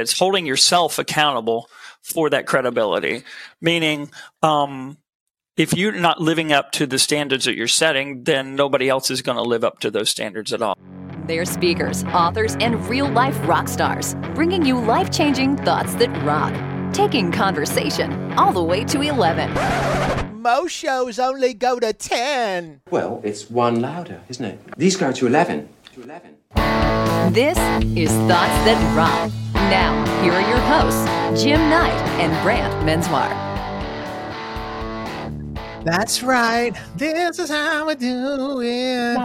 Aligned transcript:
It's 0.00 0.18
holding 0.18 0.46
yourself 0.46 0.98
accountable 0.98 1.68
for 2.02 2.30
that 2.30 2.46
credibility, 2.46 3.22
meaning, 3.60 4.10
um, 4.42 4.98
if 5.56 5.76
you're 5.76 5.92
not 5.92 6.20
living 6.20 6.52
up 6.52 6.70
to 6.72 6.86
the 6.86 6.98
standards 7.00 7.44
that 7.46 7.56
you're 7.56 7.66
setting, 7.66 8.22
then 8.22 8.54
nobody 8.54 8.88
else 8.88 9.10
is 9.10 9.22
going 9.22 9.36
to 9.36 9.42
live 9.42 9.64
up 9.64 9.80
to 9.80 9.90
those 9.90 10.08
standards 10.08 10.52
at 10.52 10.62
all. 10.62 10.76
They're 11.26 11.44
speakers, 11.44 12.04
authors, 12.04 12.56
and 12.60 12.88
real 12.88 13.08
life 13.08 13.36
rock 13.46 13.68
stars, 13.68 14.14
bringing 14.34 14.64
you 14.64 14.78
life 14.78 15.10
changing 15.10 15.56
thoughts 15.56 15.94
that 15.96 16.08
rock, 16.24 16.54
taking 16.94 17.32
conversation 17.32 18.32
all 18.34 18.52
the 18.52 18.62
way 18.62 18.84
to 18.84 19.02
11. 19.02 19.52
Most 20.40 20.72
shows 20.72 21.18
only 21.18 21.52
go 21.52 21.78
to 21.80 21.92
10. 21.92 22.80
Well, 22.88 23.20
it's 23.24 23.50
one 23.50 23.80
louder, 23.80 24.22
isn't 24.28 24.44
it? 24.44 24.60
These 24.78 24.96
go 24.96 25.12
to 25.12 25.26
11. 25.26 25.68
To 25.98 26.04
11. 26.04 26.36
This 27.34 27.58
is 27.96 28.10
Thoughts 28.28 28.58
That 28.64 28.96
Rock. 28.96 29.32
Now, 29.54 30.04
here 30.22 30.32
are 30.32 30.48
your 30.48 30.60
hosts, 30.60 31.42
Jim 31.42 31.58
Knight 31.68 31.90
and 32.20 32.32
Brant 32.44 32.72
Menswar. 32.86 33.28
That's 35.84 36.22
right. 36.22 36.72
This 36.96 37.40
is 37.40 37.50
how 37.50 37.86
we 37.88 37.96
do 37.96 38.60
it. 38.62 39.18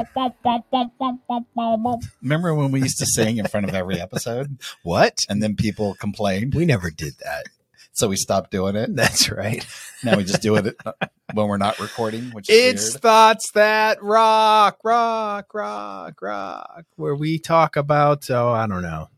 Remember 2.21 2.55
when 2.55 2.71
we 2.71 2.81
used 2.81 2.97
to 2.99 3.05
sing 3.05 3.37
in 3.37 3.47
front 3.47 3.69
of 3.69 3.75
every 3.75 3.99
episode? 3.99 4.57
What? 4.83 5.19
And 5.29 5.43
then 5.43 5.55
people 5.55 5.93
complained, 5.95 6.55
We 6.55 6.65
never 6.65 6.89
did 6.89 7.13
that. 7.23 7.49
So 7.93 8.07
we 8.09 8.15
stopped 8.17 8.51
doing 8.51 8.75
it. 8.75 8.95
That's 8.95 9.29
right. 9.31 9.65
Now 10.03 10.17
we 10.17 10.23
just 10.23 10.41
do 10.41 10.55
it 10.55 10.75
when 11.33 11.47
we're 11.47 11.57
not 11.57 11.79
recording, 11.79 12.31
which 12.31 12.49
is 12.49 12.55
It's 12.55 12.93
weird. 12.93 13.01
thoughts 13.01 13.51
that 13.51 14.03
rock, 14.03 14.79
rock, 14.83 15.53
rock, 15.53 16.21
rock, 16.21 16.85
where 16.95 17.15
we 17.15 17.39
talk 17.39 17.75
about, 17.75 18.29
oh, 18.29 18.49
I 18.49 18.67
don't 18.67 18.81
know, 18.81 19.09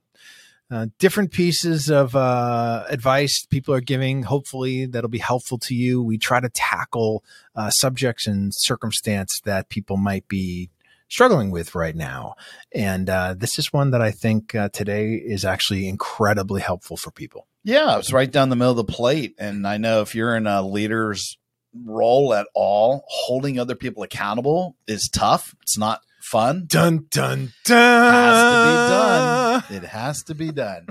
uh, 0.71 0.87
different 0.99 1.31
pieces 1.31 1.89
of 1.89 2.15
uh, 2.15 2.85
advice 2.89 3.45
people 3.45 3.73
are 3.73 3.81
giving. 3.81 4.23
Hopefully, 4.23 4.85
that'll 4.85 5.09
be 5.09 5.19
helpful 5.19 5.57
to 5.59 5.75
you. 5.75 6.01
We 6.01 6.17
try 6.17 6.39
to 6.39 6.49
tackle 6.49 7.23
uh, 7.55 7.69
subjects 7.69 8.27
and 8.27 8.51
circumstance 8.53 9.41
that 9.45 9.69
people 9.69 9.97
might 9.97 10.27
be 10.27 10.69
struggling 11.07 11.51
with 11.51 11.75
right 11.75 11.95
now. 11.95 12.35
And 12.73 13.09
uh, 13.09 13.35
this 13.37 13.59
is 13.59 13.71
one 13.71 13.91
that 13.91 14.01
I 14.01 14.11
think 14.11 14.55
uh, 14.55 14.69
today 14.69 15.13
is 15.13 15.45
actually 15.45 15.87
incredibly 15.87 16.61
helpful 16.61 16.97
for 16.97 17.11
people. 17.11 17.47
Yeah, 17.65 17.97
it's 17.97 18.13
right 18.13 18.31
down 18.31 18.49
the 18.49 18.55
middle 18.55 18.71
of 18.71 18.77
the 18.77 18.93
plate. 18.93 19.33
And 19.39 19.67
I 19.67 19.77
know 19.77 20.01
if 20.01 20.13
you're 20.13 20.35
in 20.37 20.45
a 20.47 20.61
leader's 20.61 21.37
role 21.83 22.33
at 22.33 22.47
all, 22.53 23.03
holding 23.07 23.59
other 23.59 23.75
people 23.75 24.03
accountable 24.03 24.77
is 24.87 25.09
tough. 25.09 25.55
It's 25.63 25.77
not 25.77 26.01
fun. 26.21 26.65
Dun, 26.67 27.07
dun, 27.09 27.51
It 27.65 27.73
has 27.73 28.43
to 28.53 28.61
be 28.69 28.93
done. 28.93 29.63
It 29.83 29.83
has 29.87 30.23
to 30.23 30.35
be 30.35 30.51
done. 30.51 30.87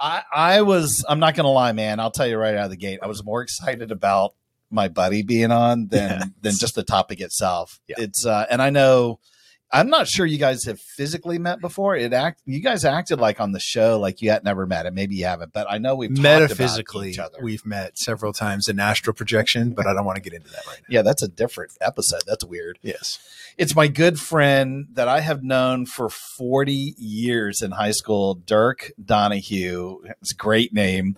I 0.00 0.22
I 0.34 0.62
was 0.62 1.04
I'm 1.08 1.20
not 1.20 1.34
gonna 1.34 1.50
lie, 1.52 1.72
man. 1.72 2.00
I'll 2.00 2.10
tell 2.10 2.26
you 2.26 2.36
right 2.38 2.54
out 2.56 2.64
of 2.64 2.70
the 2.70 2.76
gate. 2.76 2.98
I 3.02 3.06
was 3.06 3.22
more 3.22 3.42
excited 3.42 3.92
about 3.92 4.34
my 4.70 4.88
buddy 4.88 5.22
being 5.22 5.52
on 5.52 5.88
than 5.88 6.10
Yeah. 6.20 6.24
than 6.40 6.54
just 6.56 6.74
the 6.74 6.82
topic 6.82 7.20
itself. 7.20 7.78
Yeah. 7.86 7.96
It's 7.98 8.24
uh 8.26 8.46
and 8.50 8.60
I 8.62 8.70
know 8.70 9.20
I'm 9.74 9.88
not 9.88 10.06
sure 10.06 10.24
you 10.24 10.38
guys 10.38 10.64
have 10.66 10.80
physically 10.80 11.38
met 11.38 11.60
before. 11.60 11.96
It 11.96 12.12
act 12.12 12.42
you 12.46 12.60
guys 12.60 12.84
acted 12.84 13.18
like 13.18 13.40
on 13.40 13.50
the 13.50 13.58
show 13.58 13.98
like 13.98 14.22
you 14.22 14.30
had 14.30 14.44
never 14.44 14.66
met, 14.66 14.86
and 14.86 14.94
maybe 14.94 15.16
you 15.16 15.24
haven't, 15.24 15.52
but 15.52 15.66
I 15.68 15.78
know 15.78 15.96
we've 15.96 16.10
talked 16.10 16.20
about 16.20 16.40
Metaphysically, 16.42 17.10
each 17.10 17.18
other. 17.18 17.38
we've 17.42 17.66
met 17.66 17.98
several 17.98 18.32
times 18.32 18.68
in 18.68 18.78
astral 18.78 19.14
projection, 19.14 19.72
but 19.72 19.88
I 19.88 19.92
don't 19.92 20.04
want 20.04 20.14
to 20.16 20.22
get 20.22 20.32
into 20.32 20.48
that 20.50 20.64
right 20.68 20.78
now. 20.78 20.86
yeah, 20.88 21.02
that's 21.02 21.22
a 21.24 21.28
different 21.28 21.72
episode. 21.80 22.22
That's 22.24 22.44
weird. 22.44 22.78
Yes. 22.82 23.18
It's 23.58 23.74
my 23.74 23.88
good 23.88 24.20
friend 24.20 24.86
that 24.92 25.08
I 25.08 25.20
have 25.20 25.42
known 25.42 25.86
for 25.86 26.08
40 26.08 26.94
years 26.96 27.60
in 27.60 27.72
high 27.72 27.92
school, 27.92 28.34
Dirk 28.34 28.92
Donahue. 29.04 30.02
It's 30.20 30.32
a 30.32 30.36
great 30.36 30.72
name. 30.72 31.16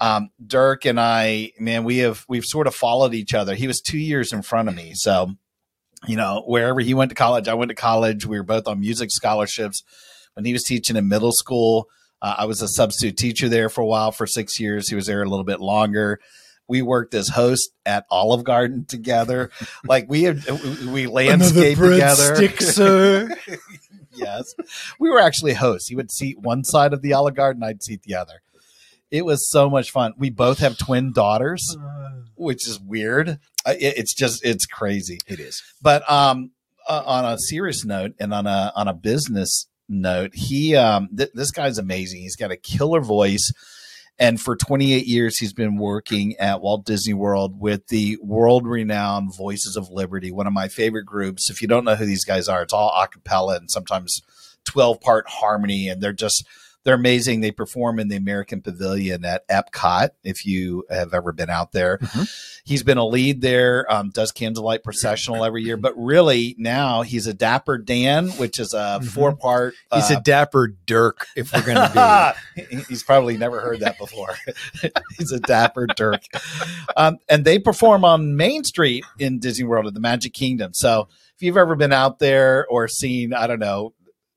Um, 0.00 0.30
Dirk 0.44 0.86
and 0.86 0.98
I, 0.98 1.52
man, 1.58 1.84
we 1.84 1.98
have 1.98 2.24
we've 2.26 2.44
sort 2.44 2.66
of 2.66 2.74
followed 2.74 3.12
each 3.12 3.34
other. 3.34 3.54
He 3.54 3.66
was 3.66 3.80
two 3.80 3.98
years 3.98 4.32
in 4.32 4.42
front 4.42 4.68
of 4.68 4.74
me, 4.74 4.92
so 4.94 5.36
you 6.06 6.16
know 6.16 6.42
wherever 6.46 6.80
he 6.80 6.94
went 6.94 7.10
to 7.10 7.14
college, 7.14 7.48
I 7.48 7.54
went 7.54 7.70
to 7.70 7.74
college. 7.74 8.26
We 8.26 8.38
were 8.38 8.44
both 8.44 8.66
on 8.68 8.80
music 8.80 9.10
scholarships. 9.10 9.82
When 10.34 10.44
he 10.44 10.52
was 10.52 10.62
teaching 10.62 10.96
in 10.96 11.08
middle 11.08 11.32
school, 11.32 11.88
uh, 12.22 12.36
I 12.38 12.44
was 12.44 12.62
a 12.62 12.68
substitute 12.68 13.16
teacher 13.16 13.48
there 13.48 13.68
for 13.68 13.80
a 13.80 13.86
while 13.86 14.12
for 14.12 14.26
six 14.26 14.60
years. 14.60 14.88
He 14.88 14.94
was 14.94 15.06
there 15.06 15.22
a 15.22 15.28
little 15.28 15.44
bit 15.44 15.60
longer. 15.60 16.20
We 16.68 16.82
worked 16.82 17.14
as 17.14 17.28
host 17.28 17.70
at 17.86 18.04
Olive 18.10 18.44
Garden 18.44 18.84
together. 18.84 19.50
Like 19.84 20.06
we 20.08 20.24
had, 20.24 20.44
we 20.86 21.06
landscaped 21.06 21.80
together. 21.80 22.56
sir. 22.58 23.30
yes. 24.12 24.54
We 24.98 25.08
were 25.08 25.20
actually 25.20 25.54
hosts. 25.54 25.88
He 25.88 25.94
would 25.94 26.10
seat 26.10 26.38
one 26.38 26.62
side 26.62 26.92
of 26.92 27.00
the 27.00 27.14
Olive 27.14 27.34
Garden, 27.34 27.62
I'd 27.62 27.82
seat 27.82 28.02
the 28.02 28.14
other. 28.16 28.42
It 29.10 29.24
was 29.24 29.48
so 29.48 29.70
much 29.70 29.90
fun. 29.90 30.12
We 30.18 30.30
both 30.30 30.58
have 30.58 30.76
twin 30.76 31.12
daughters, 31.12 31.76
which 32.36 32.66
is 32.68 32.78
weird. 32.80 33.38
Uh, 33.66 33.74
it- 33.78 33.96
It's 33.98 34.14
just 34.14 34.44
it's 34.44 34.66
crazy. 34.66 35.18
it 35.26 35.40
is. 35.40 35.62
But 35.82 36.08
um, 36.10 36.50
uh, 36.88 37.02
on 37.06 37.24
a 37.24 37.38
serious 37.38 37.84
note 37.84 38.12
and 38.20 38.32
on 38.34 38.46
a 38.46 38.72
on 38.76 38.88
a 38.88 38.94
business 38.94 39.66
note, 39.88 40.32
he 40.34 40.76
um, 40.76 41.08
th- 41.16 41.30
this 41.34 41.50
guy's 41.50 41.78
amazing. 41.78 42.20
He's 42.20 42.36
got 42.36 42.50
a 42.50 42.56
killer 42.56 43.00
voice, 43.00 43.50
and 44.18 44.40
for 44.40 44.56
28 44.56 45.06
years 45.06 45.38
he's 45.38 45.52
been 45.52 45.76
working 45.76 46.36
at 46.38 46.60
Walt 46.60 46.84
Disney 46.84 47.14
World 47.14 47.58
with 47.60 47.86
the 47.88 48.18
world 48.22 48.66
renowned 48.66 49.34
Voices 49.36 49.76
of 49.76 49.88
Liberty, 49.90 50.30
one 50.30 50.46
of 50.46 50.52
my 50.52 50.68
favorite 50.68 51.04
groups. 51.06 51.48
If 51.50 51.62
you 51.62 51.68
don't 51.68 51.84
know 51.84 51.94
who 51.96 52.06
these 52.06 52.24
guys 52.24 52.48
are, 52.48 52.62
it's 52.62 52.72
all 52.74 52.90
a 52.94 53.06
cappella 53.08 53.56
and 53.56 53.70
sometimes 53.70 54.20
12 54.64 55.00
part 55.00 55.26
harmony, 55.28 55.88
and 55.88 56.02
they're 56.02 56.12
just 56.12 56.44
they're 56.84 56.94
amazing. 56.94 57.40
They 57.40 57.50
perform 57.50 57.98
in 57.98 58.08
the 58.08 58.16
American 58.16 58.62
Pavilion 58.62 59.24
at 59.24 59.46
Epcot. 59.48 60.10
If 60.24 60.46
you 60.46 60.84
have 60.90 61.12
ever 61.12 61.32
been 61.32 61.50
out 61.50 61.72
there, 61.72 61.98
he's 62.64 62.82
been 62.82 62.98
a 62.98 63.04
lead 63.06 63.40
there. 63.42 63.84
Um, 63.92 64.10
does 64.10 64.32
Candlelight 64.32 64.84
Processional 64.84 65.44
every 65.44 65.62
year, 65.64 65.76
but 65.76 65.92
really 65.96 66.54
now 66.58 67.02
he's 67.02 67.26
a 67.26 67.34
Dapper 67.34 67.78
Dan, 67.78 68.28
which 68.30 68.58
is 68.58 68.72
a 68.72 69.00
Mhm. 69.02 69.06
four 69.06 69.36
part. 69.36 69.74
He's 69.92 70.10
a 70.10 70.20
dapper 70.20 70.74
Dirk, 70.86 71.26
if 71.36 71.52
we're 71.52 71.62
going 71.62 71.76
to 71.76 72.34
be, 72.56 72.76
He's 72.88 73.02
probably 73.02 73.36
never 73.36 73.60
heard 73.60 73.80
that 73.80 73.98
before. 73.98 74.34
He's 75.18 75.32
a 75.32 75.40
dapper 75.40 75.86
Dirk. 75.86 76.22
Um, 76.96 77.18
and 77.28 77.44
they 77.44 77.58
perform 77.58 78.04
on 78.04 78.36
Main 78.36 78.64
Street 78.64 79.04
in 79.18 79.38
Disney 79.40 79.64
World 79.64 79.86
at 79.86 79.94
the 79.94 80.00
Magic 80.00 80.32
Kingdom. 80.32 80.72
So 80.74 81.08
if 81.36 81.42
you've 81.42 81.56
ever 81.56 81.76
been 81.76 81.92
out 81.92 82.18
there 82.18 82.66
or 82.68 82.88
seen, 82.88 83.32
I 83.34 83.46
don't 83.46 83.58
know, 83.60 83.92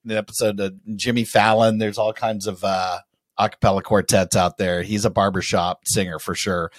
an 0.05 0.11
episode 0.11 0.59
of 0.59 0.73
Jimmy 0.95 1.23
Fallon, 1.23 1.77
there's 1.77 1.97
all 1.97 2.13
kinds 2.13 2.47
of 2.47 2.63
uh, 2.63 2.99
a 3.37 3.49
cappella 3.49 3.81
quartets 3.81 4.35
out 4.35 4.57
there. 4.57 4.83
He's 4.83 5.05
a 5.05 5.09
barbershop 5.09 5.81
singer 5.85 6.19
for 6.19 6.35
sure. 6.35 6.71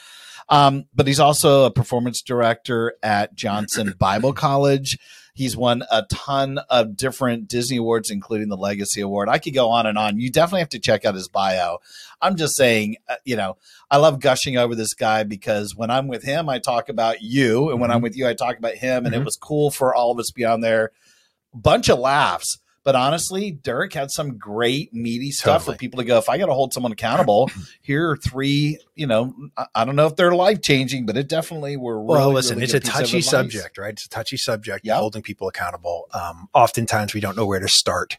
Um, 0.49 0.85
but 0.95 1.07
he's 1.07 1.21
also 1.21 1.65
a 1.65 1.71
performance 1.71 2.21
director 2.21 2.95
at 3.03 3.35
Johnson 3.35 3.95
Bible 3.99 4.33
College. 4.33 4.99
He's 5.35 5.57
won 5.57 5.83
a 5.91 6.03
ton 6.11 6.59
of 6.69 6.95
different 6.95 7.49
Disney 7.49 7.79
awards, 7.79 8.11
including 8.11 8.51
the 8.51 8.57
Legacy 8.57 9.01
Award. 9.01 9.31
I 9.31 9.39
could 9.39 9.55
go 9.55 9.71
on 9.71 9.87
and 9.87 9.97
on. 9.97 10.19
You 10.19 10.31
definitely 10.31 10.61
have 10.61 10.69
to 10.71 10.79
check 10.79 11.07
out 11.07 11.15
his 11.15 11.29
bio. 11.29 11.79
I'm 12.21 12.37
just 12.37 12.55
saying, 12.55 12.97
uh, 13.09 13.15
you 13.25 13.37
know, 13.37 13.57
I 13.91 13.97
love 13.97 14.21
gushing 14.21 14.59
over 14.59 14.75
this 14.75 14.93
guy 14.93 15.23
because 15.23 15.75
when 15.75 15.91
I'm 15.91 16.07
with 16.07 16.23
him, 16.23 16.51
I 16.51 16.59
talk 16.59 16.91
about 16.91 17.23
you, 17.23 17.71
and 17.71 17.81
when 17.81 17.91
I'm 17.91 18.03
with 18.03 18.15
you, 18.15 18.29
I 18.29 18.35
talk 18.35 18.59
about 18.59 18.75
him. 18.75 19.07
And 19.07 19.15
it 19.15 19.23
Mhm. 19.23 19.25
was 19.25 19.37
cool 19.41 19.71
for 19.71 19.95
all 19.95 20.11
of 20.11 20.19
us 20.19 20.27
to 20.27 20.35
be 20.35 20.45
on 20.45 20.61
there. 20.61 20.91
Bunch 21.55 21.89
of 21.89 21.99
laughs. 21.99 22.59
But 22.85 22.97
honestly, 22.97 23.51
Dirk 23.53 23.93
had 23.93 24.11
some 24.11 24.39
great 24.39 24.93
meaty 24.93 25.31
stuff 25.31 25.63
Totally. 25.63 25.77
for 25.77 25.79
people 25.79 25.99
to 25.99 26.05
go. 26.05 26.19
If 26.19 26.29
I 26.29 26.37
got 26.39 26.47
to 26.47 26.55
hold 26.55 26.73
someone 26.73 26.93
accountable, 26.93 27.51
here 27.81 28.11
are 28.11 28.17
three. 28.17 28.79
You 28.95 29.07
know, 29.07 29.35
I, 29.57 29.67
I 29.75 29.85
don't 29.85 29.97
know 29.97 30.07
if 30.07 30.17
they're 30.17 30.35
life 30.35 30.61
changing, 30.63 31.07
but 31.07 31.17
it 31.17 31.29
definitely 31.29 31.77
were. 31.77 32.03
Well, 32.03 32.33
listen, 32.33 32.57
really 32.57 32.65
it's 32.65 32.75
a 32.75 32.81
touchy 32.81 33.21
subject, 33.21 33.79
right? 33.79 33.93
It's 33.93 34.07
a 34.07 34.09
touchy 34.09 34.37
subject, 34.37 34.85
Yep. 34.85 34.97
holding 34.97 35.23
people 35.23 35.49
accountable. 35.49 36.09
Um, 36.13 36.49
oftentimes 36.55 37.15
we 37.15 37.21
don't 37.21 37.37
know 37.37 37.47
where 37.47 37.61
to 37.61 37.69
start 37.69 38.19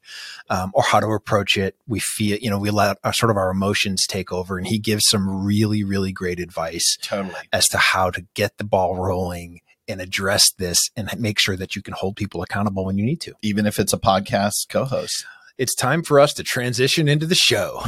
um, 0.49 0.71
or 0.73 0.83
how 0.83 0.99
to 0.99 1.07
approach 1.07 1.57
it. 1.57 1.75
We 1.87 1.99
feel, 1.99 2.37
you 2.39 2.49
know, 2.49 2.57
we 2.59 2.69
let 2.71 2.97
our, 3.03 3.13
sort 3.13 3.29
of 3.31 3.37
our 3.37 3.51
emotions 3.51 4.07
take 4.07 4.31
over, 4.31 4.57
and 4.57 4.65
he 4.65 4.79
gives 4.79 5.07
some 5.07 5.45
really, 5.45 5.83
really 5.83 6.11
great 6.11 6.39
advice 6.39 6.97
Totally. 7.01 7.35
as 7.51 7.67
to 7.69 7.77
how 7.77 8.09
to 8.11 8.25
get 8.33 8.57
the 8.57 8.63
ball 8.63 8.95
rolling 8.95 9.59
and 9.87 10.01
address 10.01 10.51
this 10.51 10.89
and 10.95 11.09
make 11.19 11.39
sure 11.39 11.55
that 11.57 11.75
you 11.75 11.81
can 11.81 11.93
hold 11.93 12.15
people 12.15 12.41
accountable 12.41 12.85
when 12.85 12.97
you 12.97 13.05
need 13.05 13.21
to. 13.21 13.33
Even 13.41 13.65
if 13.65 13.79
it's 13.79 13.93
a 13.93 13.97
podcast 13.97 14.69
co-host, 14.69 15.25
It's 15.57 15.75
time 15.75 16.01
for 16.03 16.19
us 16.19 16.33
to 16.35 16.43
transition 16.43 17.07
into 17.07 17.25
the 17.25 17.35
show. 17.35 17.81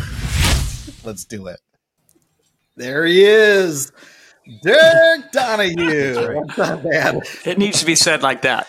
let's 1.04 1.26
do 1.26 1.48
it. 1.48 1.60
There 2.76 3.06
he 3.06 3.24
is, 3.24 3.92
Dirk 4.62 5.32
Donahue. 5.32 6.44
That's 6.46 6.58
not 6.58 6.84
bad. 6.84 7.22
It 7.46 7.58
needs 7.58 7.80
to 7.80 7.86
be 7.86 7.96
said 7.96 8.22
like 8.22 8.42
that. 8.44 8.68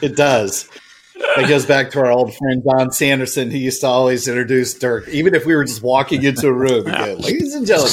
It 0.00 0.16
does. 0.16 0.68
It 1.16 1.48
goes 1.48 1.66
back 1.66 1.90
to 1.90 1.98
our 2.00 2.10
old 2.10 2.34
friend 2.36 2.62
Don 2.64 2.92
Sanderson, 2.92 3.50
who 3.50 3.58
used 3.58 3.80
to 3.80 3.88
always 3.88 4.28
introduce 4.28 4.74
Dirk, 4.74 5.08
even 5.08 5.34
if 5.34 5.44
we 5.44 5.56
were 5.56 5.64
just 5.64 5.82
walking 5.82 6.22
into 6.22 6.46
a 6.48 6.52
room. 6.52 6.86
he'd 6.86 7.24
Ladies 7.24 7.54
and 7.54 7.66
gentlemen, 7.66 7.92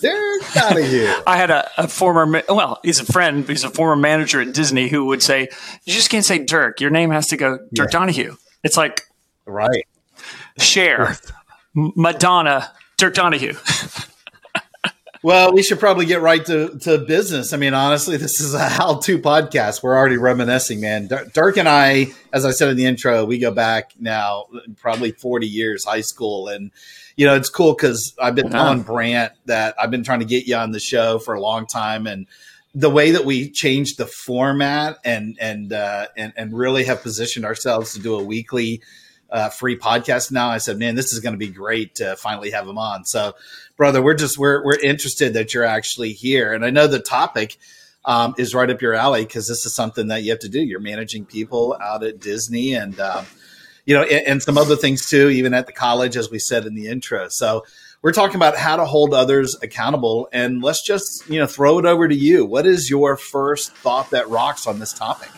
Dirk 0.00 0.42
Donahue. 0.54 1.12
I 1.26 1.36
had 1.36 1.50
a, 1.50 1.70
a 1.78 1.88
former, 1.88 2.26
ma- 2.26 2.42
well, 2.48 2.80
he's 2.82 3.00
a 3.00 3.04
friend, 3.04 3.46
he's 3.48 3.64
a 3.64 3.70
former 3.70 3.96
manager 3.96 4.40
at 4.40 4.52
Disney 4.52 4.88
who 4.88 5.06
would 5.06 5.22
say, 5.22 5.48
You 5.84 5.92
just 5.92 6.10
can't 6.10 6.24
say 6.24 6.38
Dirk. 6.38 6.80
Your 6.80 6.90
name 6.90 7.10
has 7.10 7.28
to 7.28 7.36
go 7.36 7.58
Dirk 7.72 7.90
Donahue. 7.90 8.36
It's 8.62 8.76
like 8.76 9.02
Right. 9.46 9.86
Cher. 10.58 11.16
Madonna, 11.74 12.72
Dirk 12.96 13.14
Donahue. 13.14 13.54
Well, 15.22 15.52
we 15.52 15.64
should 15.64 15.80
probably 15.80 16.06
get 16.06 16.20
right 16.20 16.44
to, 16.46 16.78
to 16.82 16.98
business. 16.98 17.52
I 17.52 17.56
mean, 17.56 17.74
honestly, 17.74 18.16
this 18.16 18.40
is 18.40 18.54
a 18.54 18.68
how 18.68 18.98
to 18.98 19.18
podcast. 19.18 19.82
We're 19.82 19.96
already 19.96 20.18
reminiscing, 20.18 20.80
man. 20.80 21.08
Dirk 21.08 21.56
and 21.56 21.68
I, 21.68 22.12
as 22.32 22.44
I 22.44 22.52
said 22.52 22.68
in 22.68 22.76
the 22.76 22.86
intro, 22.86 23.24
we 23.24 23.40
go 23.40 23.50
back 23.50 23.90
now 23.98 24.44
probably 24.76 25.10
40 25.10 25.48
years, 25.48 25.84
high 25.84 26.02
school. 26.02 26.46
And, 26.46 26.70
you 27.16 27.26
know, 27.26 27.34
it's 27.34 27.48
cool 27.48 27.74
because 27.74 28.14
I've 28.20 28.34
been 28.34 28.50
telling 28.50 28.82
Brant 28.82 29.32
that 29.46 29.74
I've 29.78 29.90
been 29.90 30.04
trying 30.04 30.20
to 30.20 30.26
get 30.26 30.46
you 30.46 30.56
on 30.56 30.70
the 30.70 30.80
show 30.80 31.18
for 31.18 31.34
a 31.34 31.40
long 31.40 31.66
time. 31.66 32.06
And 32.06 32.26
the 32.74 32.90
way 32.90 33.12
that 33.12 33.24
we 33.24 33.50
changed 33.50 33.96
the 33.96 34.06
format 34.06 34.98
and, 35.02 35.38
and, 35.40 35.72
uh, 35.72 36.08
and, 36.16 36.34
and 36.36 36.56
really 36.56 36.84
have 36.84 37.02
positioned 37.02 37.46
ourselves 37.46 37.94
to 37.94 38.00
do 38.00 38.14
a 38.16 38.22
weekly 38.22 38.82
uh, 39.30 39.48
free 39.48 39.78
podcast 39.78 40.30
now. 40.30 40.48
I 40.48 40.58
said, 40.58 40.78
man, 40.78 40.94
this 40.94 41.12
is 41.12 41.20
going 41.20 41.32
to 41.32 41.38
be 41.38 41.48
great 41.48 41.96
to 41.96 42.16
finally 42.16 42.50
have 42.50 42.68
him 42.68 42.78
on. 42.78 43.04
So, 43.04 43.34
brother, 43.76 44.02
we're 44.02 44.14
just 44.14 44.38
we're 44.38 44.64
we're 44.64 44.78
interested 44.78 45.34
that 45.34 45.52
you're 45.52 45.64
actually 45.64 46.12
here, 46.12 46.52
and 46.52 46.64
I 46.64 46.70
know 46.70 46.86
the 46.86 47.00
topic. 47.00 47.56
Um, 48.08 48.36
is 48.38 48.54
right 48.54 48.70
up 48.70 48.80
your 48.80 48.94
alley 48.94 49.24
because 49.24 49.48
this 49.48 49.66
is 49.66 49.74
something 49.74 50.06
that 50.06 50.22
you 50.22 50.30
have 50.30 50.38
to 50.38 50.48
do. 50.48 50.62
You're 50.62 50.78
managing 50.78 51.24
people 51.24 51.76
out 51.82 52.04
at 52.04 52.20
Disney, 52.20 52.72
and 52.72 53.00
um, 53.00 53.26
you 53.86 53.94
know, 53.94 54.02
and, 54.02 54.26
and, 54.26 54.42
some 54.42 54.58
other 54.58 54.76
things 54.76 55.08
too, 55.08 55.30
even 55.30 55.54
at 55.54 55.66
the 55.66 55.72
college, 55.72 56.16
as 56.16 56.30
we 56.30 56.38
said 56.38 56.66
in 56.66 56.74
the 56.74 56.88
intro. 56.88 57.28
So 57.30 57.64
we're 58.02 58.12
talking 58.12 58.36
about 58.36 58.56
how 58.56 58.76
to 58.76 58.84
hold 58.84 59.14
others 59.14 59.56
accountable, 59.62 60.28
and 60.32 60.62
let's 60.62 60.82
just 60.82 61.28
you 61.30 61.38
know 61.38 61.46
throw 61.46 61.78
it 61.78 61.86
over 61.86 62.06
to 62.06 62.14
you. 62.14 62.44
What 62.44 62.66
is 62.66 62.90
your 62.90 63.16
first 63.16 63.74
thought 63.74 64.10
that 64.10 64.28
rocks 64.28 64.66
on 64.66 64.78
this 64.78 64.92
topic? 64.92 65.30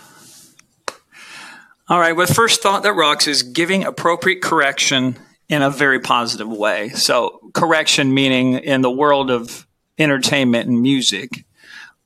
All 1.88 1.98
right. 1.98 2.14
Well, 2.14 2.26
first 2.26 2.62
thought 2.62 2.82
that 2.82 2.92
rocks 2.92 3.26
is 3.26 3.42
giving 3.42 3.84
appropriate 3.84 4.42
correction 4.42 5.16
in 5.48 5.62
a 5.62 5.70
very 5.70 6.00
positive 6.00 6.48
way. 6.48 6.90
So, 6.90 7.40
correction 7.54 8.12
meaning 8.12 8.54
in 8.54 8.82
the 8.82 8.90
world 8.90 9.30
of 9.30 9.66
entertainment 9.98 10.68
and 10.68 10.82
music, 10.82 11.46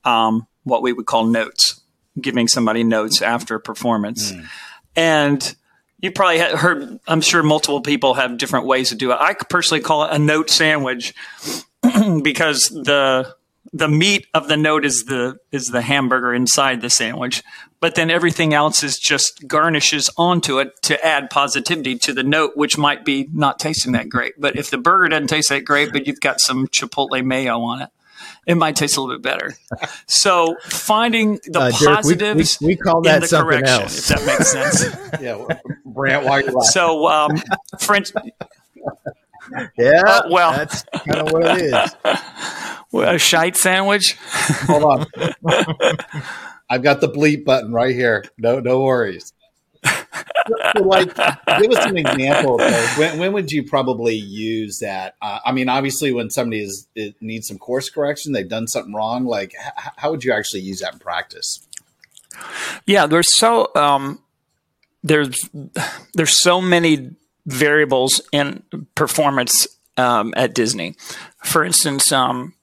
um, 0.05 0.47
what 0.63 0.81
we 0.81 0.93
would 0.93 1.05
call 1.05 1.25
notes, 1.25 1.81
giving 2.19 2.47
somebody 2.47 2.83
notes 2.83 3.21
after 3.21 3.55
a 3.55 3.59
performance. 3.59 4.31
Mm. 4.31 4.47
And 4.95 5.55
you 6.03 6.11
probably 6.11 6.39
heard, 6.39 6.99
I'm 7.07 7.21
sure 7.21 7.41
multiple 7.41 7.81
people 7.81 8.13
have 8.15 8.37
different 8.37 8.65
ways 8.65 8.89
to 8.89 8.95
do 8.95 9.11
it. 9.11 9.17
I 9.21 9.35
personally 9.49 9.81
call 9.81 10.03
it 10.03 10.11
a 10.11 10.19
note 10.19 10.49
sandwich 10.49 11.13
because 12.21 12.63
the 12.63 13.33
the 13.71 13.87
meat 13.87 14.27
of 14.33 14.49
the 14.49 14.57
note 14.57 14.85
is 14.85 15.05
the 15.05 15.37
is 15.51 15.67
the 15.67 15.81
hamburger 15.81 16.33
inside 16.33 16.81
the 16.81 16.89
sandwich 16.89 17.41
but 17.79 17.95
then 17.95 18.11
everything 18.11 18.53
else 18.53 18.83
is 18.83 18.99
just 18.99 19.47
garnishes 19.47 20.11
onto 20.15 20.59
it 20.59 20.69
to 20.83 21.03
add 21.03 21.29
positivity 21.31 21.97
to 21.97 22.13
the 22.13 22.21
note 22.21 22.51
which 22.55 22.77
might 22.77 23.03
be 23.03 23.27
not 23.33 23.57
tasting 23.57 23.93
that 23.93 24.09
great 24.09 24.33
but 24.37 24.55
if 24.55 24.69
the 24.69 24.77
burger 24.77 25.07
doesn't 25.09 25.27
taste 25.27 25.49
that 25.49 25.65
great 25.65 25.91
but 25.91 26.05
you've 26.05 26.19
got 26.19 26.39
some 26.39 26.67
chipotle 26.67 27.23
mayo 27.25 27.59
on 27.61 27.81
it 27.81 27.89
it 28.45 28.55
might 28.55 28.75
taste 28.75 28.97
a 28.97 29.01
little 29.01 29.15
bit 29.17 29.23
better. 29.23 29.53
So 30.07 30.55
finding 30.63 31.39
the 31.45 31.59
uh, 31.59 31.71
positives 31.71 32.57
we, 32.59 32.67
we, 32.67 32.73
we, 32.73 32.77
call 32.77 33.01
that 33.01 33.15
in 33.15 33.21
the 33.21 33.27
something 33.27 33.59
correction, 33.59 33.81
else. 33.81 34.11
if 34.11 34.17
that 34.17 34.25
makes 34.25 34.51
sense. 34.51 35.21
yeah, 35.21 35.45
Brant, 35.85 36.25
why 36.25 36.31
are 36.31 36.41
you 36.41 36.47
laughing? 36.47 36.61
So 36.71 37.07
um, 37.07 37.31
French. 37.79 38.11
Yeah, 39.77 40.01
uh, 40.05 40.21
well, 40.29 40.53
that's 40.53 40.83
kind 40.83 41.19
of 41.19 41.31
what 41.31 41.43
it 41.43 41.73
is. 41.73 41.95
a 42.93 43.17
shite 43.17 43.57
sandwich. 43.57 44.17
Hold 44.67 44.83
on. 44.83 45.05
I've 46.69 46.81
got 46.81 47.01
the 47.01 47.09
bleep 47.09 47.45
button 47.45 47.71
right 47.71 47.93
here. 47.93 48.23
No, 48.37 48.59
no 48.59 48.81
worries. 48.81 49.33
So 49.83 50.83
like, 50.83 51.15
give 51.15 51.71
us 51.71 51.85
an 51.85 51.97
example. 51.97 52.57
When, 52.97 53.19
when, 53.19 53.33
would 53.33 53.51
you 53.51 53.63
probably 53.63 54.15
use 54.15 54.79
that? 54.79 55.15
Uh, 55.21 55.39
I 55.45 55.51
mean, 55.51 55.69
obviously, 55.69 56.11
when 56.11 56.29
somebody 56.29 56.63
is 56.63 56.87
needs 57.21 57.47
some 57.47 57.57
course 57.57 57.89
correction, 57.89 58.33
they've 58.33 58.47
done 58.47 58.67
something 58.67 58.93
wrong. 58.93 59.25
Like, 59.25 59.53
h- 59.53 59.91
how 59.97 60.11
would 60.11 60.23
you 60.23 60.33
actually 60.33 60.61
use 60.61 60.79
that 60.79 60.93
in 60.93 60.99
practice? 60.99 61.65
Yeah, 62.85 63.05
there's 63.07 63.35
so 63.35 63.69
um, 63.75 64.19
there's 65.03 65.37
there's 66.13 66.39
so 66.39 66.61
many 66.61 67.11
variables 67.45 68.21
in 68.31 68.63
performance 68.95 69.67
um, 69.97 70.33
at 70.35 70.55
Disney. 70.55 70.95
For 71.43 71.63
instance, 71.63 72.11
um, 72.11 72.53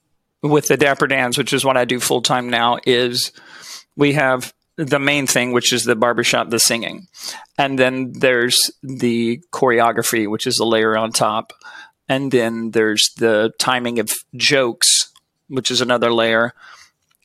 with 0.41 0.67
the 0.67 0.77
Dapper 0.77 1.07
Dans, 1.07 1.37
which 1.37 1.53
is 1.53 1.63
what 1.63 1.77
I 1.77 1.85
do 1.85 1.99
full 1.99 2.21
time 2.21 2.49
now, 2.49 2.79
is 2.85 3.31
we 3.95 4.13
have 4.13 4.53
the 4.85 4.99
main 4.99 5.27
thing, 5.27 5.51
which 5.51 5.71
is 5.73 5.83
the 5.83 5.95
barbershop, 5.95 6.49
the 6.49 6.59
singing. 6.59 7.07
And 7.57 7.77
then 7.77 8.13
there's 8.13 8.71
the 8.81 9.41
choreography, 9.51 10.27
which 10.27 10.47
is 10.47 10.59
a 10.59 10.65
layer 10.65 10.97
on 10.97 11.11
top. 11.11 11.53
And 12.09 12.31
then 12.31 12.71
there's 12.71 13.11
the 13.17 13.53
timing 13.59 13.99
of 13.99 14.11
jokes, 14.35 15.11
which 15.47 15.71
is 15.71 15.81
another 15.81 16.11
layer. 16.11 16.53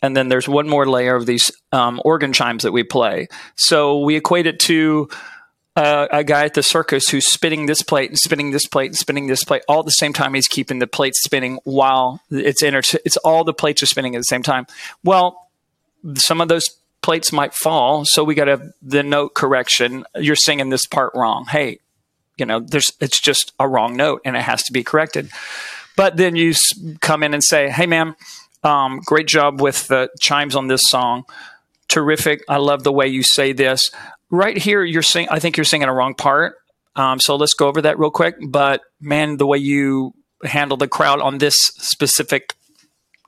And 0.02 0.16
then 0.16 0.28
there's 0.28 0.48
one 0.48 0.68
more 0.68 0.86
layer 0.86 1.16
of 1.16 1.26
these 1.26 1.50
um, 1.72 2.00
organ 2.04 2.32
chimes 2.32 2.62
that 2.62 2.72
we 2.72 2.84
play. 2.84 3.28
So 3.56 4.00
we 4.00 4.16
equate 4.16 4.46
it 4.46 4.60
to 4.60 5.08
uh, 5.74 6.08
a 6.10 6.24
guy 6.24 6.44
at 6.44 6.54
the 6.54 6.62
circus 6.62 7.08
who's 7.08 7.26
spinning 7.26 7.66
this 7.66 7.82
plate 7.82 8.10
and 8.10 8.18
spinning 8.18 8.50
this 8.50 8.66
plate 8.66 8.86
and 8.86 8.96
spinning 8.96 9.26
this 9.26 9.44
plate 9.44 9.62
all 9.68 9.80
at 9.80 9.86
the 9.86 9.90
same 9.92 10.12
time. 10.12 10.34
He's 10.34 10.48
keeping 10.48 10.78
the 10.78 10.86
plate 10.86 11.14
spinning 11.14 11.58
while 11.64 12.20
it's 12.30 12.62
inter- 12.62 12.98
it's 13.04 13.16
all 13.18 13.44
the 13.44 13.54
plates 13.54 13.82
are 13.82 13.86
spinning 13.86 14.14
at 14.14 14.20
the 14.20 14.24
same 14.24 14.42
time. 14.42 14.66
Well, 15.02 15.48
some 16.16 16.40
of 16.40 16.48
those 16.48 16.68
plates 17.06 17.30
might 17.30 17.54
fall, 17.54 18.04
so 18.04 18.24
we 18.24 18.34
got 18.34 18.46
to 18.46 18.72
the 18.82 19.04
note 19.04 19.32
correction. 19.32 20.04
You're 20.16 20.34
singing 20.34 20.70
this 20.70 20.86
part 20.86 21.12
wrong. 21.14 21.46
Hey, 21.48 21.78
you 22.36 22.44
know, 22.44 22.58
there's 22.58 22.92
it's 23.00 23.20
just 23.20 23.52
a 23.60 23.68
wrong 23.68 23.94
note 23.94 24.22
and 24.24 24.36
it 24.36 24.42
has 24.42 24.64
to 24.64 24.72
be 24.72 24.82
corrected. 24.82 25.30
But 25.94 26.16
then 26.16 26.34
you 26.34 26.52
come 27.00 27.22
in 27.22 27.32
and 27.32 27.44
say, 27.44 27.70
"Hey, 27.70 27.86
ma'am, 27.86 28.16
um, 28.64 28.98
great 29.04 29.28
job 29.28 29.60
with 29.60 29.86
the 29.86 30.10
chimes 30.18 30.56
on 30.56 30.66
this 30.66 30.80
song." 30.88 31.26
Terrific. 31.86 32.42
I 32.48 32.56
love 32.56 32.82
the 32.82 32.90
way 32.90 33.06
you 33.06 33.22
say 33.22 33.52
this 33.52 33.92
right 34.28 34.58
here, 34.58 34.82
you're 34.82 35.00
singing. 35.02 35.28
I 35.30 35.38
think 35.38 35.56
you're 35.56 35.64
singing 35.64 35.86
a 35.86 35.94
wrong 35.94 36.14
part. 36.14 36.56
Um, 36.96 37.20
so 37.20 37.36
let's 37.36 37.54
go 37.54 37.68
over 37.68 37.82
that 37.82 38.00
real 38.00 38.10
quick. 38.10 38.34
But 38.48 38.80
man, 39.00 39.36
the 39.36 39.46
way 39.46 39.58
you 39.58 40.12
handle 40.42 40.76
the 40.76 40.88
crowd 40.88 41.20
on 41.20 41.38
this 41.38 41.54
specific, 41.54 42.56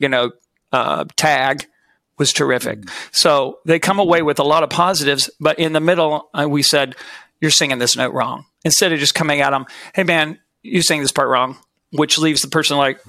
you 0.00 0.08
know, 0.08 0.32
uh, 0.72 1.04
tag 1.14 1.69
was 2.18 2.32
terrific. 2.32 2.80
Mm-hmm. 2.80 3.08
So 3.12 3.58
they 3.64 3.78
come 3.78 3.98
away 3.98 4.22
with 4.22 4.38
a 4.38 4.44
lot 4.44 4.62
of 4.62 4.70
positives. 4.70 5.30
But 5.40 5.58
in 5.58 5.72
the 5.72 5.80
middle, 5.80 6.28
uh, 6.34 6.46
we 6.48 6.62
said, 6.62 6.94
"You're 7.40 7.50
singing 7.50 7.78
this 7.78 7.96
note 7.96 8.12
wrong." 8.12 8.44
Instead 8.64 8.92
of 8.92 8.98
just 8.98 9.14
coming 9.14 9.40
at 9.40 9.50
them, 9.50 9.66
"Hey 9.94 10.04
man, 10.04 10.38
you 10.62 10.82
sing 10.82 11.00
this 11.00 11.12
part 11.12 11.28
wrong," 11.28 11.56
which 11.92 12.18
leaves 12.18 12.42
the 12.42 12.48
person 12.48 12.76
like, 12.76 13.00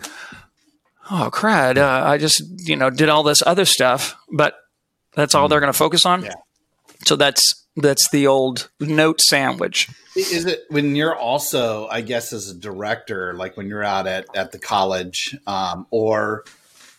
"Oh 1.11 1.29
crud! 1.31 1.77
Uh, 1.77 2.07
I 2.07 2.17
just 2.17 2.41
you 2.57 2.75
know 2.75 2.89
did 2.89 3.09
all 3.09 3.23
this 3.23 3.41
other 3.45 3.65
stuff, 3.65 4.15
but." 4.31 4.55
That's 5.15 5.35
all 5.35 5.43
mm-hmm. 5.43 5.49
they're 5.49 5.59
going 5.59 5.73
to 5.73 5.77
focus 5.77 6.05
on. 6.05 6.23
Yeah. 6.23 6.33
So 7.05 7.15
that's 7.15 7.65
that's 7.75 8.09
the 8.09 8.27
old 8.27 8.69
note 8.79 9.21
sandwich. 9.21 9.89
Is 10.15 10.45
it 10.45 10.65
when 10.69 10.95
you're 10.95 11.15
also, 11.15 11.87
I 11.87 12.01
guess, 12.01 12.33
as 12.33 12.49
a 12.49 12.55
director, 12.55 13.33
like 13.33 13.57
when 13.57 13.67
you're 13.67 13.83
out 13.83 14.07
at, 14.07 14.25
at 14.35 14.51
the 14.51 14.59
college, 14.59 15.37
um, 15.47 15.87
or 15.91 16.43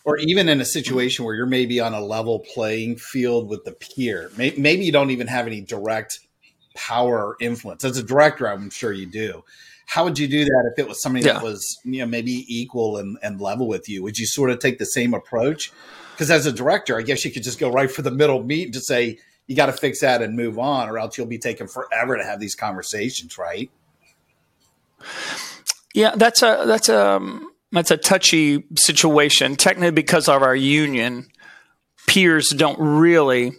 or 0.04 0.19
even 0.19 0.49
in 0.49 0.61
a 0.61 0.64
situation 0.64 1.25
where 1.25 1.35
you're 1.35 1.47
maybe 1.47 1.80
on 1.80 1.95
a 1.95 2.00
level 2.00 2.40
playing 2.54 2.97
field 2.97 3.49
with 3.49 3.64
the 3.64 3.73
peer, 3.73 4.30
maybe 4.37 4.85
you 4.85 4.92
don't 4.92 5.11
even 5.11 5.26
have 5.26 5.47
any 5.47 5.61
direct 5.61 6.21
power 6.75 7.19
or 7.19 7.37
influence. 7.40 7.85
As 7.85 7.99
a 7.99 8.02
director, 8.02 8.47
I'm 8.47 8.71
sure 8.71 8.92
you 8.92 9.07
do. 9.07 9.45
How 9.87 10.04
would 10.04 10.19
you 10.19 10.28
do 10.28 10.45
that 10.45 10.73
if 10.73 10.78
it 10.78 10.88
was 10.88 11.02
somebody 11.02 11.26
yeah. 11.26 11.35
that 11.35 11.42
was, 11.42 11.78
you 11.85 11.99
know, 11.99 12.07
maybe 12.07 12.45
equal 12.49 12.97
and, 12.97 13.19
and 13.23 13.40
level 13.40 13.66
with 13.66 13.88
you? 13.88 14.02
Would 14.04 14.19
you 14.19 14.26
sort 14.26 14.50
of 14.50 14.61
take 14.61 14.78
the 14.78 14.87
same 14.87 15.14
approach? 15.14 15.73
Because 16.12 16.30
as 16.30 16.47
a 16.47 16.52
director, 16.52 16.97
I 16.97 17.02
guess 17.02 17.25
you 17.25 17.33
could 17.33 17.42
just 17.42 17.59
go 17.59 17.71
right 17.71 17.90
for 17.90 18.02
the 18.02 18.11
middle 18.11 18.42
meat 18.42 18.66
and 18.66 18.75
just 18.75 18.87
say, 18.87 19.19
you 19.49 19.57
got 19.57 19.66
to 19.66 19.73
fix 19.73 20.00
that 20.00 20.23
and 20.23 20.37
move 20.37 20.61
on, 20.61 20.88
or 20.88 20.97
else 20.97 21.19
you'll 21.19 21.26
be 21.26 21.38
taking 21.38 21.66
forever 21.66 22.16
to 22.16 22.23
have 22.25 22.38
these 22.38 22.54
conversations, 22.54 23.37
right? 23.37 23.69
Yeah, 25.92 26.14
that's 26.14 26.42
a 26.42 26.62
that's 26.66 26.88
a 26.88 27.40
that's 27.73 27.91
a 27.91 27.97
touchy 27.97 28.65
situation. 28.77 29.57
Technically, 29.57 29.93
because 29.93 30.29
of 30.29 30.43
our 30.43 30.57
union, 30.57 31.27
peers 32.07 32.50
don't 32.50 32.79
really 32.81 33.53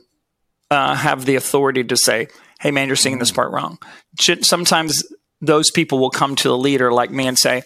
uh, 0.70 0.96
have 0.96 1.25
the 1.25 1.36
authority 1.36 1.84
to 1.84 1.98
say, 1.98 2.27
"Hey, 2.60 2.72
man, 2.72 2.88
you're 2.88 2.96
singing 2.96 3.20
this 3.20 3.32
part 3.32 3.51
wrong." 3.51 3.77
Sometimes 4.20 5.03
those 5.41 5.72
people 5.72 6.00
will 6.00 6.10
come 6.10 6.36
to 6.38 6.48
the 6.48 6.58
leader 6.58 6.91
like 6.91 7.12
me 7.12 7.27
and 7.27 7.38
say, 7.38 7.63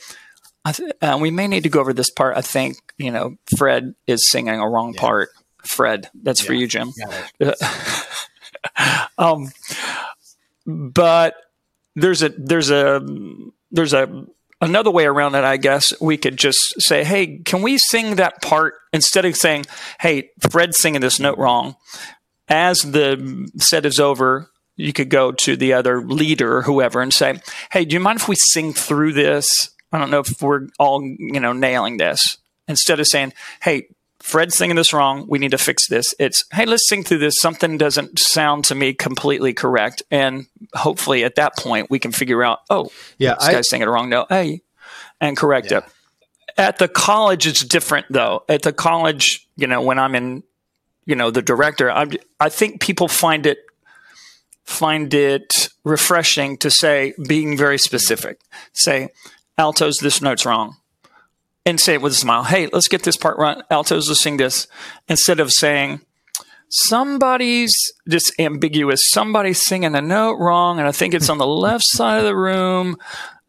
th- 0.71 0.91
uh, 1.01 1.17
"We 1.19 1.31
may 1.31 1.47
need 1.47 1.63
to 1.63 1.69
go 1.69 1.79
over 1.79 1.93
this 1.93 2.09
part. 2.09 2.37
I 2.37 2.41
think 2.41 2.77
you 2.97 3.11
know 3.11 3.37
Fred 3.57 3.95
is 4.07 4.29
singing 4.29 4.59
a 4.59 4.67
wrong 4.69 4.93
yeah. 4.93 5.01
part." 5.01 5.29
Fred, 5.63 6.09
that's 6.13 6.41
yeah. 6.41 6.47
for 6.47 6.53
you, 6.53 6.67
Jim. 6.67 6.93
um, 9.17 9.51
but 10.65 11.35
there's 11.95 12.23
a 12.23 12.29
there's 12.29 12.69
a 12.69 13.05
there's 13.71 13.93
a 13.93 14.25
another 14.65 14.91
way 14.91 15.05
around 15.05 15.35
it. 15.35 15.43
I 15.43 15.57
guess 15.57 15.93
we 16.01 16.17
could 16.17 16.37
just 16.37 16.81
say, 16.81 17.03
"Hey, 17.03 17.39
can 17.45 17.61
we 17.61 17.77
sing 17.77 18.15
that 18.15 18.41
part 18.41 18.75
instead 18.91 19.25
of 19.25 19.35
saying, 19.35 19.65
"Hey, 19.99 20.31
Fred's 20.49 20.79
singing 20.79 21.01
this 21.01 21.19
note 21.19 21.37
wrong." 21.37 21.75
As 22.47 22.79
the 22.79 23.49
set 23.57 23.85
is 23.85 23.99
over, 23.99 24.51
you 24.75 24.93
could 24.93 25.09
go 25.09 25.31
to 25.31 25.55
the 25.55 25.73
other 25.73 26.01
leader 26.01 26.57
or 26.57 26.61
whoever 26.63 27.01
and 27.01 27.13
say, 27.13 27.39
"Hey, 27.71 27.85
do 27.85 27.93
you 27.93 27.99
mind 27.99 28.19
if 28.19 28.27
we 28.27 28.35
sing 28.35 28.73
through 28.73 29.13
this 29.13 29.47
I 29.95 29.99
don't 29.99 30.11
know 30.11 30.19
if 30.19 30.41
we're 30.41 30.67
all, 30.77 31.01
you 31.01 31.39
know, 31.39 31.53
nailing 31.53 31.97
this. 31.97 32.37
Instead 32.67 32.99
of 32.99 33.07
saying, 33.07 33.31
hey, 33.61 33.87
Fred's 34.25 34.55
singing 34.57 34.75
this 34.75 34.91
wrong. 34.91 35.25
We 35.29 35.37
need 35.37 35.51
to 35.51 35.57
fix 35.59 35.87
this. 35.87 36.15
It's, 36.17 36.43
hey, 36.51 36.65
let's 36.65 36.89
sing 36.89 37.03
through 37.03 37.19
this. 37.19 37.35
Something 37.37 37.77
doesn't 37.77 38.17
sound 38.17 38.63
to 38.65 38.75
me 38.75 38.91
completely 38.93 39.53
correct. 39.53 40.01
And 40.09 40.47
hopefully 40.73 41.23
at 41.23 41.35
that 41.35 41.55
point, 41.57 41.91
we 41.91 41.99
can 41.99 42.11
figure 42.11 42.43
out, 42.43 42.59
oh, 42.71 42.89
Yeah, 43.19 43.35
this 43.35 43.43
I- 43.47 43.51
guy's 43.53 43.69
singing 43.69 43.87
a 43.87 43.91
wrong 43.91 44.09
note. 44.09 44.25
Hey, 44.29 44.63
and 45.21 45.37
correct 45.37 45.69
Yeah. 45.69 45.77
it. 45.77 45.83
At 46.57 46.79
the 46.79 46.87
college, 46.87 47.45
it's 47.45 47.63
different 47.63 48.07
though. 48.09 48.43
At 48.49 48.63
the 48.63 48.73
college, 48.73 49.47
you 49.57 49.67
know, 49.67 49.81
when 49.83 49.99
I'm 49.99 50.15
in, 50.15 50.41
you 51.05 51.15
know, 51.15 51.29
the 51.29 51.43
director, 51.43 51.91
I'm, 51.91 52.11
I 52.39 52.49
think 52.49 52.81
people 52.81 53.07
find 53.07 53.45
it 53.45 53.59
find 54.63 55.13
it 55.13 55.69
refreshing 55.83 56.57
to 56.57 56.71
say 56.71 57.13
being 57.27 57.55
very 57.55 57.77
specific. 57.77 58.39
Say, 58.73 59.09
altos, 59.57 59.97
this 60.01 60.21
note's 60.21 60.45
wrong. 60.45 60.77
And 61.65 61.79
say 61.79 61.95
it 61.95 62.01
with 62.01 62.13
a 62.13 62.15
smile. 62.15 62.43
Hey, 62.43 62.67
let's 62.71 62.87
get 62.87 63.03
this 63.03 63.17
part 63.17 63.37
right. 63.39 63.57
Altos, 63.71 64.07
let's 64.07 64.21
sing 64.21 64.37
this. 64.37 64.67
Instead 65.09 65.39
of 65.39 65.51
saying, 65.51 66.01
somebody's 66.69 67.73
just 68.07 68.33
ambiguous. 68.39 69.09
Somebody's 69.09 69.65
singing 69.65 69.95
a 69.95 70.01
note 70.01 70.37
wrong, 70.37 70.79
and 70.79 70.87
I 70.87 70.91
think 70.91 71.13
it's 71.13 71.29
on 71.29 71.37
the 71.37 71.47
left 71.47 71.85
side 71.87 72.19
of 72.19 72.25
the 72.25 72.35
room. 72.35 72.97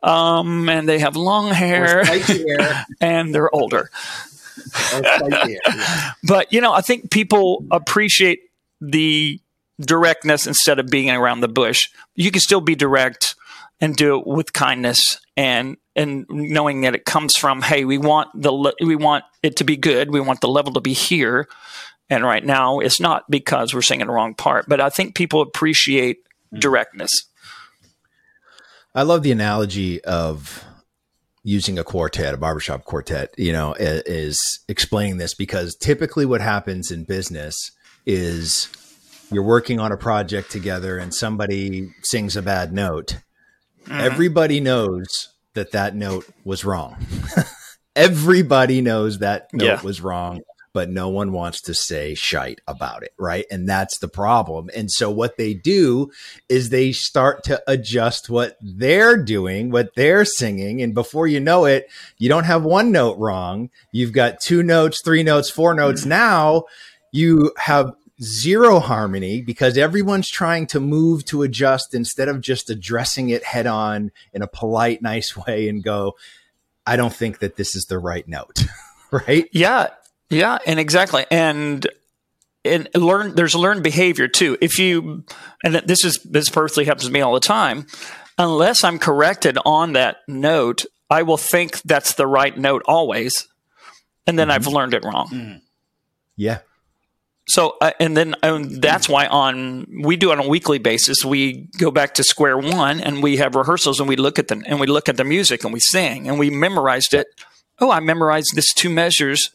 Um, 0.02 0.68
and 0.68 0.88
they 0.88 1.00
have 1.00 1.16
long 1.16 1.50
hair 1.50 2.04
hair. 2.04 2.84
and 3.00 3.34
they're 3.34 3.54
older. 3.54 3.90
Or 4.94 5.04
spiky 5.04 5.52
hair. 5.52 5.60
Yeah. 5.66 6.12
But 6.24 6.52
you 6.52 6.60
know, 6.60 6.72
I 6.72 6.80
think 6.80 7.10
people 7.10 7.64
appreciate 7.70 8.40
the 8.80 9.40
directness 9.80 10.46
instead 10.46 10.78
of 10.78 10.86
being 10.86 11.10
around 11.10 11.40
the 11.40 11.48
bush. 11.48 11.88
You 12.14 12.30
can 12.30 12.40
still 12.40 12.60
be 12.60 12.74
direct 12.74 13.35
and 13.80 13.96
do 13.96 14.18
it 14.18 14.26
with 14.26 14.52
kindness 14.52 15.18
and 15.36 15.76
and 15.94 16.26
knowing 16.28 16.82
that 16.82 16.94
it 16.94 17.04
comes 17.04 17.36
from 17.36 17.62
hey, 17.62 17.84
we 17.84 17.98
want 17.98 18.28
the 18.34 18.52
le- 18.52 18.74
we 18.80 18.96
want 18.96 19.24
it 19.42 19.56
to 19.56 19.64
be 19.64 19.76
good. 19.76 20.12
We 20.12 20.20
want 20.20 20.40
the 20.40 20.48
level 20.48 20.72
to 20.74 20.80
be 20.80 20.92
here. 20.92 21.48
And 22.08 22.24
right 22.24 22.44
now 22.44 22.78
it's 22.78 23.00
not 23.00 23.30
because 23.30 23.74
we're 23.74 23.82
singing 23.82 24.06
the 24.06 24.12
wrong 24.12 24.34
part, 24.34 24.66
but 24.68 24.80
I 24.80 24.90
think 24.90 25.14
people 25.14 25.40
appreciate 25.40 26.18
mm. 26.54 26.60
directness. 26.60 27.10
I 28.94 29.02
love 29.02 29.22
the 29.22 29.32
analogy 29.32 30.02
of 30.04 30.64
using 31.42 31.78
a 31.78 31.84
quartet, 31.84 32.34
a 32.34 32.36
barbershop 32.36 32.84
quartet, 32.84 33.32
you 33.36 33.52
know, 33.52 33.74
is 33.78 34.60
explaining 34.68 35.18
this 35.18 35.32
because 35.32 35.76
typically 35.76 36.26
what 36.26 36.40
happens 36.40 36.90
in 36.90 37.04
business 37.04 37.70
is 38.04 38.68
you're 39.30 39.42
working 39.42 39.78
on 39.78 39.92
a 39.92 39.96
project 39.96 40.50
together 40.50 40.98
and 40.98 41.14
somebody 41.14 41.92
sings 42.02 42.36
a 42.36 42.42
bad 42.42 42.72
note. 42.72 43.18
Mm-hmm. 43.86 44.00
Everybody 44.00 44.60
knows 44.60 45.06
that 45.54 45.72
that 45.72 45.94
note 45.94 46.26
was 46.44 46.64
wrong. 46.64 46.96
Everybody 47.96 48.82
knows 48.82 49.18
that 49.20 49.48
note 49.54 49.64
Yeah. 49.64 49.82
was 49.82 50.02
wrong, 50.02 50.42
but 50.74 50.90
no 50.90 51.08
one 51.08 51.32
wants 51.32 51.62
to 51.62 51.72
say 51.72 52.14
shite 52.14 52.60
about 52.68 53.02
it, 53.02 53.12
right? 53.18 53.46
And 53.50 53.66
that's 53.66 53.98
the 53.98 54.08
problem. 54.08 54.68
And 54.76 54.90
so 54.90 55.10
what 55.10 55.38
they 55.38 55.54
do 55.54 56.10
is 56.50 56.68
they 56.68 56.92
start 56.92 57.42
to 57.44 57.62
adjust 57.66 58.28
what 58.28 58.58
they're 58.60 59.16
doing, 59.16 59.70
what 59.70 59.94
they're 59.96 60.26
singing. 60.26 60.82
And 60.82 60.92
before 60.94 61.26
you 61.26 61.40
know 61.40 61.64
it, 61.64 61.86
you 62.18 62.28
don't 62.28 62.44
have 62.44 62.64
one 62.64 62.92
note 62.92 63.16
wrong. 63.18 63.70
You've 63.92 64.12
got 64.12 64.40
two 64.40 64.62
notes, 64.62 65.00
three 65.00 65.22
notes, 65.22 65.48
four 65.48 65.72
notes. 65.72 66.02
Mm-hmm. 66.02 66.10
Now 66.10 66.64
you 67.12 67.52
have 67.56 67.92
zero 68.22 68.80
harmony 68.80 69.42
because 69.42 69.76
everyone's 69.76 70.28
trying 70.28 70.66
to 70.68 70.80
move 70.80 71.24
to 71.26 71.42
adjust 71.42 71.94
instead 71.94 72.28
of 72.28 72.40
just 72.40 72.70
addressing 72.70 73.28
it 73.28 73.44
head 73.44 73.66
on 73.66 74.10
in 74.32 74.42
a 74.42 74.46
polite, 74.46 75.02
nice 75.02 75.36
way 75.36 75.68
and 75.68 75.82
go, 75.82 76.16
I 76.86 76.96
don't 76.96 77.12
think 77.12 77.40
that 77.40 77.56
this 77.56 77.74
is 77.74 77.86
the 77.86 77.98
right 77.98 78.26
note. 78.26 78.64
right? 79.10 79.48
Yeah, 79.52 79.88
yeah, 80.30 80.58
and 80.66 80.78
exactly, 80.78 81.26
and 81.30 81.86
and 82.64 82.88
learn. 82.94 83.34
There's 83.34 83.54
learned 83.54 83.82
behavior 83.82 84.28
too. 84.28 84.56
If 84.60 84.78
you, 84.78 85.24
and 85.64 85.74
this 85.74 86.04
is 86.04 86.18
this 86.24 86.48
personally 86.48 86.86
happens 86.86 87.06
to 87.06 87.12
me 87.12 87.20
all 87.20 87.34
the 87.34 87.40
time. 87.40 87.86
Unless 88.38 88.84
I'm 88.84 88.98
corrected 88.98 89.56
on 89.64 89.94
that 89.94 90.18
note, 90.28 90.84
I 91.08 91.22
will 91.22 91.38
think 91.38 91.80
that's 91.82 92.14
the 92.14 92.26
right 92.26 92.56
note 92.56 92.82
always, 92.86 93.48
and 94.26 94.38
then 94.38 94.48
mm-hmm. 94.48 94.54
I've 94.54 94.66
learned 94.66 94.94
it 94.94 95.04
wrong. 95.04 95.28
Mm-hmm. 95.28 95.58
Yeah. 96.36 96.58
So, 97.48 97.76
uh, 97.80 97.92
and 98.00 98.16
then 98.16 98.34
um, 98.42 98.80
that's 98.80 99.08
why 99.08 99.26
on 99.26 99.86
we 100.02 100.16
do 100.16 100.30
it 100.32 100.38
on 100.38 100.44
a 100.46 100.48
weekly 100.48 100.78
basis. 100.78 101.24
We 101.24 101.68
go 101.78 101.90
back 101.92 102.14
to 102.14 102.24
square 102.24 102.58
one 102.58 103.00
and 103.00 103.22
we 103.22 103.36
have 103.36 103.54
rehearsals 103.54 104.00
and 104.00 104.08
we 104.08 104.16
look 104.16 104.38
at 104.38 104.48
them 104.48 104.64
and 104.66 104.80
we 104.80 104.86
look 104.88 105.08
at 105.08 105.16
the 105.16 105.24
music 105.24 105.62
and 105.62 105.72
we 105.72 105.78
sing 105.80 106.28
and 106.28 106.38
we 106.40 106.50
memorized 106.50 107.14
it. 107.14 107.28
Oh, 107.78 107.90
I 107.90 108.00
memorized 108.00 108.48
this 108.54 108.72
two 108.74 108.90
measures 108.90 109.50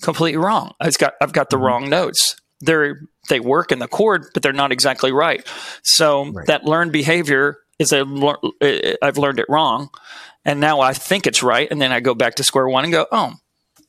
completely 0.00 0.38
wrong. 0.38 0.72
I've 0.80 0.96
got 0.96 1.14
I've 1.20 1.32
got 1.32 1.50
the 1.50 1.58
wrong 1.58 1.90
notes. 1.90 2.36
They're 2.60 3.00
they 3.28 3.40
work 3.40 3.72
in 3.72 3.78
the 3.78 3.88
chord, 3.88 4.24
but 4.32 4.42
they're 4.42 4.52
not 4.52 4.72
exactly 4.72 5.12
right. 5.12 5.46
So 5.82 6.30
Right. 6.32 6.46
that 6.46 6.64
learned 6.64 6.92
behavior 6.92 7.58
is 7.78 7.92
a 7.92 8.04
uh, 8.06 8.94
I've 9.02 9.18
learned 9.18 9.38
it 9.38 9.46
wrong, 9.50 9.90
and 10.46 10.60
now 10.60 10.80
I 10.80 10.94
think 10.94 11.26
it's 11.26 11.42
right, 11.42 11.68
and 11.70 11.80
then 11.80 11.92
I 11.92 12.00
go 12.00 12.14
back 12.14 12.36
to 12.36 12.42
square 12.44 12.68
one 12.68 12.84
and 12.84 12.92
go, 12.92 13.06
oh, 13.12 13.34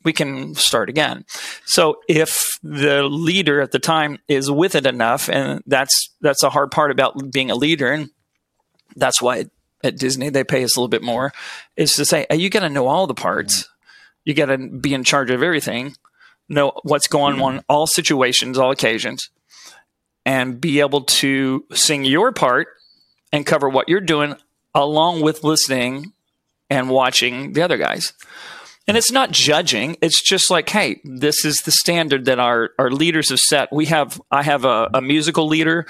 we 0.03 0.13
can 0.13 0.55
start 0.55 0.89
again. 0.89 1.25
So 1.65 1.99
if 2.07 2.57
the 2.63 3.03
leader 3.03 3.61
at 3.61 3.71
the 3.71 3.79
time 3.79 4.19
is 4.27 4.49
with 4.49 4.75
it 4.75 4.85
enough, 4.85 5.29
and 5.29 5.61
that's 5.65 6.09
that's 6.21 6.43
a 6.43 6.49
hard 6.49 6.71
part 6.71 6.91
about 6.91 7.31
being 7.31 7.51
a 7.51 7.55
leader, 7.55 7.91
and 7.91 8.09
that's 8.95 9.21
why 9.21 9.45
at 9.83 9.97
Disney 9.97 10.29
they 10.29 10.43
pay 10.43 10.63
us 10.63 10.75
a 10.75 10.79
little 10.79 10.89
bit 10.89 11.03
more, 11.03 11.33
is 11.75 11.93
to 11.93 12.05
say, 12.05 12.25
hey, 12.29 12.37
you 12.37 12.49
got 12.49 12.61
to 12.61 12.69
know 12.69 12.87
all 12.87 13.07
the 13.07 13.13
parts, 13.13 13.63
mm-hmm. 13.63 13.71
you 14.25 14.33
got 14.33 14.47
to 14.47 14.57
be 14.57 14.93
in 14.93 15.03
charge 15.03 15.31
of 15.31 15.43
everything, 15.43 15.95
know 16.47 16.71
what's 16.83 17.07
going 17.07 17.35
mm-hmm. 17.35 17.43
on, 17.43 17.63
all 17.67 17.87
situations, 17.87 18.57
all 18.57 18.71
occasions, 18.71 19.29
and 20.25 20.61
be 20.61 20.79
able 20.79 21.01
to 21.01 21.65
sing 21.73 22.05
your 22.05 22.31
part 22.31 22.67
and 23.31 23.45
cover 23.45 23.69
what 23.69 23.89
you're 23.89 24.01
doing 24.01 24.35
along 24.73 25.21
with 25.21 25.43
listening 25.43 26.13
and 26.69 26.89
watching 26.89 27.53
the 27.53 27.61
other 27.61 27.77
guys. 27.77 28.13
And 28.89 28.97
it's 28.97 29.11
not 29.11 29.29
judging. 29.29 29.97
It's 30.01 30.19
just 30.19 30.49
like, 30.49 30.67
hey, 30.67 30.99
this 31.03 31.45
is 31.45 31.57
the 31.57 31.71
standard 31.71 32.25
that 32.25 32.39
our, 32.39 32.71
our 32.79 32.89
leaders 32.89 33.29
have 33.29 33.39
set. 33.39 33.71
We 33.71 33.85
have, 33.85 34.19
I 34.31 34.41
have 34.41 34.65
a, 34.65 34.89
a 34.95 34.99
musical 34.99 35.47
leader 35.47 35.85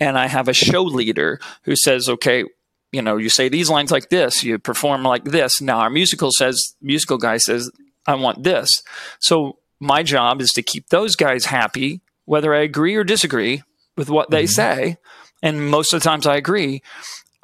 and 0.00 0.18
I 0.18 0.26
have 0.26 0.48
a 0.48 0.52
show 0.52 0.82
leader 0.82 1.38
who 1.62 1.76
says, 1.76 2.08
okay, 2.08 2.44
you 2.90 3.02
know, 3.02 3.18
you 3.18 3.28
say 3.28 3.48
these 3.48 3.70
lines 3.70 3.92
like 3.92 4.08
this, 4.08 4.42
you 4.42 4.58
perform 4.58 5.04
like 5.04 5.22
this. 5.22 5.60
Now 5.60 5.78
our 5.78 5.90
musical 5.90 6.32
says, 6.32 6.74
musical 6.82 7.18
guy 7.18 7.36
says, 7.36 7.70
I 8.04 8.16
want 8.16 8.42
this. 8.42 8.82
So 9.20 9.58
my 9.78 10.02
job 10.02 10.40
is 10.40 10.50
to 10.54 10.62
keep 10.62 10.88
those 10.88 11.14
guys 11.14 11.44
happy, 11.44 12.00
whether 12.24 12.52
I 12.52 12.62
agree 12.62 12.96
or 12.96 13.04
disagree 13.04 13.62
with 13.96 14.10
what 14.10 14.30
they 14.30 14.46
say. 14.46 14.96
And 15.40 15.70
most 15.70 15.94
of 15.94 16.02
the 16.02 16.08
times 16.08 16.26
I 16.26 16.34
agree. 16.34 16.82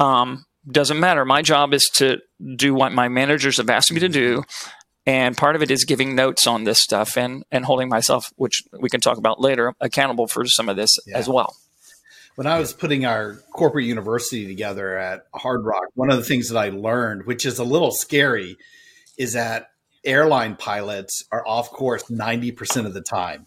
Um, 0.00 0.46
doesn't 0.68 0.98
matter. 0.98 1.25
My 1.25 1.42
job 1.42 1.72
is 1.75 1.88
to 1.94 2.18
do 2.56 2.75
what 2.75 2.92
my 2.92 3.08
managers 3.08 3.58
have 3.58 3.70
asked 3.70 3.92
me 3.92 4.00
to 4.00 4.08
do. 4.08 4.42
And 5.06 5.36
part 5.36 5.54
of 5.54 5.62
it 5.62 5.70
is 5.70 5.84
giving 5.84 6.14
notes 6.16 6.46
on 6.46 6.64
this 6.64 6.80
stuff 6.80 7.16
and, 7.16 7.44
and 7.52 7.64
holding 7.64 7.88
myself, 7.88 8.32
which 8.36 8.62
we 8.80 8.88
can 8.88 9.00
talk 9.00 9.18
about 9.18 9.40
later, 9.40 9.72
accountable 9.80 10.26
for 10.26 10.44
some 10.46 10.68
of 10.68 10.76
this 10.76 10.98
as 11.14 11.28
well. 11.28 11.54
when 12.34 12.46
I 12.48 12.58
was 12.58 12.72
putting 12.72 13.04
our 13.06 13.34
corporate 13.52 13.84
university 13.84 14.46
together 14.48 14.98
at 14.98 15.26
Hard 15.32 15.64
Rock, 15.64 15.84
one 15.94 16.10
of 16.10 16.16
the 16.16 16.25
things 16.25 16.48
that 16.48 16.58
I 16.58 16.70
learned, 16.70 17.25
which 17.25 17.46
is 17.46 17.58
a 17.60 17.64
little 17.64 17.92
scary, 17.92 18.56
is 19.16 19.34
that 19.34 19.70
airline 20.04 20.56
pilots 20.56 21.25
are 21.30 21.46
off 21.46 21.70
course 21.70 22.02
90% 22.04 22.84
of 22.86 22.92
the 22.92 23.00
time. 23.00 23.46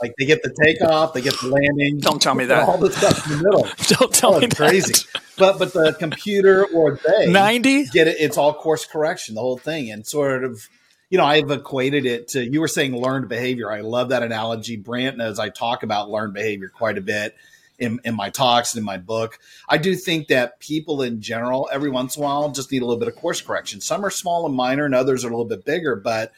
Like 0.00 0.14
they 0.18 0.24
get 0.24 0.42
the 0.42 0.54
takeoff, 0.64 1.14
they 1.14 1.20
get 1.20 1.34
the 1.40 1.48
landing. 1.48 1.98
Don't 1.98 2.20
tell 2.22 2.34
me 2.34 2.44
that. 2.46 2.68
All 2.68 2.78
the 2.78 2.90
stuff 2.92 3.24
in 3.30 3.38
the 3.38 3.44
middle. 3.44 3.68
Don't 3.98 4.12
tell 4.14 4.34
Oh, 4.34 4.40
me 4.40 4.46
that. 4.46 4.56
crazy. 4.56 4.94
But 5.38 5.58
but 5.58 5.72
the 5.72 5.94
computer 5.98 6.64
or 6.66 6.98
they 7.06 7.30
90? 7.30 7.84
get 7.86 8.08
it. 8.08 8.16
It's 8.18 8.36
all 8.36 8.52
course 8.54 8.84
correction, 8.84 9.34
the 9.36 9.40
whole 9.40 9.58
thing, 9.58 9.90
and 9.90 10.06
sort 10.06 10.44
of. 10.44 10.68
You 11.12 11.18
know, 11.18 11.26
I've 11.26 11.50
equated 11.50 12.06
it 12.06 12.28
to 12.28 12.42
you 12.42 12.58
were 12.58 12.66
saying 12.66 12.96
learned 12.96 13.28
behavior. 13.28 13.70
I 13.70 13.82
love 13.82 14.08
that 14.08 14.22
analogy. 14.22 14.78
Brant 14.78 15.18
knows 15.18 15.38
I 15.38 15.50
talk 15.50 15.82
about 15.82 16.08
learned 16.08 16.32
behavior 16.32 16.70
quite 16.70 16.96
a 16.96 17.02
bit 17.02 17.36
in, 17.78 18.00
in 18.02 18.16
my 18.16 18.30
talks 18.30 18.72
and 18.72 18.78
in 18.78 18.86
my 18.86 18.96
book. 18.96 19.38
I 19.68 19.76
do 19.76 19.94
think 19.94 20.28
that 20.28 20.58
people 20.58 21.02
in 21.02 21.20
general, 21.20 21.68
every 21.70 21.90
once 21.90 22.16
in 22.16 22.22
a 22.22 22.24
while, 22.24 22.50
just 22.50 22.72
need 22.72 22.80
a 22.80 22.86
little 22.86 22.98
bit 22.98 23.08
of 23.08 23.16
course 23.16 23.42
correction. 23.42 23.82
Some 23.82 24.06
are 24.06 24.10
small 24.10 24.46
and 24.46 24.54
minor, 24.54 24.86
and 24.86 24.94
others 24.94 25.22
are 25.22 25.28
a 25.28 25.30
little 25.30 25.44
bit 25.44 25.66
bigger. 25.66 25.96
But 25.96 26.32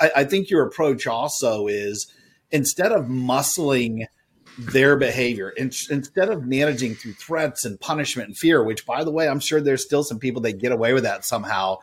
I, 0.00 0.10
I 0.16 0.24
think 0.24 0.50
your 0.50 0.66
approach 0.66 1.06
also 1.06 1.68
is 1.68 2.12
instead 2.50 2.90
of 2.90 3.04
muscling 3.04 4.06
their 4.58 4.96
behavior, 4.96 5.50
in, 5.50 5.70
instead 5.90 6.28
of 6.28 6.44
managing 6.44 6.96
through 6.96 7.12
threats 7.12 7.64
and 7.64 7.78
punishment 7.78 8.30
and 8.30 8.36
fear, 8.36 8.64
which, 8.64 8.84
by 8.84 9.04
the 9.04 9.12
way, 9.12 9.28
I'm 9.28 9.38
sure 9.38 9.60
there's 9.60 9.84
still 9.84 10.02
some 10.02 10.18
people 10.18 10.42
that 10.42 10.58
get 10.58 10.72
away 10.72 10.92
with 10.92 11.04
that 11.04 11.24
somehow. 11.24 11.78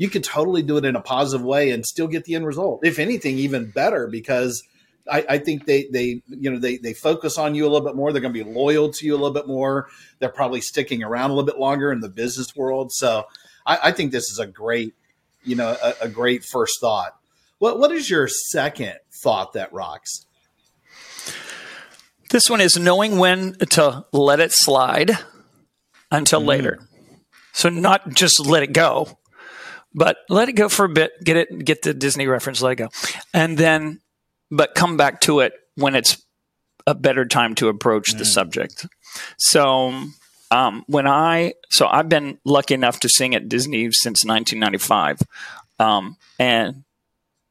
You 0.00 0.08
could 0.08 0.24
totally 0.24 0.62
do 0.62 0.78
it 0.78 0.86
in 0.86 0.96
a 0.96 1.02
positive 1.02 1.44
way 1.44 1.72
and 1.72 1.84
still 1.84 2.08
get 2.08 2.24
the 2.24 2.34
end 2.34 2.46
result. 2.46 2.80
If 2.86 2.98
anything, 2.98 3.36
even 3.36 3.70
better 3.70 4.06
because 4.06 4.66
I, 5.06 5.26
I 5.28 5.38
think 5.38 5.66
they 5.66 5.88
they 5.92 6.22
you 6.26 6.50
know 6.50 6.58
they 6.58 6.78
they 6.78 6.94
focus 6.94 7.36
on 7.36 7.54
you 7.54 7.64
a 7.66 7.68
little 7.68 7.86
bit 7.86 7.96
more. 7.96 8.10
They're 8.10 8.22
going 8.22 8.32
to 8.32 8.44
be 8.44 8.50
loyal 8.50 8.90
to 8.92 9.04
you 9.04 9.12
a 9.12 9.18
little 9.18 9.34
bit 9.34 9.46
more. 9.46 9.88
They're 10.18 10.30
probably 10.30 10.62
sticking 10.62 11.02
around 11.02 11.32
a 11.32 11.34
little 11.34 11.44
bit 11.44 11.58
longer 11.58 11.92
in 11.92 12.00
the 12.00 12.08
business 12.08 12.56
world. 12.56 12.92
So 12.92 13.24
I, 13.66 13.78
I 13.82 13.92
think 13.92 14.10
this 14.10 14.30
is 14.30 14.38
a 14.38 14.46
great 14.46 14.94
you 15.44 15.54
know 15.54 15.76
a, 15.82 15.94
a 16.00 16.08
great 16.08 16.44
first 16.44 16.80
thought. 16.80 17.14
What 17.58 17.78
what 17.78 17.92
is 17.92 18.08
your 18.08 18.26
second 18.26 18.94
thought 19.22 19.52
that 19.52 19.70
rocks? 19.70 20.24
This 22.30 22.48
one 22.48 22.62
is 22.62 22.78
knowing 22.78 23.18
when 23.18 23.52
to 23.68 24.06
let 24.12 24.40
it 24.40 24.52
slide 24.52 25.18
until 26.10 26.40
mm. 26.40 26.46
later. 26.46 26.78
So 27.52 27.68
not 27.68 28.14
just 28.14 28.40
let 28.46 28.62
it 28.62 28.72
go, 28.72 29.18
but 29.94 30.18
let 30.28 30.48
it 30.48 30.52
go 30.52 30.68
for 30.68 30.84
a 30.84 30.88
bit, 30.88 31.12
get 31.22 31.36
it, 31.36 31.64
get 31.64 31.82
the 31.82 31.94
Disney 31.94 32.26
reference, 32.26 32.62
let 32.62 32.72
it 32.72 32.76
go. 32.76 32.88
And 33.34 33.58
then, 33.58 34.00
but 34.50 34.74
come 34.74 34.96
back 34.96 35.20
to 35.22 35.40
it 35.40 35.52
when 35.74 35.94
it's 35.94 36.22
a 36.86 36.94
better 36.94 37.24
time 37.24 37.54
to 37.56 37.68
approach 37.68 38.14
mm. 38.14 38.18
the 38.18 38.24
subject. 38.24 38.86
So, 39.38 39.92
um, 40.50 40.84
when 40.86 41.06
I, 41.06 41.54
so 41.70 41.86
I've 41.86 42.08
been 42.08 42.38
lucky 42.44 42.74
enough 42.74 43.00
to 43.00 43.08
sing 43.08 43.34
at 43.34 43.48
Disney 43.48 43.90
since 43.92 44.24
1995. 44.24 45.20
Um, 45.78 46.16
and 46.38 46.84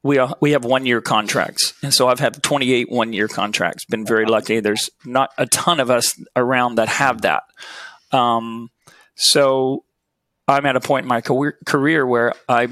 we 0.03 0.17
are, 0.17 0.35
we 0.39 0.51
have 0.51 0.63
one 0.63 0.85
year 0.85 1.01
contracts, 1.01 1.73
and 1.83 1.93
so 1.93 2.07
I've 2.07 2.19
had 2.19 2.41
28 2.41 2.89
one 2.89 3.11
year 3.11 3.27
contracts. 3.27 3.85
Been 3.85 4.05
very 4.05 4.25
lucky. 4.25 4.59
There's 4.59 4.89
not 5.03 5.31
a 5.37 5.45
ton 5.45 5.79
of 5.79 5.89
us 5.89 6.17
around 6.35 6.75
that 6.75 6.87
have 6.87 7.23
that. 7.23 7.43
Um, 8.11 8.69
so 9.15 9.83
I'm 10.49 10.65
at 10.65 10.75
a 10.75 10.81
point 10.81 11.03
in 11.03 11.09
my 11.09 11.21
career, 11.21 12.05
where 12.05 12.33
I, 12.47 12.67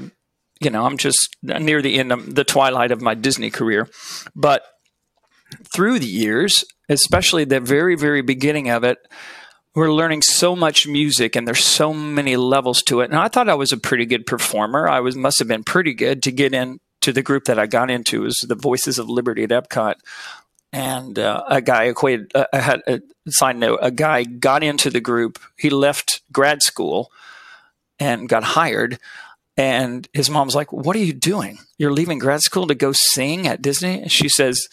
you 0.60 0.70
know, 0.70 0.84
I'm 0.84 0.98
just 0.98 1.36
near 1.42 1.80
the 1.80 1.98
end 1.98 2.12
of 2.12 2.34
the 2.34 2.44
twilight 2.44 2.90
of 2.90 3.00
my 3.00 3.14
Disney 3.14 3.50
career. 3.50 3.88
But 4.34 4.62
through 5.72 6.00
the 6.00 6.06
years, 6.06 6.64
especially 6.88 7.44
the 7.44 7.60
very, 7.60 7.94
very 7.94 8.22
beginning 8.22 8.68
of 8.68 8.84
it, 8.84 8.98
we're 9.74 9.92
learning 9.92 10.22
so 10.22 10.56
much 10.56 10.88
music 10.88 11.36
and 11.36 11.46
there's 11.46 11.64
so 11.64 11.94
many 11.94 12.36
levels 12.36 12.82
to 12.82 13.00
it. 13.00 13.10
And 13.10 13.18
I 13.18 13.28
thought 13.28 13.48
I 13.48 13.54
was 13.54 13.70
a 13.70 13.76
pretty 13.76 14.06
good 14.06 14.26
performer. 14.26 14.88
I 14.88 15.00
was 15.00 15.14
must 15.14 15.38
have 15.38 15.46
been 15.46 15.62
pretty 15.62 15.94
good 15.94 16.22
to 16.24 16.32
get 16.32 16.52
in 16.52 16.80
to 17.02 17.12
the 17.12 17.22
group 17.22 17.44
that 17.44 17.58
I 17.58 17.66
got 17.66 17.90
into 17.90 18.22
was 18.22 18.38
the 18.38 18.56
Voices 18.56 18.98
of 18.98 19.08
Liberty 19.08 19.44
at 19.44 19.50
Epcot. 19.50 19.94
And 20.72 21.18
uh, 21.18 21.44
a 21.48 21.60
guy 21.62 21.84
equated, 21.84 22.32
uh, 22.34 22.46
I 22.52 22.58
had 22.58 22.82
a 22.86 23.00
side 23.28 23.56
note, 23.56 23.78
a 23.80 23.90
guy 23.90 24.24
got 24.24 24.62
into 24.62 24.90
the 24.90 25.00
group. 25.00 25.38
He 25.56 25.70
left 25.70 26.22
grad 26.32 26.62
school 26.62 27.10
and 27.98 28.28
got 28.28 28.44
hired. 28.44 28.98
And 29.56 30.08
his 30.12 30.30
mom 30.30 30.46
was 30.46 30.54
like, 30.54 30.72
What 30.72 30.96
are 30.96 31.00
you 31.00 31.12
doing? 31.12 31.58
You're 31.78 31.92
leaving 31.92 32.18
grad 32.18 32.42
school 32.42 32.66
to 32.68 32.74
go 32.74 32.92
sing 32.92 33.46
at 33.46 33.62
Disney? 33.62 34.02
And 34.02 34.12
she 34.12 34.28
says 34.28 34.68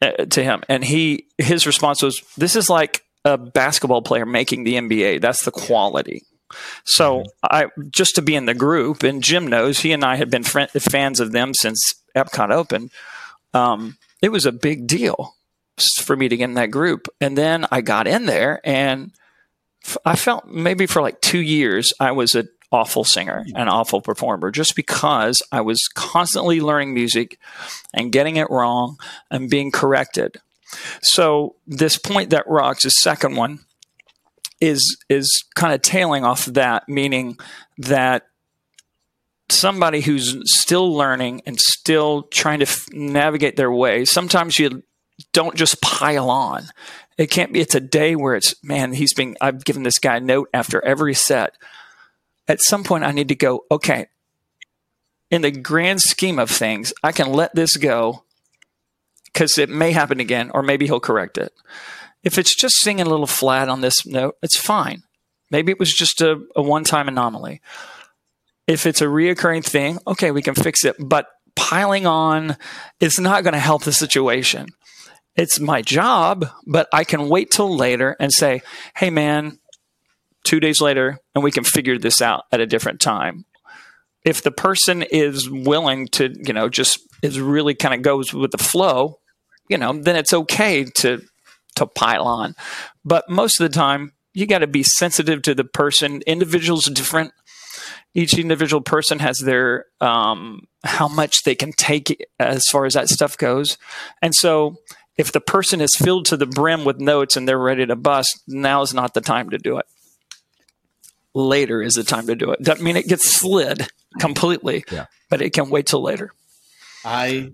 uh, 0.00 0.12
to 0.26 0.42
him, 0.42 0.62
and 0.68 0.84
he, 0.84 1.26
his 1.38 1.66
response 1.66 2.02
was, 2.02 2.22
This 2.36 2.56
is 2.56 2.70
like 2.70 3.04
a 3.24 3.36
basketball 3.36 4.02
player 4.02 4.26
making 4.26 4.64
the 4.64 4.74
NBA. 4.74 5.20
That's 5.20 5.44
the 5.44 5.50
quality. 5.50 6.22
So 6.84 7.24
I 7.42 7.66
just 7.90 8.14
to 8.16 8.22
be 8.22 8.34
in 8.34 8.46
the 8.46 8.54
group, 8.54 9.02
and 9.02 9.22
Jim 9.22 9.46
knows 9.46 9.80
he 9.80 9.92
and 9.92 10.04
I 10.04 10.16
have 10.16 10.30
been 10.30 10.42
fans 10.42 11.20
of 11.20 11.32
them 11.32 11.54
since 11.54 11.94
Epcot 12.16 12.50
opened. 12.50 12.90
Um, 13.54 13.98
it 14.22 14.30
was 14.30 14.46
a 14.46 14.52
big 14.52 14.86
deal 14.86 15.34
for 16.02 16.16
me 16.16 16.28
to 16.28 16.36
get 16.36 16.44
in 16.44 16.54
that 16.54 16.70
group, 16.70 17.08
and 17.20 17.38
then 17.38 17.66
I 17.70 17.80
got 17.80 18.06
in 18.06 18.26
there, 18.26 18.60
and 18.64 19.12
I 20.04 20.16
felt 20.16 20.46
maybe 20.46 20.86
for 20.86 21.02
like 21.02 21.20
two 21.20 21.40
years 21.40 21.92
I 21.98 22.12
was 22.12 22.34
an 22.34 22.48
awful 22.72 23.04
singer, 23.04 23.44
mm-hmm. 23.44 23.56
an 23.56 23.68
awful 23.68 24.00
performer, 24.00 24.50
just 24.50 24.76
because 24.76 25.42
I 25.50 25.60
was 25.60 25.78
constantly 25.94 26.60
learning 26.60 26.94
music 26.94 27.38
and 27.92 28.12
getting 28.12 28.36
it 28.36 28.50
wrong 28.50 28.96
and 29.30 29.50
being 29.50 29.70
corrected. 29.70 30.36
So 31.02 31.56
this 31.66 31.98
point 31.98 32.30
that 32.30 32.46
rocks, 32.46 32.84
the 32.84 32.90
second 32.90 33.36
one, 33.36 33.60
is 34.60 34.98
is 35.08 35.44
kind 35.54 35.72
of 35.74 35.82
tailing 35.82 36.24
off 36.24 36.46
of 36.46 36.54
that, 36.54 36.88
meaning 36.88 37.38
that 37.78 38.26
somebody 39.48 40.00
who's 40.00 40.36
still 40.44 40.94
learning 40.94 41.42
and 41.46 41.60
still 41.60 42.24
trying 42.24 42.60
to 42.60 42.66
f- 42.66 42.86
navigate 42.92 43.56
their 43.56 43.72
way, 43.72 44.04
sometimes 44.04 44.58
you 44.58 44.82
don't 45.32 45.56
just 45.56 45.80
pile 45.80 46.30
on. 46.30 46.64
It 47.20 47.30
can't 47.30 47.52
be. 47.52 47.60
It's 47.60 47.74
a 47.74 47.80
day 47.80 48.16
where 48.16 48.34
it's 48.34 48.54
man. 48.64 48.94
He's 48.94 49.12
being. 49.12 49.36
I've 49.42 49.62
given 49.62 49.82
this 49.82 49.98
guy 49.98 50.16
a 50.16 50.20
note 50.20 50.48
after 50.54 50.82
every 50.82 51.12
set. 51.12 51.54
At 52.48 52.62
some 52.62 52.82
point, 52.82 53.04
I 53.04 53.12
need 53.12 53.28
to 53.28 53.34
go. 53.34 53.66
Okay. 53.70 54.06
In 55.30 55.42
the 55.42 55.50
grand 55.50 56.00
scheme 56.00 56.38
of 56.38 56.50
things, 56.50 56.94
I 57.04 57.12
can 57.12 57.30
let 57.30 57.54
this 57.54 57.76
go 57.76 58.24
because 59.26 59.58
it 59.58 59.68
may 59.68 59.92
happen 59.92 60.18
again, 60.18 60.50
or 60.54 60.62
maybe 60.62 60.86
he'll 60.86 60.98
correct 60.98 61.36
it. 61.36 61.52
If 62.24 62.38
it's 62.38 62.56
just 62.56 62.76
singing 62.76 63.06
a 63.06 63.10
little 63.10 63.26
flat 63.26 63.68
on 63.68 63.82
this 63.82 64.06
note, 64.06 64.38
it's 64.42 64.58
fine. 64.58 65.02
Maybe 65.50 65.72
it 65.72 65.78
was 65.78 65.92
just 65.92 66.22
a, 66.22 66.42
a 66.56 66.62
one 66.62 66.84
time 66.84 67.06
anomaly. 67.06 67.60
If 68.66 68.86
it's 68.86 69.02
a 69.02 69.06
reoccurring 69.06 69.66
thing, 69.66 69.98
okay, 70.06 70.30
we 70.30 70.40
can 70.40 70.54
fix 70.54 70.86
it. 70.86 70.96
But 70.98 71.26
piling 71.54 72.06
on 72.06 72.56
is 72.98 73.20
not 73.20 73.44
going 73.44 73.52
to 73.52 73.60
help 73.60 73.84
the 73.84 73.92
situation. 73.92 74.68
It's 75.40 75.58
my 75.58 75.80
job, 75.80 76.50
but 76.66 76.86
I 76.92 77.02
can 77.02 77.30
wait 77.30 77.50
till 77.50 77.74
later 77.74 78.14
and 78.20 78.30
say, 78.30 78.60
hey, 78.94 79.08
man, 79.08 79.58
two 80.44 80.60
days 80.60 80.82
later, 80.82 81.18
and 81.34 81.42
we 81.42 81.50
can 81.50 81.64
figure 81.64 81.96
this 81.96 82.20
out 82.20 82.44
at 82.52 82.60
a 82.60 82.66
different 82.66 83.00
time. 83.00 83.46
If 84.22 84.42
the 84.42 84.50
person 84.50 85.00
is 85.00 85.48
willing 85.48 86.08
to, 86.08 86.30
you 86.46 86.52
know, 86.52 86.68
just 86.68 87.00
is 87.22 87.40
really 87.40 87.74
kind 87.74 87.94
of 87.94 88.02
goes 88.02 88.34
with 88.34 88.50
the 88.50 88.58
flow, 88.58 89.18
you 89.66 89.78
know, 89.78 89.94
then 89.94 90.14
it's 90.14 90.34
okay 90.34 90.84
to 90.96 91.22
to 91.76 91.86
pile 91.86 92.24
on. 92.24 92.54
But 93.02 93.30
most 93.30 93.58
of 93.58 93.64
the 93.64 93.74
time, 93.74 94.12
you 94.34 94.46
got 94.46 94.58
to 94.58 94.66
be 94.66 94.82
sensitive 94.82 95.40
to 95.42 95.54
the 95.54 95.64
person. 95.64 96.20
Individuals 96.26 96.86
are 96.86 96.92
different. 96.92 97.32
Each 98.12 98.36
individual 98.36 98.82
person 98.82 99.20
has 99.20 99.38
their 99.38 99.86
um, 100.02 100.66
how 100.84 101.08
much 101.08 101.44
they 101.44 101.54
can 101.54 101.72
take 101.72 102.26
as 102.38 102.66
far 102.70 102.84
as 102.84 102.92
that 102.92 103.08
stuff 103.08 103.38
goes, 103.38 103.78
and 104.20 104.34
so 104.34 104.76
if 105.20 105.32
the 105.32 105.40
person 105.40 105.82
is 105.82 105.94
filled 105.94 106.24
to 106.24 106.36
the 106.38 106.46
brim 106.46 106.86
with 106.86 106.98
notes 106.98 107.36
and 107.36 107.46
they're 107.46 107.58
ready 107.58 107.84
to 107.84 107.94
bust, 107.94 108.42
now 108.48 108.80
is 108.80 108.94
not 108.94 109.12
the 109.12 109.20
time 109.20 109.50
to 109.50 109.58
do 109.58 109.76
it. 109.76 109.84
Later 111.34 111.82
is 111.82 111.94
the 111.94 112.04
time 112.04 112.26
to 112.28 112.34
do 112.34 112.52
it. 112.52 112.62
Doesn't 112.62 112.82
mean 112.82 112.96
it 112.96 113.06
gets 113.06 113.30
slid 113.30 113.86
completely, 114.18 114.82
yeah. 114.90 115.06
but 115.28 115.42
it 115.42 115.52
can 115.52 115.68
wait 115.68 115.84
till 115.84 116.00
later. 116.02 116.32
I 117.04 117.52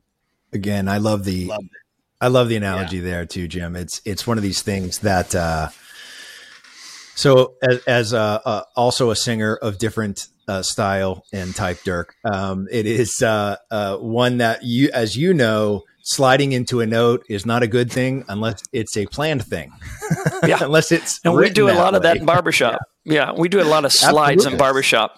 again, 0.52 0.88
I 0.88 0.98
love 0.98 1.24
the 1.24 1.46
love 1.46 1.64
I 2.20 2.28
love 2.28 2.48
the 2.48 2.54
analogy 2.56 2.98
yeah. 2.98 3.02
there 3.02 3.26
too, 3.26 3.48
Jim. 3.48 3.74
It's 3.74 4.00
it's 4.04 4.28
one 4.28 4.38
of 4.38 4.44
these 4.44 4.62
things 4.62 5.00
that. 5.00 5.34
Uh, 5.34 5.70
so 7.16 7.54
as, 7.62 7.82
as 7.84 8.14
uh, 8.14 8.40
uh, 8.44 8.62
also 8.76 9.08
a 9.08 9.16
singer 9.16 9.56
of 9.56 9.78
different 9.78 10.28
uh, 10.48 10.62
style 10.62 11.24
and 11.32 11.54
type, 11.56 11.82
Dirk, 11.82 12.14
um, 12.24 12.68
it 12.70 12.84
is 12.84 13.22
uh, 13.22 13.56
uh, 13.70 13.96
one 13.96 14.36
that 14.36 14.62
you, 14.64 14.90
as 14.92 15.16
you 15.16 15.32
know, 15.32 15.84
sliding 16.06 16.52
into 16.52 16.80
a 16.80 16.86
note 16.86 17.26
is 17.28 17.44
not 17.44 17.64
a 17.64 17.66
good 17.66 17.90
thing 17.90 18.24
unless 18.28 18.62
it's 18.72 18.96
a 18.96 19.06
planned 19.06 19.44
thing. 19.44 19.72
yeah, 20.46 20.58
unless 20.62 20.92
it's 20.92 21.20
and 21.24 21.34
we 21.34 21.50
do 21.50 21.68
a 21.68 21.72
lot 21.72 21.92
way. 21.92 21.96
of 21.96 22.02
that 22.04 22.16
in 22.18 22.24
barbershop. 22.24 22.80
Yeah. 23.08 23.30
yeah, 23.30 23.38
we 23.38 23.48
do 23.48 23.62
a 23.62 23.62
lot 23.62 23.84
of 23.84 23.92
slides 23.92 24.38
Absolutely. 24.38 24.52
in 24.54 24.58
barbershop. 24.58 25.16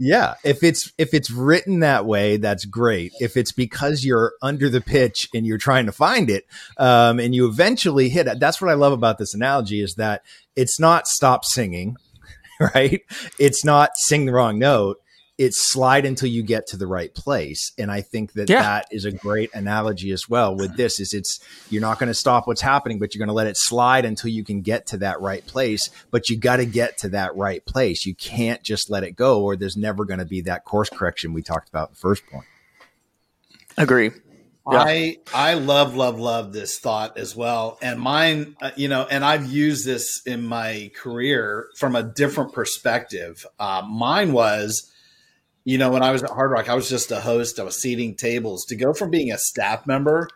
Yeah, 0.00 0.34
if 0.42 0.64
it's 0.64 0.92
if 0.98 1.14
it's 1.14 1.30
written 1.30 1.78
that 1.80 2.04
way, 2.04 2.36
that's 2.36 2.64
great. 2.64 3.12
If 3.20 3.36
it's 3.36 3.52
because 3.52 4.04
you're 4.04 4.32
under 4.42 4.68
the 4.68 4.80
pitch 4.80 5.28
and 5.32 5.46
you're 5.46 5.58
trying 5.58 5.86
to 5.86 5.92
find 5.92 6.28
it, 6.28 6.46
um, 6.78 7.20
and 7.20 7.32
you 7.32 7.46
eventually 7.46 8.08
hit 8.08 8.26
it, 8.26 8.40
that's 8.40 8.60
what 8.60 8.72
I 8.72 8.74
love 8.74 8.92
about 8.92 9.18
this 9.18 9.34
analogy 9.34 9.80
is 9.80 9.94
that 9.94 10.22
it's 10.56 10.80
not 10.80 11.06
stop 11.06 11.44
singing, 11.44 11.96
right? 12.74 13.02
It's 13.38 13.64
not 13.64 13.90
sing 13.94 14.24
the 14.26 14.32
wrong 14.32 14.58
note 14.58 14.96
it's 15.38 15.60
slide 15.60 16.04
until 16.04 16.28
you 16.28 16.42
get 16.42 16.66
to 16.66 16.76
the 16.76 16.86
right 16.86 17.14
place 17.14 17.72
and 17.78 17.90
i 17.90 18.00
think 18.00 18.32
that 18.34 18.48
yeah. 18.48 18.60
that 18.60 18.86
is 18.90 19.04
a 19.04 19.12
great 19.12 19.50
analogy 19.54 20.12
as 20.12 20.28
well 20.28 20.54
with 20.54 20.76
this 20.76 21.00
is 21.00 21.12
it's 21.14 21.40
you're 21.70 21.80
not 21.80 21.98
going 21.98 22.08
to 22.08 22.14
stop 22.14 22.46
what's 22.46 22.60
happening 22.60 22.98
but 22.98 23.14
you're 23.14 23.20
going 23.20 23.28
to 23.28 23.34
let 23.34 23.46
it 23.46 23.56
slide 23.56 24.04
until 24.04 24.30
you 24.30 24.44
can 24.44 24.60
get 24.60 24.86
to 24.86 24.96
that 24.96 25.20
right 25.20 25.46
place 25.46 25.90
but 26.10 26.28
you 26.28 26.36
got 26.36 26.56
to 26.56 26.66
get 26.66 26.98
to 26.98 27.08
that 27.08 27.34
right 27.34 27.64
place 27.64 28.04
you 28.04 28.14
can't 28.14 28.62
just 28.62 28.90
let 28.90 29.02
it 29.02 29.16
go 29.16 29.42
or 29.42 29.56
there's 29.56 29.76
never 29.76 30.04
going 30.04 30.18
to 30.18 30.26
be 30.26 30.40
that 30.40 30.64
course 30.64 30.90
correction 30.90 31.32
we 31.32 31.42
talked 31.42 31.68
about 31.68 31.90
the 31.90 31.96
first 31.96 32.26
point 32.26 32.46
agree 33.78 34.10
yeah. 34.70 34.84
I 34.86 35.16
I 35.34 35.54
love 35.54 35.96
love 35.96 36.20
love 36.20 36.52
this 36.52 36.78
thought 36.78 37.18
as 37.18 37.34
well, 37.34 37.78
and 37.82 37.98
mine, 37.98 38.54
uh, 38.62 38.70
you 38.76 38.86
know, 38.86 39.04
and 39.10 39.24
I've 39.24 39.50
used 39.50 39.84
this 39.84 40.22
in 40.24 40.44
my 40.46 40.92
career 40.94 41.66
from 41.76 41.96
a 41.96 42.02
different 42.04 42.52
perspective. 42.52 43.44
Uh, 43.58 43.82
mine 43.84 44.32
was 44.32 44.91
you 45.64 45.78
know, 45.78 45.90
when 45.90 46.02
I 46.02 46.10
was 46.10 46.22
at 46.22 46.30
Hard 46.30 46.50
Rock, 46.50 46.68
I 46.68 46.74
was 46.74 46.88
just 46.88 47.10
a 47.12 47.20
host. 47.20 47.60
I 47.60 47.62
was 47.62 47.80
seating 47.80 48.14
tables. 48.14 48.64
To 48.66 48.76
go 48.76 48.92
from 48.92 49.10
being 49.10 49.32
a 49.32 49.38
staff 49.38 49.86
member 49.86 50.28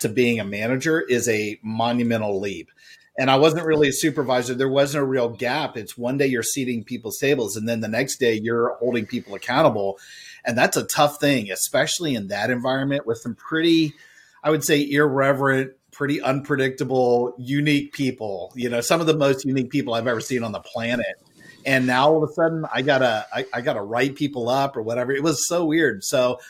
to 0.00 0.08
being 0.08 0.40
a 0.40 0.44
manager 0.44 1.00
is 1.00 1.28
a 1.28 1.58
monumental 1.62 2.40
leap. 2.40 2.70
And 3.16 3.30
I 3.30 3.36
wasn't 3.36 3.64
really 3.64 3.88
a 3.88 3.92
supervisor. 3.92 4.54
There 4.54 4.68
wasn't 4.68 5.04
a 5.04 5.06
real 5.06 5.28
gap. 5.28 5.76
It's 5.76 5.96
one 5.96 6.18
day 6.18 6.26
you're 6.26 6.42
seating 6.42 6.84
people's 6.84 7.18
tables, 7.18 7.56
and 7.56 7.68
then 7.68 7.80
the 7.80 7.88
next 7.88 8.16
day 8.18 8.40
you're 8.42 8.76
holding 8.80 9.06
people 9.06 9.34
accountable. 9.34 9.98
And 10.44 10.58
that's 10.58 10.76
a 10.76 10.84
tough 10.84 11.20
thing, 11.20 11.50
especially 11.50 12.14
in 12.14 12.28
that 12.28 12.50
environment 12.50 13.06
with 13.06 13.18
some 13.18 13.36
pretty, 13.36 13.94
I 14.42 14.50
would 14.50 14.64
say, 14.64 14.86
irreverent, 14.90 15.72
pretty 15.92 16.20
unpredictable, 16.20 17.34
unique 17.38 17.92
people. 17.92 18.52
You 18.56 18.68
know, 18.68 18.80
some 18.80 19.00
of 19.00 19.06
the 19.06 19.16
most 19.16 19.44
unique 19.44 19.70
people 19.70 19.94
I've 19.94 20.08
ever 20.08 20.20
seen 20.20 20.42
on 20.42 20.52
the 20.52 20.60
planet 20.60 21.23
and 21.64 21.86
now 21.86 22.10
all 22.10 22.22
of 22.22 22.30
a 22.30 22.32
sudden 22.32 22.64
I 22.72 22.82
gotta 22.82 23.26
I, 23.32 23.46
I 23.52 23.60
gotta 23.60 23.82
write 23.82 24.16
people 24.16 24.48
up 24.48 24.76
or 24.76 24.82
whatever. 24.82 25.12
It 25.12 25.22
was 25.22 25.46
so 25.46 25.64
weird. 25.64 26.04
So 26.04 26.40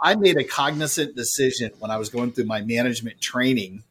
I 0.00 0.14
made 0.14 0.36
a 0.36 0.44
cognizant 0.44 1.16
decision 1.16 1.72
when 1.78 1.90
I 1.90 1.96
was 1.96 2.10
going 2.10 2.32
through 2.32 2.44
my 2.44 2.60
management 2.60 3.20
training 3.20 3.82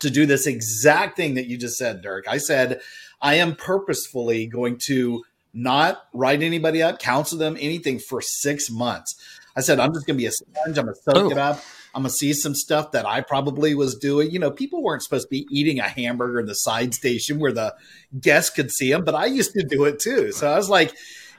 to 0.00 0.10
do 0.10 0.26
this 0.26 0.46
exact 0.46 1.16
thing 1.16 1.34
that 1.34 1.46
you 1.46 1.56
just 1.56 1.76
said, 1.76 2.02
Dirk. 2.02 2.26
I 2.28 2.38
said 2.38 2.80
I 3.20 3.34
am 3.34 3.56
purposefully 3.56 4.46
going 4.46 4.78
to 4.86 5.24
not 5.54 6.04
write 6.12 6.42
anybody 6.42 6.82
up, 6.82 6.98
counsel 6.98 7.38
them, 7.38 7.56
anything 7.60 7.98
for 7.98 8.20
six 8.20 8.70
months. 8.70 9.14
I 9.56 9.60
said, 9.60 9.78
I'm 9.78 9.94
just 9.94 10.06
going 10.06 10.16
to 10.16 10.22
be 10.22 10.26
a 10.26 10.32
sponge. 10.32 10.78
I'm 10.78 10.86
going 10.86 10.96
to 10.96 11.02
soak 11.02 11.16
oh. 11.16 11.30
it 11.30 11.38
up. 11.38 11.60
I'm 11.94 12.02
to 12.02 12.10
see 12.10 12.32
some 12.32 12.54
stuff 12.54 12.92
that 12.92 13.06
I 13.06 13.20
probably 13.20 13.74
was 13.74 13.94
doing. 13.94 14.30
You 14.30 14.40
know, 14.40 14.50
people 14.50 14.82
weren't 14.82 15.02
supposed 15.02 15.26
to 15.26 15.30
be 15.30 15.46
eating 15.50 15.78
a 15.78 15.88
hamburger 15.88 16.40
in 16.40 16.46
the 16.46 16.54
side 16.54 16.92
station 16.92 17.38
where 17.38 17.52
the 17.52 17.74
guests 18.18 18.50
could 18.50 18.70
see 18.72 18.90
them, 18.90 19.04
but 19.04 19.14
I 19.14 19.26
used 19.26 19.52
to 19.52 19.62
do 19.62 19.84
it 19.84 20.00
too. 20.00 20.32
So 20.32 20.50
I 20.50 20.56
was 20.56 20.68
like, 20.68 20.92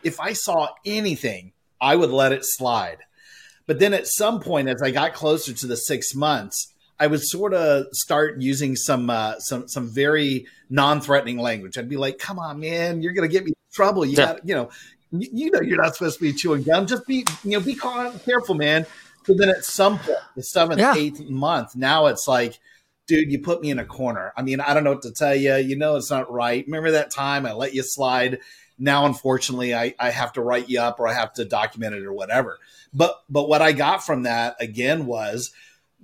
if 0.04 0.20
I 0.20 0.34
saw 0.34 0.70
anything, 0.86 1.52
I 1.82 1.96
would 1.96 2.12
let 2.12 2.32
it 2.32 2.46
slide. 2.46 3.00
But 3.68 3.80
then 3.80 3.94
at 3.94 4.08
some 4.08 4.39
point, 4.39 4.70
as 4.70 4.82
I 4.82 4.91
got 4.91 5.13
closer 5.13 5.52
to 5.54 5.68
the 5.68 5.76
six 5.76 6.15
months, 6.15 6.74
I 7.00 7.08
would 7.08 7.22
sort 7.22 7.54
of 7.54 7.88
start 7.91 8.39
using 8.39 8.76
some 8.76 9.10
uh, 9.10 9.39
some 9.39 9.68
some 9.68 9.89
very 9.89 10.46
non-threatening 10.70 11.38
language. 11.38 11.78
I'd 11.78 11.89
be 11.89 11.98
like, 11.98 12.20
"Come 12.20 12.39
on, 12.39 12.60
man, 12.60 13.02
you're 13.02 13.13
going 13.13 13.28
to 13.28 13.32
get 13.32 13.44
me 13.44 13.50
in 13.50 13.74
trouble. 13.74 14.06
You 14.06 14.15
yeah. 14.18 14.26
got, 14.26 14.48
you 14.48 14.56
know, 14.56 14.70
you, 15.12 15.30
you, 15.34 15.52
know, 15.52 15.60
you're 15.60 15.82
not 15.82 15.96
supposed 15.96 16.20
to 16.20 16.24
be 16.24 16.32
chewing 16.32 16.63
gum. 16.63 16.88
Just 16.88 17.06
be, 17.06 17.26
you 17.44 17.52
know, 17.52 17.60
be 17.60 17.76
careful, 17.76 18.56
man." 18.56 18.86
So 19.26 19.34
then, 19.34 19.50
at 19.50 19.66
some 19.66 19.98
point, 20.00 20.18
the 20.36 20.44
seventh, 20.44 20.80
yeah. 20.80 20.96
eighth 20.96 21.22
month, 21.22 21.76
now 21.76 22.06
it's 22.08 22.28
like, 22.28 22.60
dude, 23.08 23.32
you 23.32 23.40
put 23.40 23.62
me 23.62 23.72
in 23.72 23.80
a 23.80 23.86
corner. 23.86 24.34
I 24.38 24.42
mean, 24.42 24.60
I 24.60 24.74
don't 24.74 24.84
know 24.84 24.94
what 24.94 25.02
to 25.04 25.12
tell 25.12 25.36
you. 25.36 25.56
You 25.56 25.76
know, 25.76 25.96
it's 25.96 26.12
not 26.12 26.32
right. 26.32 26.66
Remember 26.66 26.92
that 26.92 27.12
time 27.12 27.46
I 27.46 27.54
let 27.54 27.74
you 27.74 27.84
slide? 27.84 28.40
Now, 28.78 29.06
unfortunately, 29.06 29.74
I, 29.74 29.96
I 30.00 30.10
have 30.10 30.34
to 30.34 30.42
write 30.42 30.70
you 30.70 30.80
up 30.82 31.00
or 31.00 31.08
I 31.08 31.14
have 31.14 31.34
to 31.34 31.46
document 31.46 31.96
it 31.96 32.04
or 32.04 32.14
whatever. 32.14 32.60
But 32.94 33.22
but 33.30 33.48
what 33.48 33.62
I 33.62 33.72
got 33.72 34.04
from 34.04 34.24
that 34.24 34.56
again 34.60 35.06
was 35.06 35.52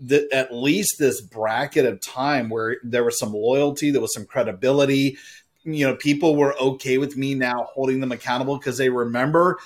that 0.03 0.31
at 0.31 0.53
least 0.53 0.97
this 0.97 1.21
bracket 1.21 1.85
of 1.85 1.99
time 2.01 2.49
where 2.49 2.77
there 2.83 3.03
was 3.03 3.19
some 3.19 3.33
loyalty, 3.33 3.91
there 3.91 4.01
was 4.01 4.13
some 4.13 4.25
credibility. 4.25 5.17
You 5.63 5.87
know, 5.87 5.95
people 5.95 6.35
were 6.35 6.57
okay 6.59 6.97
with 6.97 7.17
me 7.17 7.35
now 7.35 7.67
holding 7.73 7.99
them 7.99 8.11
accountable 8.11 8.57
because 8.57 8.77
they 8.77 8.89
remember 8.89 9.59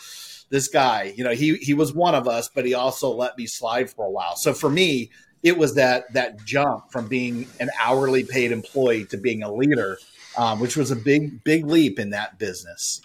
this 0.50 0.68
guy. 0.68 1.14
You 1.16 1.24
know, 1.24 1.32
he 1.32 1.56
he 1.56 1.74
was 1.74 1.94
one 1.94 2.16
of 2.16 2.28
us, 2.28 2.50
but 2.54 2.66
he 2.66 2.74
also 2.74 3.10
let 3.10 3.38
me 3.38 3.48
slide 3.48 3.90
for 3.90 4.06
a 4.06 4.10
while. 4.10 4.36
So 4.36 4.54
for 4.54 4.70
me, 4.70 5.12
it 5.44 5.58
was 5.58 5.76
that 5.76 6.12
that 6.14 6.44
jump 6.46 6.92
from 6.92 7.08
being 7.08 7.48
an 7.60 7.70
hourly 7.82 8.24
paid 8.24 8.52
employee 8.52 9.06
to 9.06 9.18
being 9.18 9.44
a 9.44 9.54
leader, 9.54 9.98
um, 10.38 10.60
which 10.60 10.76
was 10.76 10.92
a 10.92 10.96
big 10.96 11.44
big 11.44 11.66
leap 11.66 12.00
in 12.00 12.12
that 12.12 12.40
business. 12.40 13.02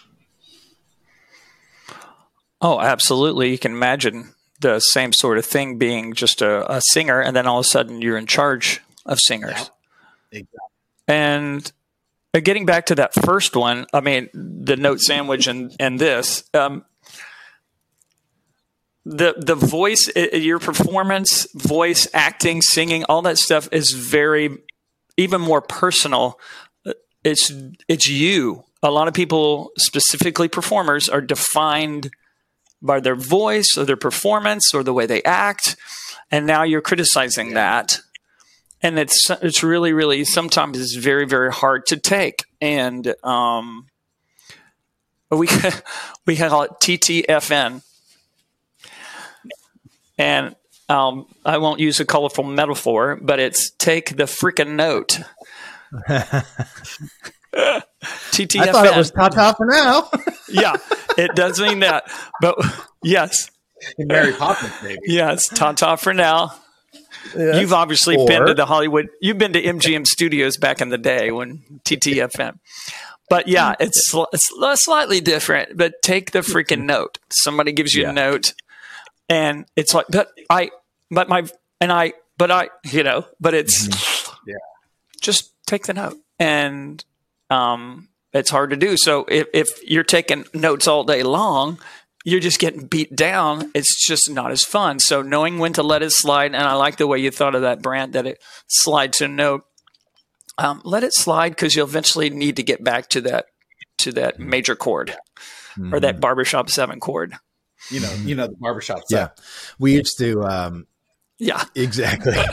Oh, 2.61 2.79
absolutely! 2.79 3.51
You 3.51 3.57
can 3.57 3.71
imagine 3.71 4.33
the 4.59 4.79
same 4.79 5.11
sort 5.11 5.37
of 5.37 5.45
thing 5.45 5.77
being 5.77 6.13
just 6.13 6.41
a, 6.41 6.71
a 6.71 6.81
singer, 6.81 7.19
and 7.19 7.35
then 7.35 7.47
all 7.47 7.59
of 7.59 7.65
a 7.65 7.69
sudden 7.69 8.01
you're 8.01 8.17
in 8.17 8.27
charge 8.27 8.81
of 9.05 9.19
singers. 9.19 9.71
Yeah, 10.31 10.39
exactly. 10.39 10.59
And 11.07 11.71
uh, 12.33 12.39
getting 12.39 12.65
back 12.65 12.85
to 12.87 12.95
that 12.95 13.13
first 13.13 13.55
one, 13.55 13.85
I 13.93 13.99
mean, 13.99 14.29
the 14.33 14.77
note 14.77 14.99
sandwich 14.99 15.47
and 15.47 15.75
and 15.79 15.99
this, 15.99 16.43
um, 16.53 16.85
the 19.05 19.33
the 19.37 19.55
voice, 19.55 20.09
your 20.15 20.59
performance, 20.59 21.47
voice, 21.55 22.07
acting, 22.13 22.61
singing, 22.61 23.03
all 23.05 23.21
that 23.23 23.37
stuff 23.37 23.67
is 23.71 23.91
very 23.91 24.57
even 25.17 25.41
more 25.41 25.61
personal. 25.61 26.39
It's 27.23 27.51
it's 27.87 28.07
you. 28.07 28.65
A 28.83 28.91
lot 28.91 29.07
of 29.07 29.13
people, 29.13 29.71
specifically 29.77 30.47
performers, 30.47 31.07
are 31.07 31.21
defined 31.21 32.11
by 32.81 32.99
their 32.99 33.15
voice 33.15 33.77
or 33.77 33.85
their 33.85 33.97
performance 33.97 34.73
or 34.73 34.83
the 34.83 34.93
way 34.93 35.05
they 35.05 35.21
act, 35.23 35.75
and 36.31 36.45
now 36.45 36.63
you're 36.63 36.81
criticizing 36.81 37.49
yeah. 37.49 37.53
that. 37.53 37.99
And 38.83 38.97
it's 38.97 39.29
it's 39.41 39.63
really 39.63 39.93
really 39.93 40.25
sometimes 40.25 40.79
it's 40.79 40.95
very 40.95 41.25
very 41.25 41.51
hard 41.51 41.85
to 41.87 41.97
take, 41.97 42.45
and 42.59 43.13
um, 43.23 43.87
we 45.29 45.47
we 46.25 46.35
call 46.35 46.63
it 46.63 46.71
TTFN, 46.79 47.83
and 50.21 50.55
um, 50.87 51.25
I 51.43 51.57
won't 51.57 51.79
use 51.79 51.99
a 51.99 52.05
colorful 52.05 52.43
metaphor, 52.43 53.17
but 53.19 53.39
it's 53.39 53.71
take 53.71 54.15
the 54.17 54.25
freaking 54.25 54.75
note. 54.75 55.19
TTFN. 58.31 58.61
I 58.61 58.71
thought 58.71 58.85
it 58.85 58.95
was 58.95 59.11
ta 59.11 59.53
for 59.53 59.65
now. 59.65 60.09
yeah, 60.49 60.75
it 61.17 61.35
does 61.35 61.59
mean 61.59 61.79
that. 61.79 62.03
But 62.39 62.55
yes. 63.03 63.49
In 63.97 64.07
Mary 64.07 64.31
Poppins, 64.31 64.73
maybe. 64.83 64.99
Yes, 65.05 65.47
ta 65.47 65.95
for 65.95 66.13
now. 66.13 66.53
Yes. 67.35 67.59
You've 67.59 67.73
obviously 67.73 68.15
or, 68.15 68.27
been 68.27 68.45
to 68.45 68.53
the 68.53 68.65
Hollywood. 68.65 69.09
You've 69.21 69.39
been 69.39 69.53
to 69.53 69.61
MGM 69.61 70.05
Studios 70.05 70.57
back 70.57 70.81
in 70.81 70.89
the 70.89 70.97
day 70.97 71.31
when 71.31 71.63
TTFN. 71.83 72.59
But 73.29 73.47
yeah, 73.47 73.75
it's 73.79 74.13
it's 74.33 74.83
slightly 74.83 75.19
different. 75.19 75.77
But 75.77 76.01
take 76.03 76.31
the 76.31 76.39
freaking 76.39 76.83
note. 76.83 77.17
Somebody 77.31 77.71
gives 77.71 77.93
you 77.93 78.03
yeah. 78.03 78.09
a 78.09 78.13
note, 78.13 78.53
and 79.31 79.65
it's 79.77 79.93
like, 79.93 80.07
but 80.09 80.29
I, 80.49 80.71
but 81.09 81.29
my, 81.29 81.45
and 81.79 81.91
I, 81.91 82.13
but 82.37 82.51
I, 82.51 82.69
you 82.83 83.03
know, 83.03 83.25
but 83.39 83.53
it's, 83.53 83.87
mm-hmm. 83.87 84.49
yeah, 84.49 84.55
just 85.21 85.53
take 85.65 85.85
the 85.85 85.93
note 85.93 86.17
and 86.37 87.03
um, 87.49 88.09
it's 88.33 88.49
hard 88.49 88.71
to 88.71 88.75
do. 88.75 88.97
So 88.97 89.25
if, 89.29 89.47
if 89.53 89.89
you're 89.89 90.03
taking 90.03 90.45
notes 90.53 90.85
all 90.85 91.05
day 91.05 91.23
long, 91.23 91.79
you're 92.25 92.41
just 92.41 92.59
getting 92.59 92.87
beat 92.87 93.15
down. 93.15 93.71
It's 93.73 94.05
just 94.05 94.29
not 94.29 94.51
as 94.51 94.65
fun. 94.65 94.99
So 94.99 95.21
knowing 95.21 95.59
when 95.59 95.73
to 95.73 95.83
let 95.83 96.03
it 96.03 96.11
slide, 96.11 96.53
and 96.53 96.57
I 96.57 96.73
like 96.73 96.97
the 96.97 97.07
way 97.07 97.19
you 97.19 97.31
thought 97.31 97.55
of 97.55 97.61
that, 97.61 97.81
Brant, 97.81 98.11
that 98.13 98.27
it 98.27 98.43
slides 98.67 99.19
to 99.19 99.29
note. 99.29 99.63
Um, 100.57 100.81
let 100.83 101.03
it 101.03 101.13
slide 101.13 101.49
because 101.49 101.73
you'll 101.73 101.87
eventually 101.87 102.29
need 102.29 102.57
to 102.57 102.63
get 102.63 102.83
back 102.83 103.07
to 103.09 103.21
that 103.21 103.45
to 103.99 104.11
that 104.11 104.35
mm-hmm. 104.35 104.49
major 104.49 104.75
chord 104.75 105.15
mm-hmm. 105.77 105.93
or 105.93 105.99
that 105.99 106.15
mm-hmm. 106.15 106.21
barbershop 106.21 106.69
seven 106.69 106.99
chord. 106.99 107.35
You 107.89 107.99
know, 107.99 108.13
you 108.23 108.35
know 108.35 108.47
the 108.47 108.55
barbershop. 108.55 109.03
Seven. 109.07 109.31
Yeah, 109.35 109.43
we 109.79 109.95
used 109.95 110.17
to. 110.19 110.43
Um, 110.43 110.87
yeah, 111.37 111.63
exactly. 111.75 112.37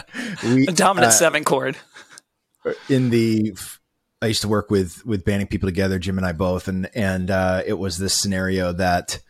We, 0.42 0.66
dominant 0.66 1.12
uh, 1.12 1.16
seven 1.16 1.42
chord 1.42 1.76
in 2.88 3.10
the 3.10 3.56
I 4.20 4.26
used 4.26 4.42
to 4.42 4.48
work 4.48 4.70
with 4.70 5.04
with 5.06 5.24
banding 5.24 5.48
people 5.48 5.68
together, 5.68 5.98
Jim 5.98 6.18
and 6.18 6.26
I 6.26 6.32
both, 6.32 6.68
and 6.68 6.88
and 6.94 7.30
uh, 7.30 7.62
it 7.66 7.74
was 7.74 7.98
this 7.98 8.14
scenario 8.14 8.72
that 8.72 9.20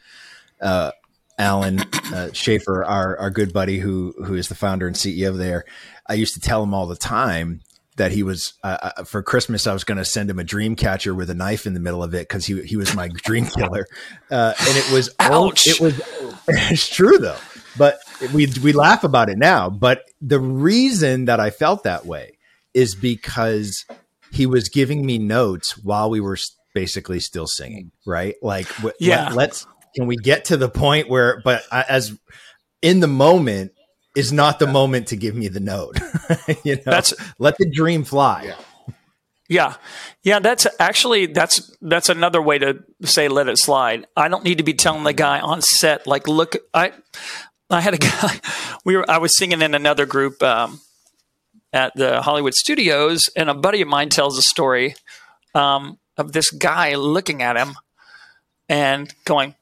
uh, 0.60 0.92
Alan 1.38 1.80
uh, 2.12 2.30
Schaefer, 2.32 2.84
our 2.84 3.18
our 3.18 3.30
good 3.30 3.52
buddy 3.52 3.78
who 3.78 4.14
who 4.24 4.34
is 4.34 4.48
the 4.48 4.54
founder 4.54 4.86
and 4.86 4.96
CEO 4.96 5.36
there, 5.36 5.64
I 6.06 6.14
used 6.14 6.34
to 6.34 6.40
tell 6.40 6.62
him 6.62 6.72
all 6.72 6.86
the 6.86 6.96
time 6.96 7.60
that 7.98 8.12
he 8.12 8.22
was 8.22 8.54
uh, 8.64 8.92
uh 8.96 9.04
for 9.04 9.22
Christmas. 9.22 9.66
I 9.66 9.72
was 9.72 9.84
going 9.84 9.98
to 9.98 10.04
send 10.04 10.30
him 10.30 10.38
a 10.38 10.44
dream 10.44 10.74
catcher 10.74 11.14
with 11.14 11.30
a 11.30 11.34
knife 11.34 11.66
in 11.66 11.74
the 11.74 11.80
middle 11.80 12.02
of 12.02 12.14
it 12.14 12.28
because 12.28 12.46
he 12.46 12.62
he 12.62 12.76
was 12.76 12.94
my 12.94 13.08
dream 13.14 13.46
killer, 13.46 13.86
uh, 14.30 14.54
and 14.58 14.76
it 14.76 14.90
was 14.92 15.14
ouch. 15.18 15.66
It 15.66 15.80
was 15.80 16.00
it's 16.48 16.88
true 16.88 17.18
though, 17.18 17.38
but 17.76 17.98
we 18.32 18.48
we 18.62 18.72
laugh 18.72 19.04
about 19.04 19.28
it 19.28 19.38
now. 19.38 19.68
But 19.70 20.02
the 20.20 20.40
reason 20.40 21.26
that 21.26 21.40
I 21.40 21.50
felt 21.50 21.84
that 21.84 22.06
way 22.06 22.38
is 22.74 22.94
because 22.94 23.84
he 24.32 24.46
was 24.46 24.68
giving 24.68 25.04
me 25.04 25.18
notes 25.18 25.76
while 25.78 26.10
we 26.10 26.20
were 26.20 26.36
basically 26.74 27.20
still 27.20 27.46
singing, 27.46 27.90
right? 28.06 28.36
Like, 28.42 28.68
yeah, 29.00 29.30
let, 29.30 29.50
us 29.50 29.66
can 29.94 30.06
we 30.06 30.16
get 30.16 30.46
to 30.46 30.56
the 30.56 30.68
point 30.68 31.08
where, 31.08 31.40
but 31.44 31.62
as 31.72 32.16
in 32.82 33.00
the 33.00 33.08
moment 33.08 33.72
is 34.16 34.32
not 34.32 34.58
the 34.58 34.66
moment 34.66 35.08
to 35.08 35.16
give 35.16 35.34
me 35.34 35.48
the 35.48 35.60
note. 35.60 35.98
you 36.64 36.76
know, 36.76 36.82
that's 36.84 37.14
let 37.38 37.56
the 37.58 37.68
dream 37.70 38.04
fly. 38.04 38.44
Yeah. 38.44 38.56
Yeah. 39.48 39.74
Yeah, 40.22 40.38
that's 40.40 40.66
actually 40.78 41.26
that's 41.26 41.74
that's 41.80 42.08
another 42.08 42.42
way 42.42 42.58
to 42.58 42.84
say 43.04 43.28
let 43.28 43.48
it 43.48 43.58
slide. 43.58 44.06
I 44.16 44.28
don't 44.28 44.44
need 44.44 44.58
to 44.58 44.64
be 44.64 44.74
telling 44.74 45.04
the 45.04 45.12
guy 45.12 45.40
on 45.40 45.62
set 45.62 46.06
like 46.06 46.28
look 46.28 46.56
I 46.74 46.92
I 47.70 47.80
had 47.80 47.94
a 47.94 47.98
guy 47.98 48.40
we 48.84 48.96
were 48.96 49.10
I 49.10 49.18
was 49.18 49.36
singing 49.36 49.62
in 49.62 49.74
another 49.74 50.06
group 50.06 50.42
um, 50.42 50.80
at 51.72 51.92
the 51.94 52.22
Hollywood 52.22 52.54
studios, 52.54 53.28
and 53.36 53.50
a 53.50 53.54
buddy 53.54 53.82
of 53.82 53.88
mine 53.88 54.08
tells 54.08 54.38
a 54.38 54.42
story 54.42 54.94
um, 55.54 55.98
of 56.16 56.32
this 56.32 56.50
guy 56.50 56.94
looking 56.94 57.42
at 57.42 57.56
him 57.56 57.74
and 58.68 59.12
going, 59.24 59.54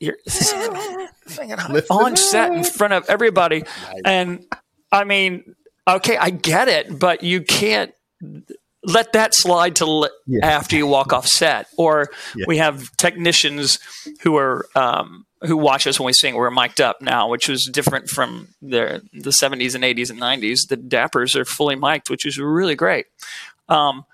"You're 0.00 0.16
singing 0.26 1.58
on 1.90 2.16
set 2.16 2.52
in 2.52 2.64
front 2.64 2.92
of 2.92 3.08
everybody," 3.08 3.64
and 4.04 4.44
I 4.92 5.04
mean, 5.04 5.54
okay, 5.86 6.16
I 6.16 6.30
get 6.30 6.68
it, 6.68 6.98
but 6.98 7.22
you 7.22 7.42
can't 7.42 7.92
let 8.82 9.12
that 9.12 9.34
slide 9.34 9.76
to 9.76 10.08
yeah. 10.26 10.46
after 10.46 10.76
you 10.76 10.86
walk 10.86 11.12
off 11.12 11.26
set. 11.26 11.66
Or 11.76 12.08
yeah. 12.34 12.44
we 12.48 12.58
have 12.58 12.96
technicians 12.96 13.78
who 14.22 14.36
are 14.36 14.66
um, 14.74 15.26
who 15.42 15.56
watch 15.56 15.86
us 15.86 15.98
when 15.98 16.06
we 16.06 16.12
sing. 16.12 16.34
We're 16.34 16.50
mic'd 16.50 16.80
up 16.80 17.00
now, 17.00 17.28
which 17.28 17.48
was 17.48 17.68
different 17.70 18.08
from 18.08 18.48
the 18.62 19.02
the 19.12 19.30
70s 19.30 19.74
and 19.74 19.84
80s 19.84 20.10
and 20.10 20.20
90s. 20.20 20.68
The 20.68 20.76
Dappers 20.76 21.34
are 21.36 21.44
fully 21.44 21.76
mic'd, 21.76 22.10
which 22.10 22.26
is 22.26 22.38
really 22.38 22.74
great. 22.74 23.06
Um, 23.68 24.04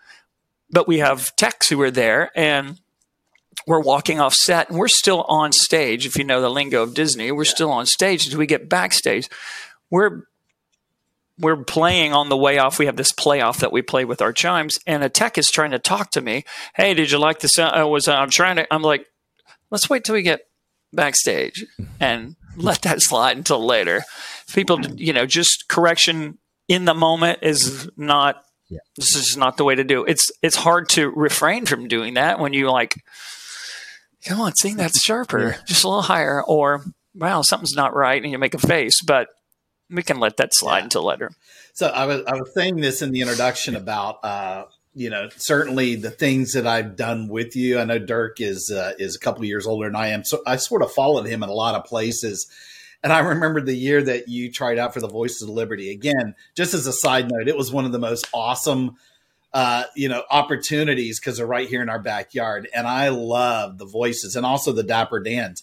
but 0.71 0.89
we 0.89 0.99
have 0.99 1.35
techs 1.37 1.69
who 1.69 1.81
are 1.83 1.91
there, 1.91 2.31
and 2.35 2.79
we're 3.67 3.81
walking 3.81 4.21
off 4.21 4.35
set 4.35 4.69
and 4.69 4.79
we're 4.79 4.89
still 4.89 5.23
on 5.29 5.53
stage. 5.53 6.07
If 6.07 6.17
you 6.17 6.25
know 6.25 6.41
the 6.41 6.51
lingo 6.51 6.83
of 6.83 6.95
Disney, 6.95 7.33
we're 7.33 7.45
yeah. 7.45 7.51
still 7.51 7.71
on 7.71 7.87
stage. 7.87 8.27
As 8.27 8.37
we 8.37 8.47
get 8.47 8.69
backstage, 8.69 9.29
we're 9.91 10.23
we're 11.39 11.57
playing 11.65 12.13
on 12.13 12.29
the 12.29 12.37
way 12.37 12.59
off. 12.59 12.79
We 12.79 12.87
have 12.87 12.97
this 12.97 13.13
playoff 13.13 13.59
that 13.59 13.73
we 13.73 13.83
play 13.83 14.05
with 14.05 14.23
our 14.23 14.33
chimes, 14.33 14.79
and 14.87 15.03
a 15.05 15.09
tech 15.09 15.37
is 15.37 15.49
trying 15.49 15.73
to 15.73 15.79
talk 15.79 16.11
to 16.13 16.21
me. 16.21 16.45
Hey, 16.75 16.95
did 16.95 17.11
you 17.11 17.19
like 17.19 17.41
the 17.41 17.49
sound? 17.49 17.75
I 17.75 17.85
was 17.85 18.09
uh, 18.09 18.15
I'm 18.15 18.31
trying 18.31 18.57
to. 18.57 18.73
I'm 18.73 18.83
like, 18.83 19.07
let's 19.71 19.91
wait 19.91 20.05
till 20.05 20.15
we 20.15 20.23
get 20.23 20.49
backstage 20.93 21.67
and 22.01 22.37
let 22.57 22.83
that 22.83 23.03
slide 23.03 23.37
until 23.37 23.65
later. 23.65 24.03
People, 24.53 24.81
you 24.97 25.13
know, 25.13 25.27
just 25.27 25.69
correction 25.69 26.39
in 26.69 26.85
the 26.85 26.95
moment 26.95 27.41
is 27.43 27.91
not. 27.97 28.43
Yeah. 28.69 28.79
This 28.97 29.15
is 29.15 29.37
not 29.37 29.59
the 29.59 29.65
way 29.65 29.77
to 29.77 29.85
do. 29.85 30.05
It. 30.05 30.13
It's 30.13 30.31
it's 30.43 30.57
hard 30.57 30.89
to 30.91 31.11
refrain 31.11 31.67
from 31.67 31.87
doing 31.87 32.15
that 32.15 32.39
when 32.39 32.53
you 32.53 32.71
like. 32.71 32.95
Come 34.27 34.41
on, 34.41 34.55
sing 34.57 34.77
that 34.77 34.93
sharper, 34.93 35.57
just 35.67 35.85
a 35.85 35.89
little 35.89 36.03
higher, 36.03 36.43
or 36.43 36.85
wow, 37.15 37.43
something's 37.43 37.75
not 37.75 37.95
right, 37.95 38.21
and 38.21 38.33
you 38.33 38.39
make 38.39 38.55
a 38.55 38.59
face. 38.59 39.01
But 39.01 39.29
we 39.89 40.03
can 40.03 40.19
let 40.19 40.37
that 40.39 40.53
slide 40.53 40.79
yeah. 40.79 40.85
until 40.85 41.05
later. 41.05 41.31
So 41.75 41.87
I 41.87 42.07
was 42.07 42.23
I 42.27 42.35
was 42.35 42.53
saying 42.53 42.77
this 42.77 43.03
in 43.03 43.13
the 43.13 43.21
introduction 43.21 43.77
about 43.77 44.25
uh, 44.25 44.65
you 44.95 45.11
know 45.11 45.29
certainly 45.37 45.95
the 45.95 46.11
things 46.11 46.55
that 46.55 46.67
I've 46.67 46.97
done 46.97 47.29
with 47.29 47.55
you. 47.55 47.79
I 47.79 47.85
know 47.85 48.01
Dirk 48.01 48.41
is 48.41 48.71
uh, 48.71 48.95
is 48.99 49.15
a 49.15 49.21
couple 49.21 49.45
years 49.45 49.67
older 49.67 49.87
than 49.87 49.97
I 49.97 50.09
am, 50.09 50.25
so 50.25 50.43
I 50.45 50.57
sort 50.57 50.83
of 50.83 50.91
followed 50.93 51.27
him 51.27 51.45
in 51.45 51.49
a 51.49 51.55
lot 51.55 51.77
of 51.77 51.85
places. 51.85 52.47
And 53.05 53.13
I 53.13 53.21
remember 53.21 53.61
the 53.61 53.77
year 53.77 54.03
that 54.03 54.27
you 54.27 54.51
tried 54.51 54.79
out 54.79 54.93
for 54.93 55.01
the 55.01 55.09
Voices 55.09 55.43
of 55.43 55.51
Liberty. 55.51 55.93
Again, 55.93 56.35
just 56.57 56.75
as 56.75 56.89
a 56.89 56.93
side 56.93 57.31
note, 57.31 57.47
it 57.47 57.57
was 57.57 57.71
one 57.71 57.85
of 57.85 57.93
the 57.93 58.01
most 58.01 58.29
awesome 58.35 58.97
uh, 59.57 59.85
you 59.95 60.07
know, 60.07 60.23
opportunities 60.31 61.19
because 61.19 61.39
they're 61.39 61.47
right 61.47 61.67
here 61.67 61.81
in 61.81 61.89
our 61.89 61.99
backyard. 61.99 62.69
And 62.75 62.87
I 62.87 63.09
love 63.09 63.79
the 63.79 63.87
voices 63.87 64.37
and 64.37 64.45
also 64.45 64.71
the 64.71 64.83
Dapper 64.83 65.19
Dans. 65.19 65.63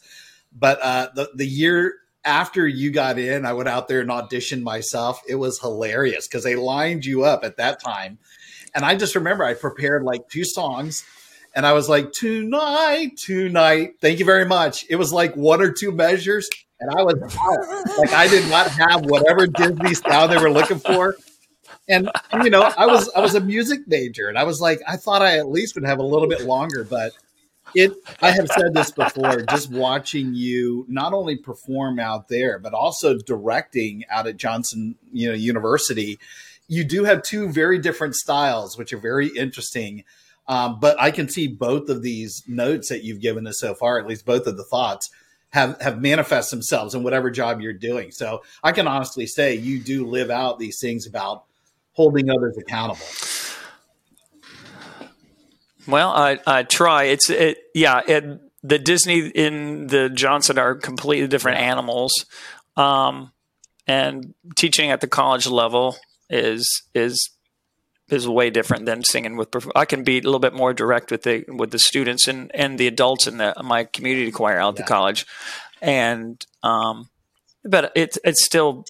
But 0.51 0.79
uh, 0.81 1.09
the 1.13 1.29
the 1.35 1.45
year 1.45 1.93
after 2.25 2.67
you 2.67 2.89
got 2.89 3.19
in, 3.19 3.45
I 3.45 3.53
went 3.53 3.69
out 3.69 3.87
there 3.87 3.99
and 3.99 4.09
auditioned 4.09 4.63
myself. 4.63 5.21
It 5.29 5.35
was 5.35 5.59
hilarious 5.59 6.27
because 6.27 6.43
they 6.43 6.55
lined 6.55 7.05
you 7.05 7.23
up 7.23 7.43
at 7.43 7.57
that 7.57 7.83
time. 7.83 8.17
And 8.73 8.83
I 8.83 8.95
just 8.95 9.13
remember 9.13 9.43
I 9.43 9.53
prepared 9.53 10.01
like 10.01 10.27
two 10.27 10.43
songs 10.43 11.05
and 11.53 11.63
I 11.63 11.73
was 11.73 11.87
like, 11.87 12.13
tonight, 12.13 13.17
tonight, 13.17 13.97
thank 14.01 14.17
you 14.17 14.25
very 14.25 14.45
much. 14.45 14.87
It 14.89 14.95
was 14.95 15.13
like 15.13 15.35
one 15.35 15.61
or 15.61 15.71
two 15.71 15.91
measures. 15.91 16.49
And 16.79 16.89
I 16.89 17.03
was 17.03 17.21
out. 17.21 17.99
like, 17.99 18.11
I 18.11 18.27
did 18.27 18.49
not 18.49 18.69
have 18.69 19.05
whatever 19.05 19.45
Disney 19.45 19.93
style 19.93 20.27
they 20.27 20.39
were 20.39 20.49
looking 20.49 20.79
for. 20.79 21.15
And, 21.87 22.09
you 22.43 22.49
know, 22.49 22.71
I 22.77 22.85
was 22.85 23.09
I 23.13 23.19
was 23.19 23.35
a 23.35 23.41
music 23.41 23.81
major, 23.87 24.29
and 24.29 24.37
I 24.37 24.43
was 24.43 24.61
like, 24.61 24.81
I 24.87 24.95
thought 24.95 25.21
I 25.21 25.37
at 25.37 25.49
least 25.49 25.75
would 25.75 25.85
have 25.85 25.99
a 25.99 26.03
little 26.03 26.29
bit 26.29 26.45
longer, 26.45 26.83
but 26.83 27.11
it 27.75 27.91
i 28.21 28.31
have 28.31 28.47
said 28.47 28.73
this 28.73 28.91
before 28.91 29.41
just 29.43 29.71
watching 29.71 30.33
you 30.33 30.85
not 30.87 31.13
only 31.13 31.37
perform 31.37 31.99
out 31.99 32.27
there 32.27 32.59
but 32.59 32.73
also 32.73 33.17
directing 33.17 34.03
out 34.09 34.27
at 34.27 34.37
johnson 34.37 34.95
you 35.11 35.27
know 35.27 35.33
university 35.33 36.19
you 36.67 36.83
do 36.83 37.03
have 37.03 37.21
two 37.23 37.49
very 37.51 37.77
different 37.79 38.15
styles 38.15 38.77
which 38.77 38.93
are 38.93 38.97
very 38.97 39.27
interesting. 39.27 40.03
Um, 40.47 40.79
but 40.79 40.99
i 40.99 41.09
can 41.09 41.29
see 41.29 41.47
both 41.47 41.89
of 41.89 42.01
these 42.01 42.43
notes 42.47 42.89
that 42.89 43.03
you've 43.03 43.21
given 43.21 43.47
us 43.47 43.59
so 43.59 43.73
far 43.73 43.97
at 43.97 44.07
least 44.07 44.25
both 44.25 44.45
of 44.45 44.57
the 44.57 44.65
thoughts 44.65 45.09
have 45.51 45.79
have 45.81 46.01
manifest 46.01 46.51
themselves 46.51 46.93
in 46.95 47.03
whatever 47.03 47.29
job 47.31 47.61
you're 47.61 47.71
doing. 47.73 48.11
So 48.11 48.43
i 48.61 48.73
can 48.73 48.87
honestly 48.87 49.25
say 49.25 49.55
you 49.55 49.79
do 49.79 50.05
live 50.05 50.29
out 50.29 50.59
these 50.59 50.79
things 50.81 51.07
about 51.07 51.45
holding 51.93 52.29
others 52.29 52.57
accountable 52.57 53.05
well, 55.87 56.09
I, 56.11 56.39
I 56.45 56.63
try. 56.63 57.05
It's 57.05 57.29
it, 57.29 57.57
yeah. 57.73 58.01
It, 58.07 58.39
the 58.63 58.79
Disney 58.79 59.27
in 59.27 59.87
the 59.87 60.09
Johnson 60.09 60.57
are 60.57 60.75
completely 60.75 61.27
different 61.27 61.59
animals, 61.59 62.25
um, 62.77 63.31
and 63.87 64.33
teaching 64.55 64.91
at 64.91 65.01
the 65.01 65.07
college 65.07 65.47
level 65.47 65.97
is 66.29 66.83
is 66.93 67.29
is 68.09 68.27
way 68.27 68.49
different 68.49 68.85
than 68.85 69.03
singing 69.03 69.35
with. 69.35 69.49
I 69.75 69.85
can 69.85 70.03
be 70.03 70.19
a 70.19 70.21
little 70.21 70.39
bit 70.39 70.53
more 70.53 70.73
direct 70.73 71.11
with 71.11 71.23
the 71.23 71.43
with 71.49 71.71
the 71.71 71.79
students 71.79 72.27
and 72.27 72.53
and 72.55 72.77
the 72.77 72.87
adults 72.87 73.27
in 73.27 73.37
the 73.37 73.53
my 73.63 73.83
community 73.83 74.31
choir 74.31 74.59
out 74.59 74.75
yeah. 74.75 74.83
the 74.83 74.87
college, 74.87 75.25
and 75.81 76.45
um, 76.63 77.09
but 77.65 77.91
it's 77.95 78.17
it's 78.23 78.45
still 78.45 78.85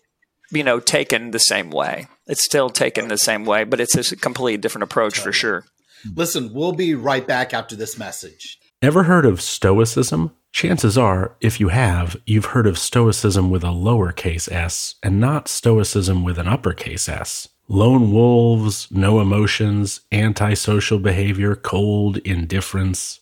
you 0.54 0.64
know 0.64 0.80
taken 0.80 1.32
the 1.32 1.40
same 1.40 1.70
way. 1.70 2.08
It's 2.28 2.46
still 2.46 2.70
taken 2.70 3.08
the 3.08 3.18
same 3.18 3.46
way, 3.46 3.64
but 3.64 3.80
it's 3.80 3.96
a 4.12 4.16
completely 4.16 4.58
different 4.58 4.84
approach 4.84 5.20
for 5.20 5.32
sure. 5.32 5.62
Mm-hmm. 6.06 6.20
Listen, 6.20 6.54
we'll 6.54 6.74
be 6.74 6.96
right 6.96 7.26
back 7.26 7.54
after 7.54 7.76
this 7.76 7.98
message. 7.98 8.60
Ever 8.82 9.04
heard 9.04 9.26
of 9.26 9.42
Stoicism? 9.42 10.36
Chances 10.52 10.98
are, 10.98 11.36
if 11.42 11.60
you 11.60 11.70
have, 11.70 12.18
you've 12.26 12.46
heard 12.46 12.68
of 12.68 12.78
Stoicism 12.78 13.50
with 13.50 13.64
a 13.64 13.68
lowercase 13.68 14.52
s 14.52 14.96
and 15.02 15.20
not 15.20 15.48
Stoicism 15.48 16.24
with 16.24 16.38
an 16.38 16.48
uppercase 16.48 17.10
s. 17.10 17.50
Lone 17.70 18.12
wolves, 18.12 18.90
no 18.92 19.22
emotions, 19.22 20.02
antisocial 20.12 21.00
behavior, 21.00 21.56
cold 21.56 22.18
indifference. 22.18 23.22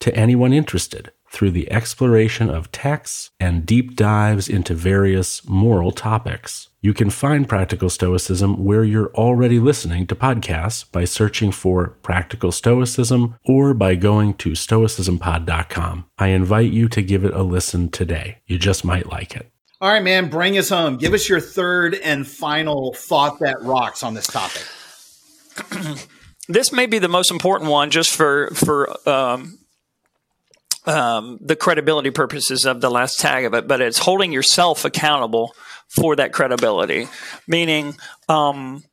to 0.00 0.14
anyone 0.14 0.52
interested 0.52 1.12
through 1.30 1.52
the 1.52 1.70
exploration 1.70 2.50
of 2.50 2.72
texts 2.72 3.30
and 3.38 3.64
deep 3.64 3.94
dives 3.94 4.48
into 4.48 4.74
various 4.74 5.46
moral 5.48 5.92
topics. 5.92 6.68
You 6.82 6.92
can 6.92 7.10
find 7.10 7.48
Practical 7.48 7.90
Stoicism 7.90 8.64
where 8.64 8.82
you're 8.82 9.14
already 9.14 9.60
listening 9.60 10.06
to 10.08 10.14
podcasts 10.16 10.90
by 10.90 11.04
searching 11.04 11.52
for 11.52 11.90
Practical 12.02 12.50
Stoicism 12.50 13.36
or 13.44 13.74
by 13.74 13.94
going 13.94 14.34
to 14.34 14.50
stoicismpod.com. 14.50 16.06
I 16.18 16.28
invite 16.28 16.72
you 16.72 16.88
to 16.88 17.02
give 17.02 17.24
it 17.24 17.34
a 17.34 17.42
listen 17.42 17.90
today. 17.90 18.38
You 18.46 18.58
just 18.58 18.84
might 18.84 19.06
like 19.06 19.36
it. 19.36 19.50
All 19.80 19.90
right, 19.90 20.02
man, 20.02 20.28
bring 20.28 20.58
us 20.58 20.68
home. 20.68 20.96
Give 20.96 21.14
us 21.14 21.28
your 21.28 21.40
third 21.40 21.94
and 21.94 22.26
final 22.26 22.92
thought 22.94 23.38
that 23.40 23.62
rocks 23.62 24.02
on 24.02 24.14
this 24.14 24.26
topic. 24.26 24.66
this 26.48 26.72
may 26.72 26.86
be 26.86 26.98
the 26.98 27.08
most 27.08 27.30
important 27.30 27.70
one 27.70 27.90
just 27.90 28.14
for 28.14 28.50
for 28.54 29.08
um, 29.08 29.58
um, 30.86 31.38
the 31.40 31.56
credibility 31.56 32.10
purposes 32.10 32.64
of 32.64 32.80
the 32.80 32.90
last 32.90 33.20
tag 33.20 33.44
of 33.44 33.54
it, 33.54 33.68
but 33.68 33.80
it's 33.80 33.98
holding 33.98 34.32
yourself 34.32 34.84
accountable 34.84 35.54
for 35.88 36.16
that 36.16 36.32
credibility. 36.32 37.08
Meaning, 37.46 37.96
um, 38.28 38.84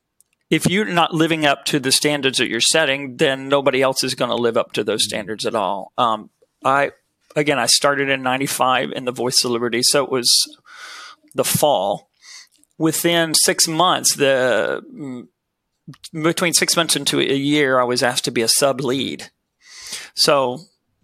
if 0.49 0.69
you're 0.69 0.85
not 0.85 1.13
living 1.13 1.45
up 1.45 1.65
to 1.65 1.79
the 1.79 1.91
standards 1.91 2.37
that 2.37 2.49
you're 2.49 2.61
setting, 2.61 3.17
then 3.17 3.49
nobody 3.49 3.81
else 3.81 4.03
is 4.03 4.15
going 4.15 4.29
to 4.29 4.35
live 4.35 4.57
up 4.57 4.73
to 4.73 4.83
those 4.83 5.03
standards 5.03 5.45
at 5.45 5.55
all. 5.55 5.91
Um, 5.97 6.29
I 6.63 6.91
again, 7.35 7.59
I 7.59 7.67
started 7.67 8.09
in 8.09 8.23
'95 8.23 8.91
in 8.91 9.05
the 9.05 9.11
Voice 9.11 9.43
of 9.43 9.51
Liberty, 9.51 9.81
so 9.83 10.03
it 10.03 10.11
was 10.11 10.29
the 11.35 11.43
fall. 11.43 12.09
Within 12.77 13.33
six 13.33 13.67
months, 13.67 14.15
the 14.15 14.83
mm, 14.93 15.27
between 16.13 16.53
six 16.53 16.75
months 16.75 16.95
into 16.95 17.19
a 17.19 17.35
year, 17.35 17.79
I 17.79 17.83
was 17.83 18.03
asked 18.03 18.25
to 18.25 18.31
be 18.31 18.41
a 18.41 18.47
sub 18.47 18.81
lead. 18.81 19.31
So 20.15 20.59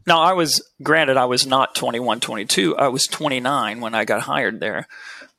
now, 0.06 0.22
I 0.22 0.34
was, 0.34 0.62
granted, 0.82 1.18
I 1.18 1.26
was 1.26 1.46
not 1.46 1.76
21, 1.76 2.20
22. 2.20 2.78
I 2.78 2.88
was 2.90 3.06
29 3.06 3.82
when 3.82 3.96
I 3.96 4.06
got 4.06 4.22
hired 4.22 4.60
there. 4.60 4.88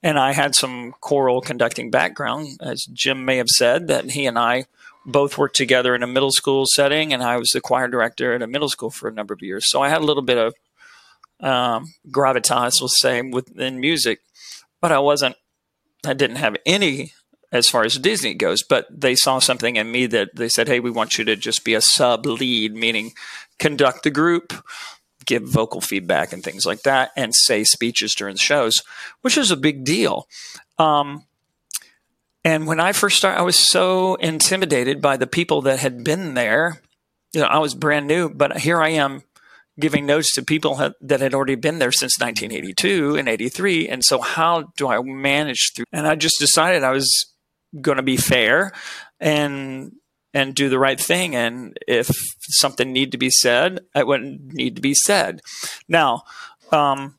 And 0.02 0.18
I 0.18 0.32
had 0.32 0.54
some 0.54 0.94
choral 1.00 1.40
conducting 1.40 1.90
background, 1.90 2.58
as 2.60 2.84
Jim 2.92 3.24
may 3.24 3.36
have 3.38 3.48
said, 3.48 3.88
that 3.88 4.10
he 4.10 4.26
and 4.26 4.38
I 4.38 4.66
both 5.06 5.38
worked 5.38 5.56
together 5.56 5.94
in 5.94 6.02
a 6.02 6.06
middle 6.06 6.30
school 6.30 6.64
setting, 6.66 7.12
and 7.12 7.22
I 7.22 7.36
was 7.36 7.50
the 7.50 7.60
choir 7.60 7.88
director 7.88 8.34
at 8.34 8.42
a 8.42 8.46
middle 8.46 8.68
school 8.68 8.90
for 8.90 9.08
a 9.08 9.12
number 9.12 9.34
of 9.34 9.42
years. 9.42 9.70
So 9.70 9.82
I 9.82 9.88
had 9.88 10.00
a 10.00 10.04
little 10.04 10.22
bit 10.22 10.38
of 10.38 10.54
um, 11.40 11.94
gravitas, 12.08 12.80
we'll 12.80 12.88
say, 12.88 13.20
within 13.22 13.80
music, 13.80 14.20
but 14.80 14.92
I 14.92 14.98
wasn't, 14.98 15.36
I 16.06 16.14
didn't 16.14 16.36
have 16.36 16.56
any 16.64 17.12
as 17.54 17.68
far 17.68 17.84
as 17.84 17.96
Disney 17.98 18.34
goes, 18.34 18.64
but 18.64 18.86
they 18.90 19.14
saw 19.14 19.38
something 19.38 19.76
in 19.76 19.90
me 19.90 20.06
that 20.06 20.34
they 20.34 20.48
said, 20.48 20.66
Hey, 20.66 20.80
we 20.80 20.90
want 20.90 21.16
you 21.16 21.24
to 21.24 21.36
just 21.36 21.64
be 21.64 21.74
a 21.74 21.80
sub 21.80 22.26
lead, 22.26 22.74
meaning 22.74 23.12
conduct 23.58 24.02
the 24.02 24.10
group, 24.10 24.52
give 25.26 25.44
vocal 25.44 25.80
feedback 25.80 26.32
and 26.32 26.42
things 26.42 26.66
like 26.66 26.82
that, 26.82 27.10
and 27.16 27.34
say 27.34 27.64
speeches 27.64 28.14
during 28.14 28.34
the 28.34 28.40
shows, 28.40 28.82
which 29.22 29.38
is 29.38 29.50
a 29.50 29.56
big 29.56 29.84
deal. 29.84 30.28
Um, 30.78 31.24
and 32.44 32.66
when 32.66 32.80
I 32.80 32.92
first 32.92 33.16
started, 33.16 33.38
I 33.38 33.44
was 33.44 33.56
so 33.56 34.16
intimidated 34.16 35.00
by 35.00 35.16
the 35.16 35.26
people 35.26 35.62
that 35.62 35.78
had 35.78 36.04
been 36.04 36.34
there. 36.34 36.80
You 37.32 37.40
know, 37.40 37.46
I 37.46 37.58
was 37.58 37.74
brand 37.74 38.06
new, 38.06 38.28
but 38.28 38.58
here 38.58 38.80
I 38.80 38.90
am, 38.90 39.22
giving 39.80 40.06
notes 40.06 40.32
to 40.34 40.42
people 40.42 40.76
ha- 40.76 40.92
that 41.00 41.20
had 41.20 41.34
already 41.34 41.56
been 41.56 41.78
there 41.78 41.90
since 41.90 42.20
1982 42.20 43.16
and 43.16 43.28
83. 43.28 43.88
And 43.88 44.04
so, 44.04 44.20
how 44.20 44.72
do 44.76 44.88
I 44.88 45.00
manage 45.02 45.72
through? 45.74 45.86
And 45.92 46.06
I 46.06 46.14
just 46.14 46.38
decided 46.38 46.84
I 46.84 46.92
was 46.92 47.32
going 47.80 47.96
to 47.96 48.02
be 48.02 48.16
fair 48.16 48.72
and 49.18 49.92
and 50.34 50.54
do 50.54 50.68
the 50.68 50.78
right 50.78 51.00
thing. 51.00 51.34
And 51.34 51.78
if 51.86 52.10
something 52.40 52.92
need 52.92 53.12
to 53.12 53.18
be 53.18 53.30
said, 53.30 53.80
it 53.94 54.06
wouldn't 54.06 54.52
need 54.52 54.76
to 54.76 54.82
be 54.82 54.92
said. 54.92 55.40
Now, 55.88 56.24
um, 56.72 57.14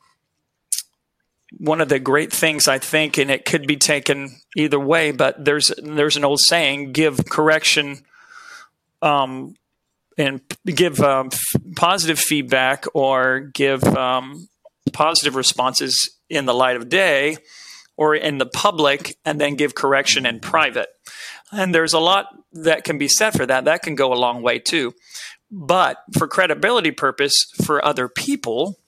one 1.58 1.80
of 1.80 1.88
the 1.90 2.00
great 2.00 2.34
things 2.34 2.68
I 2.68 2.80
think, 2.80 3.18
and 3.18 3.32
it 3.32 3.46
could 3.46 3.66
be 3.66 3.78
taken 3.78 4.42
either 4.58 4.80
way, 4.80 5.12
but 5.12 5.44
there's 5.44 5.72
there's 5.82 6.18
an 6.18 6.26
old 6.26 6.42
saying: 6.42 6.92
give 6.92 7.30
correction, 7.30 8.04
um, 9.02 9.56
and 10.18 10.42
give 10.66 11.00
um, 11.00 11.30
positive 11.76 12.20
feedback 12.20 12.86
or 12.94 13.52
give 13.54 13.84
um, 13.84 14.50
positive 14.92 15.36
responses 15.36 16.18
in 16.30 16.46
the 16.46 16.54
light 16.54 16.76
of 16.76 16.90
day 16.90 17.38
or 17.98 18.14
in 18.14 18.38
the 18.40 18.46
public, 18.46 19.18
and 19.24 19.40
then 19.40 19.56
give 19.56 19.74
correction 19.74 20.26
in 20.26 20.42
private. 20.42 20.90
And 21.52 21.74
there's 21.74 21.94
a 21.94 22.00
lot 22.00 22.28
that 22.54 22.84
can 22.84 22.98
be 22.98 23.08
said 23.08 23.32
for 23.32 23.46
that. 23.46 23.66
That 23.66 23.84
can 23.84 23.96
go 23.96 24.14
a 24.14 24.16
long 24.16 24.42
way 24.42 24.60
too. 24.60 24.94
But 25.52 25.98
for 26.18 26.28
credibility 26.28 26.92
purpose 26.92 27.46
for 27.64 27.84
other 27.84 28.08
people, 28.08 28.80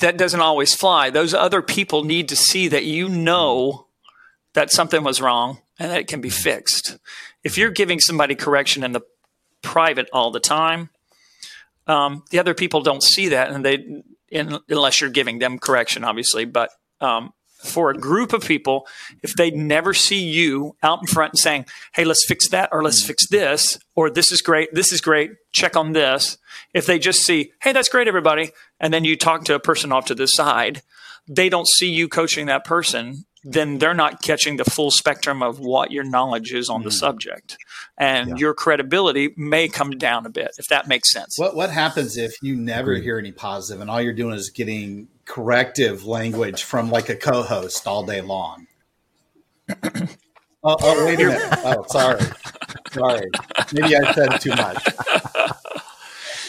that 0.00 0.16
doesn't 0.16 0.40
always 0.40 0.74
fly. 0.74 1.10
Those 1.10 1.34
other 1.34 1.62
people 1.62 2.04
need 2.04 2.28
to 2.28 2.36
see 2.36 2.68
that 2.68 2.84
you 2.84 3.08
know 3.08 3.86
that 4.52 4.70
something 4.70 5.02
was 5.02 5.20
wrong 5.20 5.58
and 5.78 5.90
that 5.90 6.00
it 6.00 6.08
can 6.08 6.20
be 6.20 6.30
fixed. 6.30 6.98
If 7.42 7.58
you're 7.58 7.70
giving 7.70 8.00
somebody 8.00 8.34
correction 8.34 8.84
in 8.84 8.92
the 8.92 9.02
private 9.62 10.08
all 10.12 10.30
the 10.30 10.40
time, 10.40 10.90
um, 11.86 12.24
the 12.30 12.38
other 12.38 12.54
people 12.54 12.82
don't 12.82 13.02
see 13.02 13.28
that, 13.28 13.50
and 13.50 13.64
they 13.64 14.02
in, 14.30 14.58
unless 14.68 15.00
you're 15.00 15.10
giving 15.10 15.38
them 15.38 15.58
correction, 15.58 16.04
obviously. 16.04 16.44
But 16.44 16.70
um, 17.00 17.32
for 17.62 17.90
a 17.90 17.94
group 17.98 18.32
of 18.32 18.44
people, 18.44 18.86
if 19.22 19.34
they 19.34 19.50
never 19.50 19.92
see 19.92 20.20
you 20.20 20.76
out 20.82 21.00
in 21.00 21.06
front 21.06 21.32
and 21.32 21.38
saying, 21.38 21.66
"Hey, 21.94 22.04
let's 22.04 22.24
fix 22.26 22.48
that," 22.48 22.68
or 22.72 22.82
"Let's 22.82 23.04
fix 23.04 23.26
this," 23.28 23.78
or 23.94 24.10
"This 24.10 24.32
is 24.32 24.42
great," 24.42 24.74
"This 24.74 24.92
is 24.92 25.00
great," 25.00 25.32
check 25.52 25.76
on 25.76 25.92
this. 25.92 26.38
If 26.74 26.86
they 26.86 26.98
just 26.98 27.22
see, 27.22 27.52
"Hey, 27.62 27.72
that's 27.72 27.88
great, 27.88 28.08
everybody," 28.08 28.50
and 28.80 28.92
then 28.92 29.04
you 29.04 29.16
talk 29.16 29.44
to 29.44 29.54
a 29.54 29.60
person 29.60 29.92
off 29.92 30.06
to 30.06 30.14
the 30.14 30.26
side, 30.26 30.82
they 31.28 31.48
don't 31.48 31.68
see 31.68 31.88
you 31.88 32.08
coaching 32.08 32.46
that 32.46 32.64
person. 32.64 33.26
Then 33.50 33.78
they're 33.78 33.94
not 33.94 34.22
catching 34.22 34.58
the 34.58 34.64
full 34.64 34.90
spectrum 34.90 35.42
of 35.42 35.58
what 35.58 35.90
your 35.90 36.04
knowledge 36.04 36.52
is 36.52 36.68
on 36.68 36.82
the 36.82 36.90
hmm. 36.90 36.96
subject, 36.96 37.56
and 37.96 38.30
Yeah. 38.30 38.36
your 38.36 38.54
credibility 38.54 39.32
may 39.36 39.68
come 39.68 39.92
down 39.92 40.26
a 40.26 40.30
bit, 40.30 40.52
if 40.58 40.68
that 40.68 40.86
makes 40.86 41.10
sense. 41.10 41.38
What 41.38 41.56
what 41.56 41.70
happens 41.70 42.16
if 42.16 42.42
you 42.42 42.56
never 42.56 42.94
hear 42.96 43.18
any 43.18 43.32
positive 43.32 43.80
and 43.80 43.90
all 43.90 44.00
you're 44.02 44.12
doing 44.12 44.34
is 44.34 44.50
getting 44.50 45.08
corrective 45.24 46.04
language 46.04 46.62
from 46.62 46.90
like 46.90 47.08
a 47.08 47.16
co-host 47.16 47.86
all 47.86 48.04
day 48.04 48.20
long? 48.20 48.66
oh, 49.68 50.06
oh, 50.64 51.04
wait 51.06 51.20
a 51.20 51.26
minute. 51.26 51.58
Oh, 51.64 51.84
sorry. 51.88 52.20
Sorry. 52.92 53.30
Maybe 53.72 53.96
I 53.96 54.12
said 54.12 54.40
too 54.40 54.50
much. 54.50 54.84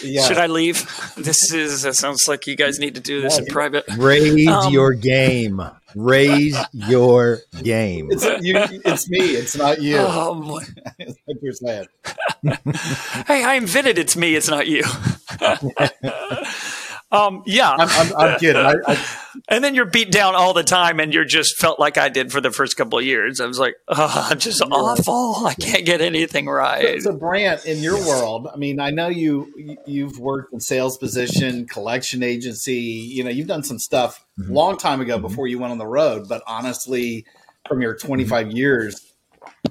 Yeah. 0.03 0.25
Should 0.25 0.37
I 0.37 0.47
leave? 0.47 0.89
This 1.23 1.51
is. 1.53 1.85
It 1.85 1.95
sounds 1.95 2.27
like 2.27 2.47
you 2.47 2.55
guys 2.55 2.79
need 2.79 2.95
to 2.95 3.01
do 3.01 3.21
this 3.21 3.37
in 3.37 3.45
private. 3.45 3.85
Raise 3.97 4.47
Um, 4.47 4.71
your 4.73 4.93
game. 4.93 5.61
Raise 5.95 6.57
your 6.73 7.39
game. 7.63 8.09
It's 8.11 8.23
you, 8.43 8.53
it's 8.57 9.09
me. 9.09 9.19
It's 9.19 9.55
not 9.57 9.81
you. 9.81 9.97
Oh 9.99 10.35
boy. 10.41 10.61
That's 10.97 11.15
what 11.25 11.37
you're 11.41 11.53
saying. 11.53 11.85
Hey, 13.27 13.43
I 13.43 13.55
invented 13.55 13.97
it's 13.97 14.15
me. 14.15 14.35
It's 14.35 14.49
not 14.49 14.65
you. 14.67 14.83
um, 17.11 17.43
yeah, 17.45 17.71
I'm, 17.71 17.89
I'm, 17.89 18.15
I'm 18.17 18.39
kidding. 18.39 18.61
I, 18.65 18.75
I, 18.87 19.05
and 19.47 19.63
then 19.63 19.75
you're 19.75 19.85
beat 19.85 20.11
down 20.11 20.35
all 20.35 20.53
the 20.53 20.63
time, 20.63 20.99
and 20.99 21.13
you're 21.13 21.25
just 21.25 21.57
felt 21.57 21.79
like 21.79 21.97
I 21.97 22.09
did 22.09 22.31
for 22.31 22.41
the 22.41 22.51
first 22.51 22.75
couple 22.77 22.99
of 22.99 23.05
years. 23.05 23.39
I 23.39 23.45
was 23.45 23.59
like, 23.59 23.75
oh, 23.87 24.27
I'm 24.31 24.39
just 24.39 24.61
awful. 24.69 25.45
I 25.45 25.53
can't 25.53 25.85
get 25.85 26.01
anything 26.01 26.47
right. 26.47 27.01
So, 27.01 27.13
Brant, 27.13 27.65
in 27.65 27.79
your 27.79 27.97
world, 27.97 28.47
I 28.53 28.57
mean, 28.57 28.79
I 28.79 28.89
know 28.91 29.07
you 29.07 29.77
you've 29.85 30.19
worked 30.19 30.53
in 30.53 30.59
sales 30.59 30.97
position, 30.97 31.67
collection 31.67 32.23
agency. 32.23 32.75
You 32.75 33.23
know, 33.23 33.29
you've 33.29 33.47
done 33.47 33.63
some 33.63 33.79
stuff 33.79 34.25
Mhm. 34.39 34.49
long 34.51 34.77
time 34.77 35.01
ago 35.01 35.17
before 35.17 35.47
you 35.47 35.59
went 35.59 35.71
on 35.71 35.77
the 35.77 35.87
road. 35.87 36.27
But 36.27 36.41
honestly, 36.47 37.25
from 37.67 37.81
your 37.81 37.95
25 37.95 38.51
years 38.51 39.01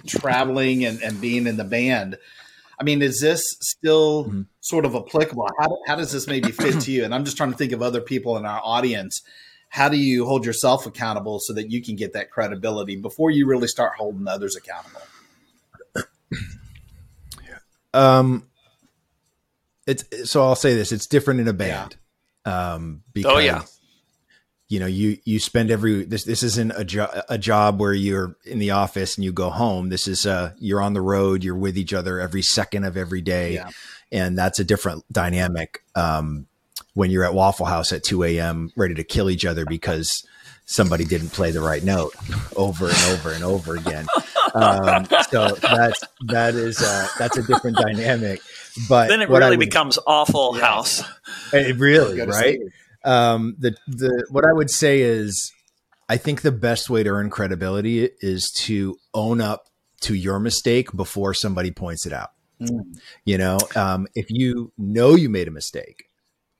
traveling 0.07 0.85
and, 0.85 1.03
and 1.03 1.21
being 1.21 1.47
in 1.47 1.57
the 1.57 1.65
band, 1.65 2.17
I 2.81 2.85
mean, 2.85 3.03
is 3.03 3.21
this 3.21 3.43
still 3.61 4.27
Mhm. 4.27 4.47
sort 4.61 4.85
of 4.85 4.95
applicable? 4.95 5.49
How, 5.59 5.79
how 5.87 5.97
does 5.97 6.13
this 6.13 6.27
maybe 6.27 6.53
fit 6.53 6.81
to 6.83 6.93
you? 6.93 7.05
And 7.05 7.15
I'm 7.15 7.25
just 7.25 7.37
trying 7.37 7.51
to 7.51 7.57
think 7.57 7.73
of 7.73 7.83
other 7.83 8.01
people 8.01 8.37
in 8.37 8.45
our 8.47 8.61
audience. 8.63 9.21
How 9.69 9.89
do 9.89 9.97
you 9.99 10.25
hold 10.27 10.45
yourself 10.47 10.87
accountable 10.87 11.39
so 11.41 11.53
that 11.53 11.71
you 11.71 11.83
can 11.83 11.95
get 11.97 12.15
that 12.15 12.31
credibility 12.31 12.97
before 12.97 13.31
you 13.31 13.47
really 13.47 13.69
start 13.69 13.93
holding 13.99 14.27
others 14.27 14.57
accountable? 14.57 15.03
Um, 17.95 18.47
it's 19.87 20.31
so 20.31 20.43
I'll 20.43 20.55
say 20.57 20.75
this: 20.75 20.93
it's 20.93 21.07
different 21.07 21.41
in 21.41 21.49
a 21.49 21.53
band. 21.53 21.97
Um, 22.45 23.03
because 23.13 23.33
Oh, 23.35 23.39
yeah. 23.39 23.63
you 24.69 24.79
know 24.81 24.87
you 24.87 25.19
you 25.25 25.39
spend 25.39 25.71
every 25.71 26.05
this 26.05 26.25
this 26.25 26.43
isn't 26.43 26.73
a 26.77 26.85
job 26.85 27.11
a 27.29 27.39
job 27.39 27.81
where 27.81 27.93
you're 27.95 28.37
in 28.45 28.59
the 28.59 28.71
office 28.73 29.17
and 29.17 29.25
you 29.25 29.33
go 29.33 29.51
home. 29.51 29.89
This 29.89 30.07
is 30.07 30.27
uh 30.27 30.53
you're 30.59 30.83
on 30.83 30.93
the 30.93 31.01
road. 31.01 31.43
You're 31.45 31.57
with 31.57 31.79
each 31.79 31.95
other 31.95 32.21
every 32.21 32.43
second 32.43 32.85
of 32.85 32.97
every 32.97 33.23
day, 33.23 33.55
Yeah. 33.55 33.71
and 34.13 34.37
that's 34.37 34.59
a 34.61 34.65
different 34.65 35.05
dynamic. 35.11 35.83
Um, 35.95 36.47
when 36.99 37.13
you're 37.13 37.25
at 37.25 37.33
Waffle 37.33 37.65
House 37.67 37.93
at 37.93 38.03
2 38.03 38.25
a.m. 38.25 38.73
ready 38.77 38.93
to 38.95 39.05
kill 39.05 39.31
each 39.31 39.45
other 39.45 39.65
because 39.65 40.27
somebody 40.65 41.05
didn't 41.05 41.29
play 41.29 41.53
the 41.53 41.61
right 41.61 41.85
note 41.85 42.13
over 42.57 42.89
and 42.89 42.97
over 43.13 43.31
and 43.33 43.45
over 43.45 43.77
again. 43.77 44.05
Um, 44.53 45.07
so 45.31 45.51
that's 45.63 46.03
that 46.27 46.55
is 46.57 46.83
uh, 46.83 47.07
that's 47.17 47.37
a 47.39 47.43
different 47.45 47.77
dynamic. 47.77 48.41
But 48.89 49.09
Then 49.09 49.23
it 49.23 49.29
really 49.29 49.51
would- 49.57 49.61
becomes 49.61 49.97
awful 50.09 50.55
Yes. 50.57 50.63
house. 51.01 51.05
it 51.53 51.77
really 51.77 52.21
right. 52.23 52.59
Um, 53.05 53.55
the 53.61 53.77
the 53.87 54.27
what 54.31 54.45
I 54.45 54.53
would 54.53 54.69
say 54.71 55.01
is, 55.03 55.53
I 56.09 56.17
think 56.17 56.43
the 56.43 56.51
best 56.53 56.91
way 56.91 57.05
to 57.05 57.11
earn 57.11 57.31
credibility 57.31 58.11
is 58.21 58.51
to 58.65 58.99
own 59.15 59.41
up 59.41 59.69
to 60.01 60.15
your 60.15 60.41
mistake 60.41 60.91
before 60.97 61.33
somebody 61.33 61.71
points 61.71 62.07
it 62.07 62.13
out. 62.13 62.31
Mm. 62.61 62.99
You 63.25 63.39
know, 63.39 63.59
um, 63.77 64.09
if 64.17 64.27
you 64.31 64.73
know 64.77 65.15
you 65.15 65.29
made 65.29 65.47
a 65.47 65.53
mistake, 65.53 66.08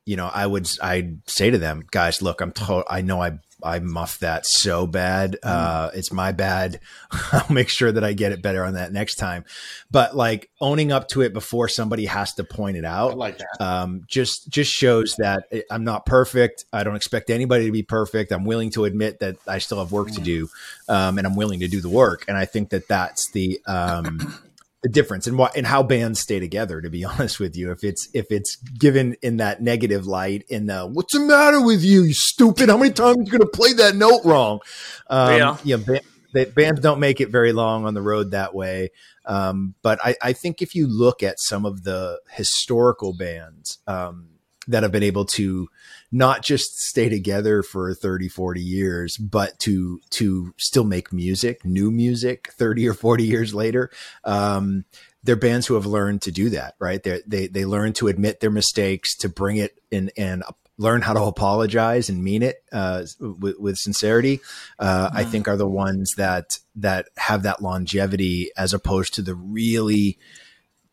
you 0.09 0.17
know, 0.17 0.31
I 0.33 0.47
would 0.47 0.67
I'd 0.83 1.29
say 1.29 1.51
to 1.51 1.59
them, 1.59 1.85
guys, 1.91 2.23
look, 2.23 2.41
I'm 2.41 2.53
to- 2.53 2.85
I 2.89 3.03
know 3.03 3.23
I 3.23 3.39
I 3.63 3.81
muffed 3.81 4.21
that 4.21 4.47
so 4.47 4.87
bad. 4.87 5.37
Uh, 5.43 5.91
it's 5.93 6.13
my 6.13 6.31
bad. 6.33 6.79
I'll 7.33 7.53
make 7.53 7.69
sure 7.69 7.91
that 7.91 8.05
I 8.05 8.13
get 8.13 8.31
it 8.33 8.41
better 8.41 8.65
on 8.65 8.75
that 8.75 8.93
next 8.93 9.17
time. 9.17 9.45
But 9.91 10.17
like 10.17 10.49
owning 10.61 10.93
up 10.93 11.09
to 11.09 11.23
it 11.23 11.33
before 11.33 11.69
somebody 11.69 12.07
has 12.07 12.33
to 12.35 12.45
point 12.45 12.77
it 12.77 12.85
I 12.85 12.89
out, 12.89 13.19
like 13.19 13.39
that. 13.39 13.61
um, 13.61 14.05
just 14.07 14.49
just 14.49 14.73
shows 14.73 15.15
that 15.19 15.43
I'm 15.71 15.85
not 15.85 16.07
perfect. 16.07 16.65
I 16.73 16.85
don't 16.85 16.97
expect 16.97 17.29
anybody 17.31 17.67
to 17.67 17.73
be 17.73 17.83
perfect. 17.83 18.33
I'm 18.33 18.45
willing 18.45 18.71
to 18.71 18.85
admit 18.87 19.19
that 19.21 19.37
I 19.47 19.59
still 19.59 19.81
have 19.81 19.93
work 19.93 20.11
to 20.13 20.21
do, 20.23 20.49
um, 20.89 21.19
and 21.19 21.27
I'm 21.27 21.37
willing 21.37 21.61
to 21.61 21.69
do 21.69 21.81
the 21.81 21.91
work. 21.91 22.25
And 22.29 22.37
I 22.37 22.47
think 22.47 22.71
that 22.71 22.89
that's 22.89 23.31
the 23.33 23.61
um, 23.67 24.39
the 24.83 24.89
difference 24.89 25.27
in 25.27 25.37
what 25.37 25.57
and 25.57 25.67
how 25.67 25.83
bands 25.83 26.21
stay 26.21 26.39
together. 26.41 26.81
To 26.81 26.91
be 26.91 27.05
honest 27.05 27.41
with 27.41 27.57
you, 27.57 27.71
if 27.73 27.85
it's 27.85 28.09
if 28.15 28.27
it's 28.31 28.57
given 28.57 29.17
in 29.23 29.39
that 29.39 29.63
negative 29.63 30.07
light, 30.07 30.45
in 30.49 30.67
the 30.67 30.87
"What's 30.87 31.15
the 31.15 31.21
matter 31.21 31.61
with 31.61 31.83
you? 31.83 32.03
You 32.05 32.15
stupid! 32.15 32.69
How 32.69 32.77
many 32.77 32.93
times 32.93 33.19
are 33.19 33.23
you 33.23 33.31
going 33.31 33.41
to 33.41 33.47
play 33.47 33.73
that 33.75 33.97
note 33.97 34.23
wrong?" 34.25 34.61
Um, 35.09 35.37
Yeah. 35.37 35.57
yeah, 35.65 35.77
ba- 35.77 36.01
that 36.35 36.55
bands 36.55 36.81
don't 36.81 37.01
make 37.01 37.21
it 37.21 37.31
very 37.31 37.53
long 37.53 37.87
on 37.87 37.95
the 37.95 38.03
road 38.03 38.33
that 38.33 38.55
way. 38.55 38.91
Um, 39.25 39.75
but 39.83 39.99
I, 40.05 40.15
I 40.23 40.33
think 40.33 40.63
if 40.63 40.75
you 40.75 40.87
look 40.87 41.23
at 41.23 41.39
some 41.39 41.67
of 41.67 41.85
the 41.85 42.21
historical 42.31 43.15
bands 43.17 43.79
um, 43.87 44.29
that 44.67 44.83
have 44.83 44.93
been 44.93 45.03
able 45.03 45.25
to 45.27 45.69
not 46.11 46.43
just 46.43 46.81
stay 46.81 47.09
together 47.09 47.63
for 47.63 47.95
30, 47.95 48.29
40 48.29 48.61
years, 48.61 49.17
but 49.17 49.59
to 49.61 50.01
to 50.11 50.55
still 50.57 50.85
make 50.85 51.13
music, 51.13 51.65
new 51.65 51.91
music 51.91 52.53
30 52.53 52.89
or 52.89 52.95
40 52.95 53.25
years 53.25 53.55
later, 53.55 53.91
um, 54.25 54.85
they're 55.23 55.37
bands 55.37 55.67
who 55.67 55.75
have 55.75 55.87
learned 55.87 56.23
to 56.23 56.31
do 56.31 56.51
that, 56.51 56.75
right? 56.79 57.03
They 57.03 57.21
they 57.27 57.47
they 57.49 57.65
learn 57.65 57.93
to 57.95 58.09
admit 58.09 58.41
their 58.41 58.51
mistakes, 58.51 59.17
to 59.19 59.29
bring 59.29 59.57
it 59.57 59.79
in 59.91 60.11
and 60.17 60.43
learn 60.79 61.03
how 61.03 61.13
to 61.13 61.23
apologize 61.23 62.09
and 62.09 62.23
mean 62.23 62.43
it 62.43 62.63
uh, 62.73 63.05
with, 63.21 63.59
with 63.59 63.77
sincerity. 63.77 64.41
Uh, 64.79 65.11
I 65.13 65.25
think 65.25 65.49
are 65.49 65.57
the 65.57 65.69
ones 65.69 66.15
that 66.17 66.59
that 66.77 67.09
have 67.17 67.43
that 67.43 67.61
longevity 67.61 68.51
as 68.57 68.73
opposed 68.73 69.15
to 69.15 69.23
the 69.23 69.35
really 69.35 70.19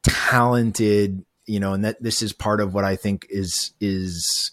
talented, 0.04 1.24
you 1.46 1.60
know. 1.60 1.74
And 1.74 1.86
that 1.86 2.02
this 2.02 2.22
is 2.22 2.34
part 2.34 2.60
of 2.60 2.74
what 2.74 2.84
I 2.84 2.96
think 2.96 3.28
is 3.30 3.72
is 3.80 4.52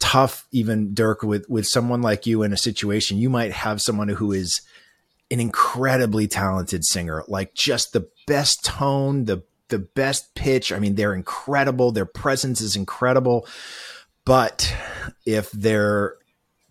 tough. 0.00 0.46
Even 0.50 0.92
Dirk 0.94 1.22
with 1.22 1.48
with 1.48 1.66
someone 1.66 2.02
like 2.02 2.26
you 2.26 2.42
in 2.42 2.52
a 2.52 2.56
situation, 2.56 3.18
you 3.18 3.30
might 3.30 3.52
have 3.52 3.80
someone 3.80 4.08
who 4.08 4.32
is 4.32 4.60
an 5.30 5.38
incredibly 5.38 6.26
talented 6.26 6.84
singer, 6.84 7.22
like 7.28 7.54
just 7.54 7.92
the 7.92 8.08
best 8.26 8.64
tone, 8.64 9.26
the 9.26 9.44
the 9.68 9.78
best 9.78 10.34
pitch. 10.34 10.72
I 10.72 10.78
mean, 10.78 10.96
they're 10.96 11.14
incredible. 11.14 11.92
Their 11.92 12.06
presence 12.06 12.60
is 12.60 12.76
incredible. 12.76 13.46
But 14.24 14.74
if 15.24 15.50
their 15.52 16.16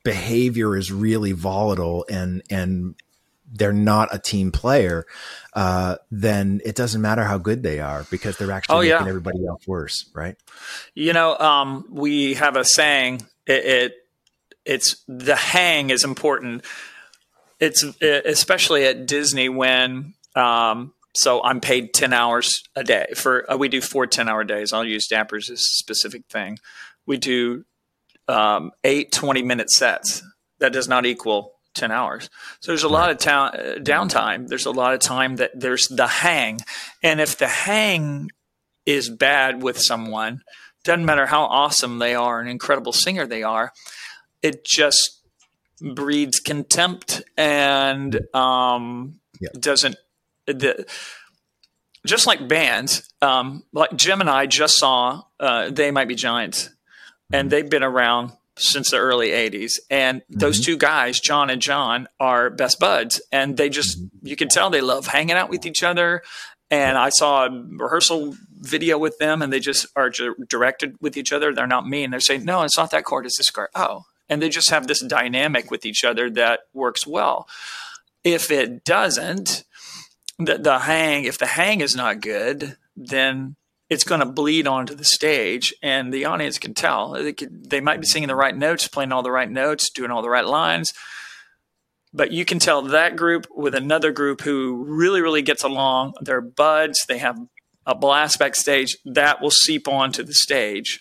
behavior 0.04 0.76
is 0.76 0.92
really 0.92 1.32
volatile 1.32 2.06
and 2.10 2.44
and 2.50 2.96
they're 3.52 3.74
not 3.74 4.10
a 4.14 4.20
team 4.20 4.52
player, 4.52 5.06
uh, 5.54 5.96
then 6.12 6.62
it 6.66 6.76
doesn't 6.76 7.02
matter 7.02 7.24
how 7.24 7.38
good 7.38 7.64
they 7.64 7.80
are 7.80 8.06
because 8.12 8.38
they're 8.38 8.52
actually 8.52 8.76
Oh, 8.76 8.80
making 8.82 9.06
yeah. 9.06 9.10
everybody 9.10 9.46
else 9.48 9.68
worse, 9.68 10.10
right? 10.14 10.36
You 10.94 11.14
know, 11.14 11.38
um, 11.38 11.86
we 11.90 12.36
have 12.36 12.56
a 12.56 12.64
saying. 12.66 13.22
It, 13.48 13.66
it 13.66 13.94
it's 14.66 15.04
the 15.08 15.36
hang 15.36 15.90
is 15.90 16.04
important. 16.04 16.64
It's 17.60 17.84
uh, 17.84 18.22
especially 18.26 18.86
at 18.86 19.06
Disney 19.08 19.50
when. 19.50 20.14
Um, 20.36 20.94
so 21.16 21.42
I'm 21.44 21.60
paid 21.60 21.94
ten 21.94 22.14
hours 22.14 22.52
a 22.76 22.84
day 22.84 23.08
for. 23.16 23.52
Uh, 23.52 23.58
we 23.58 23.68
do 23.68 23.82
four 23.82 24.06
10 24.06 24.30
hour 24.30 24.44
days. 24.44 24.72
I'll 24.72 24.86
use 24.86 25.08
Dappers 25.08 25.50
as 25.50 25.52
a 25.52 25.58
specific 25.58 26.26
thing. 26.30 26.60
We 27.06 27.18
do 27.18 27.66
um, 28.28 28.72
eight 28.84 29.12
20 29.12 29.42
minute 29.42 29.72
sets. 29.72 30.22
That 30.60 30.72
does 30.74 30.88
not 30.88 31.06
equal 31.06 31.54
10 31.76 31.92
hours. 31.92 32.30
So 32.60 32.72
there's 32.72 32.84
a 32.84 32.90
lot 32.90 33.10
of 33.12 33.18
ta- 33.18 33.52
uh, 33.54 33.76
downtime. 33.76 34.48
There's 34.48 34.66
a 34.66 34.72
lot 34.72 34.94
of 34.94 35.00
time 35.00 35.38
that 35.38 35.52
there's 35.60 35.88
the 35.88 36.08
hang. 36.08 36.60
And 37.04 37.20
if 37.22 37.38
the 37.38 37.48
hang 37.48 38.32
is 38.86 39.10
bad 39.10 39.62
with 39.62 39.80
someone, 39.80 40.42
doesn't 40.84 41.06
matter 41.06 41.26
how 41.28 41.44
awesome 41.44 42.00
they 42.00 42.16
are, 42.16 42.40
an 42.40 42.48
incredible 42.48 42.94
singer 42.94 43.26
they 43.28 43.44
are, 43.44 43.72
it 44.42 44.66
just 44.66 45.22
breeds 45.82 46.40
contempt 46.40 47.22
and 47.38 48.20
um, 48.36 49.20
Yeah. 49.40 49.50
doesn't. 49.60 49.96
The, 50.48 50.86
just 52.08 52.26
like 52.26 52.48
bands, 52.48 53.08
um, 53.22 53.64
like 53.74 53.94
Jim 53.96 54.22
and 54.22 54.30
I 54.30 54.46
just 54.46 54.78
saw, 54.78 55.24
uh, 55.40 55.70
they 55.70 55.92
might 55.92 56.08
be 56.08 56.16
giants, 56.16 56.70
and 57.32 57.52
they've 57.52 57.70
been 57.70 57.84
around 57.84 58.32
since 58.60 58.92
the 58.92 58.98
early 58.98 59.30
80s. 59.30 59.80
And 59.90 60.22
those 60.30 60.60
mm-hmm. 60.60 60.72
two 60.72 60.78
guys, 60.78 61.20
John 61.20 61.50
and 61.50 61.62
John, 61.62 62.08
are 62.20 62.50
best 62.50 62.80
buds. 62.80 63.22
And 63.32 63.58
they 63.58 63.70
just, 63.70 64.00
mm-hmm. 64.00 64.28
you 64.28 64.36
can 64.36 64.50
tell 64.50 64.70
they 64.70 64.82
love 64.82 65.08
hanging 65.08 65.36
out 65.36 65.50
with 65.50 65.66
each 65.66 65.84
other. 65.84 66.22
And 66.72 66.98
I 66.98 67.10
saw 67.10 67.46
a 67.46 67.50
rehearsal 67.50 68.36
video 68.60 68.98
with 68.98 69.18
them, 69.18 69.42
and 69.42 69.52
they 69.52 69.60
just 69.60 69.88
are 69.96 70.10
ju- 70.10 70.36
directed 70.48 70.96
with 71.02 71.18
each 71.18 71.34
other. 71.34 71.54
They're 71.54 71.66
not 71.66 71.88
mean. 71.88 72.12
They're 72.12 72.20
saying, 72.20 72.46
no, 72.46 72.62
it's 72.62 72.78
not 72.78 72.92
that 72.92 73.06
chord, 73.06 73.26
it's 73.26 73.38
this 73.38 73.50
chord. 73.50 73.70
Oh. 73.74 74.06
And 74.28 74.42
they 74.42 74.50
just 74.50 74.70
have 74.70 74.86
this 74.86 75.04
dynamic 75.04 75.72
with 75.72 75.86
each 75.86 76.04
other 76.04 76.30
that 76.32 76.62
works 76.74 77.08
well. 77.08 77.48
If 78.24 78.52
it 78.52 78.84
doesn't, 78.84 79.64
the, 80.38 80.60
the 80.60 80.80
hang, 80.80 81.24
if 81.24 81.40
the 81.40 81.48
hang 81.48 81.82
is 81.82 81.96
not 81.96 82.22
good, 82.22 82.78
then 82.96 83.56
it's 83.90 84.04
going 84.04 84.20
to 84.20 84.26
bleed 84.26 84.68
onto 84.68 84.94
the 84.96 85.04
stage 85.06 85.74
and 85.82 86.14
the 86.14 86.26
audience 86.26 86.60
can 86.60 86.74
tell. 86.74 87.14
They, 87.14 87.34
could, 87.34 87.70
they 87.70 87.82
might 87.82 88.00
be 88.02 88.06
singing 88.08 88.28
the 88.28 88.36
right 88.36 88.56
notes 88.56 88.88
playing 88.88 89.12
all 89.12 89.24
the 89.24 89.32
right 89.32 89.50
notes 89.50 89.90
doing 89.90 90.12
all 90.12 90.22
the 90.22 90.30
right 90.30 90.46
lines 90.46 90.94
but 92.14 92.32
you 92.32 92.44
can 92.44 92.60
tell 92.60 92.82
that 92.82 93.16
group 93.16 93.48
with 93.56 93.76
another 93.76 94.12
group 94.12 94.42
who 94.42 94.84
really 94.88 95.22
really 95.22 95.42
gets 95.44 95.64
along. 95.64 96.14
They're 96.22 96.42
buds. 96.42 97.06
They 97.08 97.20
have 97.20 97.38
a 97.86 97.94
blast 97.96 98.40
backstage 98.40 98.98
that 99.06 99.42
will 99.42 99.52
seep 99.52 99.88
onto 99.88 100.24
the 100.24 100.34
stage. 100.34 101.00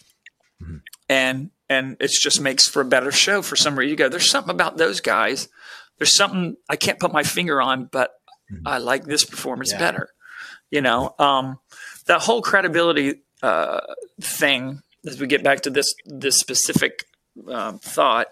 And 1.08 1.50
and 1.70 1.96
it 2.00 2.10
just 2.10 2.40
makes 2.40 2.68
for 2.68 2.82
a 2.82 2.84
better 2.84 3.10
show 3.10 3.40
for 3.42 3.56
some 3.56 3.78
reason 3.78 3.90
you 3.90 3.96
go. 3.96 4.08
There's 4.08 4.30
something 4.30 4.54
about 4.54 4.76
those 4.76 5.00
guys. 5.00 5.48
There's 5.98 6.14
something 6.16 6.56
i 6.68 6.76
can't 6.76 7.00
put 7.00 7.12
my 7.12 7.22
finger 7.22 7.60
on 7.60 7.88
but 7.90 8.10
i 8.64 8.78
like 8.78 9.04
this 9.04 9.24
performance 9.24 9.72
Yeah. 9.72 9.78
better 9.78 10.10
you 10.70 10.82
know? 10.82 11.14
Um, 11.18 11.58
that 12.08 12.22
whole 12.22 12.42
credibility 12.42 13.22
uh, 13.42 13.80
thing 14.20 14.80
as 15.06 15.20
we 15.20 15.26
get 15.26 15.44
back 15.44 15.60
to 15.62 15.70
this 15.70 15.94
this 16.04 16.38
specific 16.38 17.04
um, 17.48 17.78
thought 17.78 18.26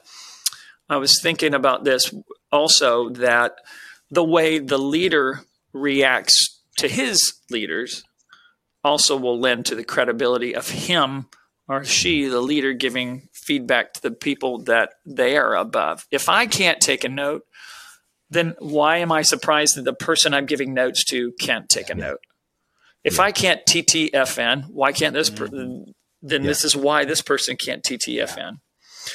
i 0.89 0.97
was 0.97 1.21
thinking 1.23 1.55
about 1.55 1.85
this 1.85 2.13
also 2.51 3.09
that 3.11 3.57
the 4.11 4.25
way 4.25 4.59
the 4.59 4.79
leader 4.79 5.43
reacts 5.73 6.61
to 6.77 6.89
his 6.89 7.35
leaders 7.51 8.03
also 8.83 9.17
will 9.17 9.39
lend 9.39 9.65
to 9.67 9.75
the 9.75 9.85
credibility 9.85 10.55
of 10.55 10.69
him 10.69 11.27
or 11.69 11.85
she 11.85 12.27
the 12.27 12.41
leader 12.41 12.73
giving 12.73 13.29
feedback 13.33 13.93
to 13.93 14.03
the 14.03 14.11
people 14.11 14.59
that 14.59 14.95
they 15.05 15.37
are 15.37 15.55
above 15.55 16.05
if 16.11 16.29
i 16.29 16.47
can't 16.47 16.81
take 16.81 17.05
a 17.05 17.09
note 17.09 17.45
then 18.31 18.55
why 18.59 18.99
am 18.99 19.13
I 19.13 19.23
surprised 19.23 19.77
that 19.77 19.85
the 19.85 19.93
person 19.93 20.35
I'm 20.35 20.47
giving 20.47 20.75
notes 20.75 21.05
to 21.07 21.33
can't 21.39 21.69
take 21.69 21.91
a 21.91 21.95
note? 21.95 22.21
If 23.07 23.21
I 23.21 23.31
can't 23.33 23.65
TTFN, 23.67 24.69
why 24.71 24.93
can't 24.93 25.15
this? 25.15 25.31
Per- 25.31 25.49
then 25.49 26.43
this 26.43 26.65
is 26.65 26.75
why 26.77 27.05
this 27.05 27.23
person 27.23 27.57
can't 27.57 27.83
TTFN. 27.83 28.59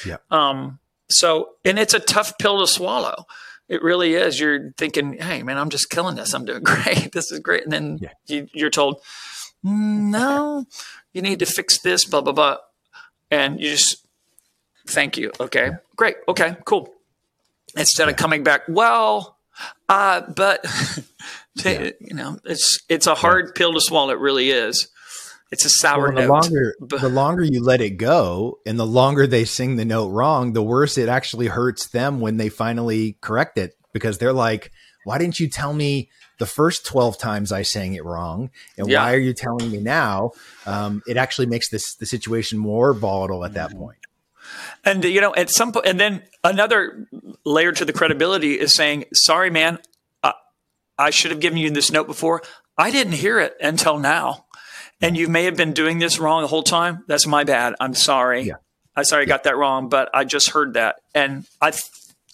Yeah. 0.06 0.16
Um. 0.30 0.78
So, 1.10 1.50
and 1.64 1.78
it's 1.78 1.92
a 1.94 2.00
tough 2.00 2.38
pill 2.38 2.58
to 2.60 2.66
swallow. 2.66 3.26
It 3.68 3.82
really 3.82 4.14
is. 4.14 4.40
You're 4.40 4.72
thinking, 4.78 5.18
"Hey, 5.18 5.42
man, 5.42 5.58
I'm 5.58 5.68
just 5.68 5.90
killing 5.90 6.16
this. 6.16 6.32
I'm 6.34 6.44
doing 6.46 6.62
great. 6.72 7.12
This 7.12 7.30
is 7.30 7.38
great." 7.40 7.64
And 7.64 7.72
then 7.72 7.98
Yeah. 8.00 8.12
you, 8.26 8.48
you're 8.54 8.70
told, 8.70 9.00
"Mm, 9.64 10.10
"No, 10.10 10.64
you 11.12 11.20
need 11.22 11.38
to 11.40 11.46
fix 11.46 11.78
this." 11.82 12.04
Blah 12.06 12.22
blah 12.22 12.32
blah, 12.32 12.56
and 13.30 13.60
you 13.60 13.70
just 13.70 14.06
thank 14.88 15.18
you. 15.18 15.32
Okay, 15.38 15.72
great. 15.96 16.16
Okay, 16.28 16.56
cool 16.64 16.88
instead 17.76 18.06
of 18.06 18.16
coming 18.16 18.42
back 18.42 18.60
well 18.68 19.38
uh 19.88 20.20
but 20.36 20.62
you 21.64 22.14
know 22.14 22.38
it's 22.44 22.78
it's 22.88 23.06
a 23.06 23.14
hard 23.14 23.54
pill 23.54 23.72
to 23.72 23.80
swallow 23.80 24.10
it 24.12 24.18
really 24.18 24.50
is 24.50 24.88
it's 25.50 25.66
a 25.66 25.70
sour 25.70 26.06
Well, 26.06 26.14
the 26.14 26.22
note 26.22 26.30
longer 26.30 26.74
the 26.80 27.08
longer 27.10 27.44
you 27.44 27.62
let 27.62 27.82
it 27.82 27.98
go, 27.98 28.58
and 28.64 28.78
the 28.78 28.86
longer 28.86 29.26
they 29.26 29.44
sing 29.44 29.76
the 29.76 29.84
note 29.84 30.08
wrong, 30.08 30.54
the 30.54 30.62
worse 30.62 30.96
it 30.96 31.10
actually 31.10 31.46
hurts 31.46 31.88
them 31.88 32.20
when 32.20 32.38
they 32.38 32.48
finally 32.48 33.18
correct 33.20 33.58
it 33.58 33.76
because 33.92 34.16
they're 34.16 34.32
like, 34.32 34.72
"Why 35.04 35.18
didn't 35.18 35.38
you 35.38 35.50
tell 35.50 35.74
me 35.74 36.08
the 36.38 36.46
first 36.46 36.86
twelve 36.86 37.18
times 37.18 37.52
I 37.52 37.62
sang 37.62 37.92
it 37.92 38.04
wrong? 38.04 38.50
And 38.78 38.88
Yeah. 38.88 39.02
why 39.02 39.12
are 39.12 39.18
you 39.18 39.34
telling 39.34 39.70
me 39.70 39.78
now?" 39.78 40.30
Um, 40.64 41.02
it 41.06 41.18
actually 41.18 41.46
makes 41.46 41.68
this 41.68 41.94
the 41.96 42.06
situation 42.06 42.58
more 42.58 42.94
volatile 42.94 43.44
at 43.44 43.52
that 43.52 43.72
point. 43.72 43.98
and 44.84 45.04
you 45.04 45.20
know 45.20 45.34
at 45.34 45.50
some 45.50 45.70
point 45.72 45.86
and 45.86 46.00
then 46.00 46.22
another 46.42 47.06
layer 47.44 47.72
to 47.72 47.84
the 47.84 47.92
credibility 47.92 48.58
is 48.58 48.74
saying 48.74 49.04
sorry 49.12 49.50
man 49.50 49.78
I, 51.02 51.06
I 51.06 51.10
should 51.10 51.30
have 51.30 51.40
given 51.40 51.58
you 51.58 51.70
this 51.70 51.90
note 51.90 52.06
before. 52.06 52.42
I 52.78 52.90
didn't 52.90 53.14
hear 53.14 53.38
it 53.38 53.54
until 53.60 53.98
now. 53.98 54.46
And 55.00 55.16
you 55.16 55.28
may 55.28 55.44
have 55.44 55.56
been 55.56 55.72
doing 55.72 55.98
this 55.98 56.18
wrong 56.18 56.42
the 56.42 56.48
whole 56.48 56.62
time. 56.62 57.04
That's 57.08 57.26
my 57.26 57.44
bad. 57.44 57.74
I'm 57.80 57.94
sorry. 57.94 58.42
Yeah. 58.42 58.54
i'm 58.96 59.04
sorry 59.04 59.22
i 59.22 59.26
got 59.26 59.44
that 59.44 59.56
wrong 59.56 59.88
but 59.88 60.08
i 60.14 60.24
just 60.24 60.50
heard 60.50 60.74
that. 60.74 60.96
And 61.14 61.46
i 61.60 61.70
th- 61.70 61.82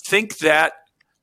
think 0.07 0.39
that 0.39 0.73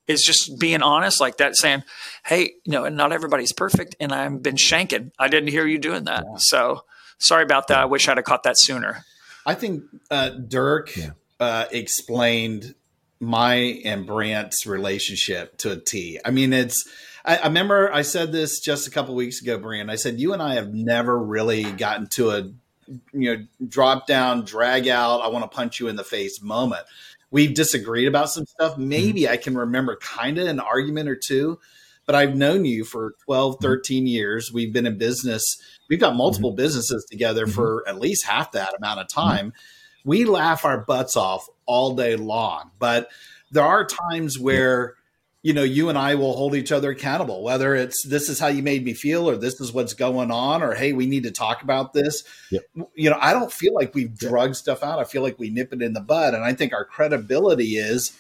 is 0.08 0.22
just 0.24 0.60
being 0.60 0.82
honest 0.84 1.20
like 1.20 1.38
that 1.38 1.56
saying 1.58 1.84
hey 2.26 2.52
you 2.64 2.72
know 2.72 2.88
not 2.90 3.12
everybody's 3.12 3.52
perfect 3.54 3.96
and 4.00 4.12
i've 4.12 4.42
been 4.44 4.56
shanking. 4.56 5.12
I 5.20 5.28
didn't 5.28 5.50
hear 5.50 5.66
you 5.66 5.78
doing 5.80 6.06
that. 6.06 6.24
So 6.38 6.82
sorry 7.20 7.44
about 7.44 7.68
that. 7.70 7.80
I 7.80 7.86
wish 7.86 8.08
i'd 8.08 8.18
have 8.18 8.26
caught 8.26 8.44
that 8.44 8.56
sooner. 8.58 9.04
I 9.46 9.54
think 9.56 9.84
uh, 10.12 10.30
Dirk 10.30 10.96
Yeah. 10.96 11.12
uh, 11.40 11.66
explained 11.72 12.74
my 13.20 13.54
and 13.86 14.06
Brant's 14.06 14.66
relationship 14.66 15.58
to 15.58 15.72
a 15.72 15.78
T. 15.78 16.20
I 16.26 16.32
mean, 16.32 16.52
it's. 16.54 16.84
I, 17.26 17.38
I 17.38 17.48
remember 17.48 17.92
I 17.92 18.04
said 18.04 18.32
this 18.32 18.60
just 18.60 18.88
a 18.88 18.92
couple 18.92 19.16
weeks 19.16 19.42
ago, 19.42 19.58
Brant. 19.58 19.90
I 19.90 19.96
said 19.96 20.20
you 20.20 20.34
and 20.34 20.42
I 20.42 20.56
have 20.56 20.74
never 20.74 21.18
really 21.18 21.64
gotten 21.64 22.08
to 22.10 22.30
a 22.32 22.52
you 23.14 23.36
know 23.36 23.46
drop 23.68 24.08
down, 24.08 24.46
drag 24.46 24.88
out. 24.88 25.22
I 25.22 25.28
want 25.28 25.50
to 25.50 25.56
punch 25.56 25.80
you 25.80 25.88
in 25.88 25.96
the 25.96 26.04
face 26.04 26.42
moment. 26.42 26.84
We've 27.32 27.54
disagreed 27.54 28.08
about 28.08 28.30
some 28.30 28.46
stuff. 28.46 28.74
Mm-hmm. 28.74 28.90
Maybe 28.90 29.28
I 29.28 29.38
can 29.38 29.58
remember 29.58 29.98
kind 29.98 30.38
of 30.38 30.48
an 30.48 30.60
argument 30.60 31.10
or 31.10 31.16
two, 31.16 31.60
but 32.06 32.16
I've 32.16 32.36
known 32.36 32.66
you 32.66 32.86
for 32.86 33.16
12, 33.26 33.56
mm-hmm. 33.56 33.66
13 33.66 34.08
years. 34.08 34.52
We've 34.54 34.72
been 34.72 34.86
in 34.86 34.98
business. 34.98 35.44
We've 35.90 36.00
got 36.00 36.16
multiple 36.16 36.52
mm-hmm. 36.52 36.58
businesses 36.58 37.06
together 37.10 37.48
for 37.48 37.84
at 37.88 38.00
least 38.00 38.26
half 38.26 38.52
that 38.52 38.76
amount 38.78 39.00
of 39.00 39.08
time. 39.08 39.54
We 40.06 40.26
laugh 40.26 40.64
our 40.64 40.78
butts 40.78 41.18
off 41.18 41.48
all 41.66 41.96
day 41.96 42.16
long, 42.16 42.70
but 42.78 43.10
there 43.52 43.64
are 43.64 43.86
times 43.86 44.38
where 44.38 44.96
you 45.46 45.54
know 45.54 45.62
you 45.62 45.90
and 45.90 45.98
I 45.98 46.16
will 46.16 46.34
hold 46.34 46.56
each 46.56 46.72
other 46.72 46.90
accountable 46.90 47.44
whether 47.44 47.76
it's 47.76 48.04
this 48.04 48.30
is 48.30 48.40
how 48.40 48.48
you 48.48 48.64
made 48.64 48.84
me 48.84 48.96
feel 48.96 49.30
or 49.30 49.38
this 49.38 49.62
is 49.62 49.72
what's 49.72 49.94
going 49.94 50.32
on 50.32 50.64
or 50.64 50.74
hey 50.74 50.92
we 50.92 51.06
need 51.06 51.22
to 51.22 51.32
talk 51.32 51.62
about 51.62 51.94
this. 51.94 52.24
Yep. 52.50 52.68
You 52.96 53.12
know, 53.12 53.20
I 53.22 53.32
don't 53.32 53.54
feel 53.54 53.76
like 53.76 53.94
we've 53.94 54.18
drugged 54.18 54.56
stuff 54.56 54.82
out. 54.82 54.98
I 54.98 55.04
feel 55.04 55.22
like 55.22 55.38
we 55.38 55.52
nip 55.52 55.72
it 55.72 55.84
in 55.84 55.94
the 55.94 56.02
bud 56.02 56.34
and 56.34 56.44
I 56.44 56.54
think 56.54 56.74
our 56.74 56.84
credibility 56.84 57.78
is 57.78 58.12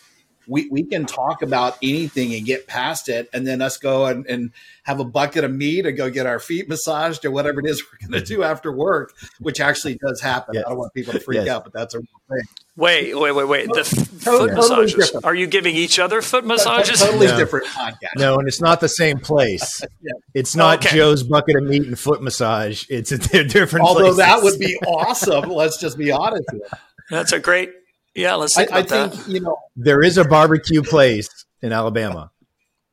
we, 0.48 0.68
we 0.70 0.84
can 0.84 1.06
talk 1.06 1.42
about 1.42 1.78
anything 1.82 2.34
and 2.34 2.46
get 2.46 2.68
past 2.68 3.10
it 3.10 3.30
and 3.34 3.46
then 3.48 3.62
us 3.62 3.78
go 3.78 4.06
and, 4.06 4.26
and 4.28 4.52
have 4.84 5.00
a 5.00 5.06
bucket 5.06 5.44
of 5.44 5.52
meat 5.52 5.86
and 5.86 5.98
go 5.98 6.10
get 6.10 6.26
our 6.26 6.40
feet 6.40 6.70
massaged 6.70 7.26
or 7.26 7.32
whatever 7.32 7.60
it 7.60 7.66
is 7.66 7.84
we're 7.84 8.08
going 8.08 8.20
to 8.24 8.26
do 8.26 8.44
after 8.44 8.72
work 8.72 9.14
which 9.40 9.60
actually 9.60 9.96
does 9.96 10.22
happen 10.22 10.54
Yes. 10.56 10.64
i 10.66 10.70
don't 10.70 10.78
want 10.78 10.94
people 10.94 11.14
to 11.14 11.20
freak 11.20 11.38
Yes. 11.38 11.48
out 11.50 11.64
but 11.64 11.74
that's 11.74 11.94
a 11.96 12.00
real 12.00 12.08
thing 12.30 12.42
Wait, 12.78 13.18
wait, 13.18 13.32
wait, 13.32 13.46
wait. 13.48 13.70
The 13.72 13.80
f- 13.80 13.90
Totally- 13.90 14.50
foot 14.50 14.56
totally 14.56 14.82
massages. 14.82 15.06
different. 15.06 15.26
Are 15.26 15.34
you 15.34 15.48
giving 15.48 15.78
each 15.78 15.98
other 15.98 16.22
foot 16.22 16.46
massages? 16.46 17.00
totally 17.00 17.28
No. 17.28 17.38
different 17.38 17.68
podcast 17.68 18.18
No, 18.18 18.38
and 18.38 18.50
it's 18.50 18.60
not 18.60 18.82
the 18.82 18.90
same 18.90 19.18
place. 19.20 19.82
Yeah. 20.02 20.12
It's 20.34 20.58
not 20.58 20.86
Okay. 20.86 20.98
Joe's 20.98 21.24
bucket 21.24 21.56
of 21.56 21.64
meat 21.64 21.84
and 21.84 21.98
foot 21.98 22.22
massage. 22.22 22.84
It's 22.90 23.14
a 23.14 23.18
different. 23.46 23.86
although 23.86 24.02
places. 24.02 24.18
that 24.18 24.44
would 24.44 24.60
be 24.60 24.76
awesome 24.86 25.50
let's 25.52 25.78
just 25.80 25.98
be 25.98 26.12
honest 26.12 26.44
here. 26.52 26.68
That's 27.10 27.32
a 27.32 27.40
great. 27.40 27.72
Yeah, 28.16 28.36
let's 28.36 28.58
I, 28.58 28.62
think 28.66 28.72
I 28.74 28.80
about 28.80 29.12
think 29.12 29.26
that. 29.26 29.32
you 29.32 29.40
know 29.42 29.58
there 29.76 30.02
is 30.02 30.18
a 30.18 30.24
barbecue 30.26 30.82
place 30.82 31.30
in 31.62 31.72
Alabama. 31.74 32.32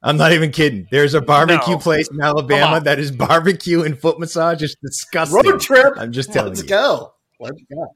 I'm 0.03 0.17
not 0.17 0.33
even 0.33 0.51
kidding. 0.51 0.89
There's 0.91 1.15
a 1.15 1.21
barbecue 1.21 1.75
No. 1.75 1.79
place 1.79 2.09
in 2.11 2.21
Alabama 2.21 2.81
that 2.81 2.99
is 2.99 3.13
barbecue 3.13 3.83
and 3.83 3.97
foot 3.97 4.19
massage. 4.19 4.61
It's 4.63 4.75
disgusting. 4.83 5.43
road 5.49 5.61
trip 5.61 5.95
I'm 5.97 6.11
just 6.13 6.33
telling 6.33 6.55
you. 6.57 6.57
let's 6.57 6.63
you. 6.63 6.69
go 6.69 7.15
let's 7.39 7.63
go 7.73 7.95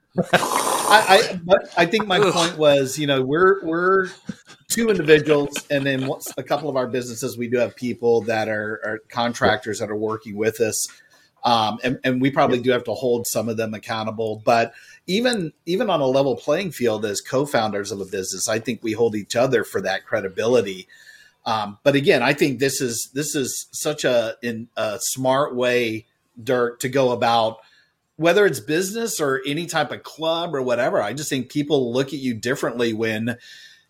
I, 0.89 1.33
I 1.33 1.41
but 1.45 1.72
I 1.77 1.87
think 1.87 2.07
my 2.07 2.18
Ugh. 2.20 2.33
point 2.33 2.57
was, 2.59 2.97
you 2.99 3.07
know, 3.09 3.22
we're 3.22 3.64
we're 3.64 4.07
two 4.68 4.89
individuals, 4.89 5.66
and 5.70 5.85
then 5.85 6.09
a 6.37 6.43
couple 6.43 6.68
of 6.68 6.77
our 6.77 6.87
businesses, 6.87 7.37
we 7.37 7.49
do 7.49 7.59
have 7.59 7.74
people 7.74 8.20
that 8.22 8.49
are, 8.49 8.81
are 8.85 8.99
contractors 9.09 9.81
that 9.81 9.91
are 9.91 9.97
working 9.97 10.37
with 10.37 10.61
us, 10.61 10.87
um, 11.45 11.79
and, 11.83 11.99
and 12.05 12.20
we 12.20 12.31
probably 12.31 12.61
do 12.61 12.70
have 12.70 12.85
to 12.85 12.95
hold 12.95 13.27
some 13.27 13.49
of 13.49 13.57
them 13.57 13.74
accountable. 13.74 14.43
But 14.45 14.74
even 15.07 15.53
even 15.67 15.91
on 15.91 16.01
a 16.01 16.07
level 16.07 16.37
playing 16.37 16.73
field 16.73 17.05
as 17.05 17.21
co-founders 17.21 17.93
of 17.93 18.01
a 18.01 18.05
business, 18.05 18.49
I 18.49 18.59
think 18.59 18.83
we 18.83 18.93
hold 18.93 19.15
each 19.15 19.37
other 19.37 19.65
for 19.65 19.81
that 19.83 20.05
credibility. 20.05 20.89
Um, 21.45 21.79
but 21.85 21.95
again, 21.95 22.23
I 22.23 22.33
think 22.33 22.59
this 22.59 22.81
is 22.81 23.11
this 23.15 23.35
is 23.35 23.69
such 23.73 24.05
a 24.05 24.37
in 24.43 24.69
a 24.77 24.99
smart 25.01 25.55
way, 25.55 26.07
Dirk, 26.43 26.81
to 26.81 26.89
go 26.89 27.13
about 27.13 27.59
whether 28.17 28.47
it's 28.47 28.61
business 28.61 29.21
or 29.21 29.43
any 29.47 29.67
type 29.67 29.93
of 29.93 30.03
club 30.03 30.55
or 30.55 30.63
whatever. 30.63 31.01
I 31.01 31.13
just 31.13 31.29
think 31.29 31.51
people 31.51 31.93
look 31.93 32.09
at 32.09 32.19
you 32.19 32.35
differently 32.35 32.93
when 32.93 33.37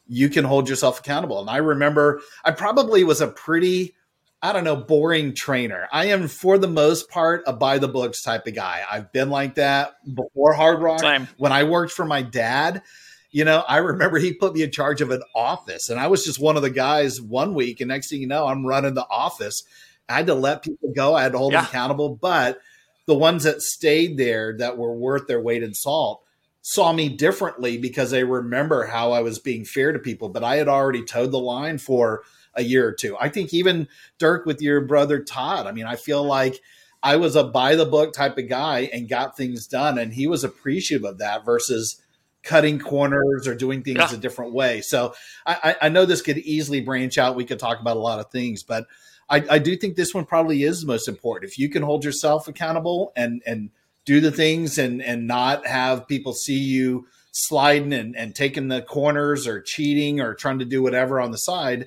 you 0.09 0.29
can 0.29 0.45
hold 0.45 0.69
yourself 0.69 1.01
accountable. 1.01 1.41
And 1.41 1.49
I 1.49 1.59
remember 1.59 2.21
I 2.45 2.51
probably 2.51 3.05
was 3.05 3.21
a 3.21 3.29
pretty 3.29 3.95
I 4.43 4.53
don't 4.53 4.65
know, 4.65 4.77
boring 4.77 5.35
trainer. 5.35 5.89
I 5.91 6.07
am, 6.07 6.29
for 6.29 6.59
the 6.59 6.69
most 6.69 7.09
part, 7.09 7.43
a 7.47 7.53
by 7.53 7.79
the 7.79 7.89
books 7.89 8.23
type 8.23 8.47
of 8.47 8.55
guy. 8.55 8.83
I've 8.89 9.13
been 9.13 9.31
like 9.31 9.55
that 9.55 9.95
before 10.15 10.53
Hard 10.53 10.83
Rock 10.83 11.01
Same. 11.01 11.27
when 11.39 11.53
I 11.53 11.65
worked 11.65 11.93
for 11.93 12.05
my 12.05 12.23
dad, 12.23 12.83
you 13.31 13.45
know, 13.45 13.65
I 13.67 13.79
remember 13.79 14.19
he 14.19 14.35
put 14.35 14.55
me 14.55 14.63
in 14.63 14.71
charge 14.71 15.01
of 15.01 15.11
an 15.11 15.23
office 15.35 15.91
and 15.91 15.99
I 15.99 16.07
was 16.07 16.25
just 16.25 16.41
one 16.41 16.57
of 16.57 16.63
the 16.63 16.71
guys 16.71 17.21
one 17.21 17.55
week. 17.55 17.81
And 17.81 17.89
next 17.89 18.09
thing 18.09 18.21
you 18.21 18.27
know, 18.27 18.47
I'm 18.47 18.67
running 18.67 18.95
the 18.95 19.07
office. 19.09 19.63
I 20.09 20.15
had 20.15 20.27
to 20.27 20.35
let 20.35 20.63
people 20.63 20.93
go. 20.95 21.15
I 21.15 21.23
had 21.23 21.33
to 21.33 21.39
hold 21.39 21.53
them 21.53 21.65
accountable. 21.65 22.17
But 22.17 22.59
the 23.07 23.15
ones 23.15 23.45
that 23.45 23.63
stayed 23.63 24.17
there 24.17 24.57
that 24.59 24.79
were 24.79 24.95
worth 24.95 25.27
their 25.27 25.41
weight 25.41 25.63
in 25.63 25.75
salt 25.75 26.23
saw 26.63 26.93
me 26.93 27.09
differently 27.09 27.79
because 27.79 28.11
they 28.11 28.25
remember 28.25 28.87
how 28.87 29.13
I 29.13 29.21
was 29.21 29.39
being 29.39 29.65
fair 29.65 29.93
to 29.93 29.99
people. 29.99 30.29
But 30.29 30.45
I 30.45 30.57
had 30.57 30.69
already 30.69 31.05
towed 31.05 31.31
the 31.31 31.39
line 31.39 31.79
for 31.79 32.23
a 32.57 32.63
year 32.63 32.87
or 32.87 32.93
two. 32.93 33.17
I 33.19 33.29
think 33.29 33.53
even 33.55 33.89
Dirk 34.19 34.47
with 34.47 34.61
your 34.61 34.81
brother 34.81 35.23
Todd, 35.23 35.67
I 35.67 35.73
mean, 35.73 35.87
I 35.87 35.97
feel 35.97 36.25
like 36.25 36.61
I 37.03 37.17
was 37.17 37.37
a 37.37 37.45
by 37.45 37.77
the 37.77 37.87
book 37.87 38.13
type 38.13 38.39
of 38.39 38.49
guy 38.49 38.89
and 38.93 39.09
got 39.09 39.37
things 39.37 39.67
done. 39.67 39.99
And 39.99 40.13
he 40.15 40.27
was 40.27 40.43
appreciative 40.45 41.05
of 41.05 41.19
that 41.19 41.45
versus 41.45 42.01
cutting 42.43 42.79
corners 42.79 43.47
or 43.47 43.55
doing 43.55 43.83
things 43.83 43.99
Yeah. 43.99 44.15
a 44.15 44.17
different 44.17 44.53
way. 44.53 44.81
So 44.81 45.15
I, 45.45 45.57
I 45.81 45.87
I 45.87 45.89
know 45.89 46.05
this 46.07 46.23
could 46.23 46.39
easily 46.39 46.81
branch 46.81 47.19
out. 47.19 47.37
We 47.37 47.45
could 47.45 47.59
talk 47.59 47.81
about 47.81 47.97
a 47.97 48.01
lot 48.01 48.21
of 48.21 48.31
things, 48.31 48.63
but 48.63 48.87
I, 49.29 49.45
I 49.51 49.59
do 49.59 49.77
think 49.77 49.97
this 49.97 50.15
one 50.15 50.25
probably 50.25 50.63
is 50.63 50.81
the 50.81 50.87
most 50.87 51.09
important. 51.09 51.51
If 51.51 51.59
you 51.59 51.69
can 51.69 51.83
hold 51.83 52.05
yourself 52.05 52.47
accountable 52.49 53.13
and 53.17 53.43
and 53.47 53.71
do 54.05 54.21
the 54.21 54.31
things 54.31 54.79
and 54.79 55.03
and 55.03 55.27
not 55.27 55.67
have 55.67 56.07
people 56.07 56.33
see 56.33 56.59
you 56.59 57.07
sliding 57.33 57.93
and, 57.93 58.17
and 58.17 58.35
taking 58.35 58.69
the 58.69 58.81
corners 58.81 59.47
or 59.47 59.61
cheating 59.61 60.21
or 60.21 60.33
trying 60.33 60.61
to 60.61 60.65
do 60.65 60.83
whatever 60.83 61.21
on 61.21 61.33
the 61.33 61.37
side, 61.39 61.87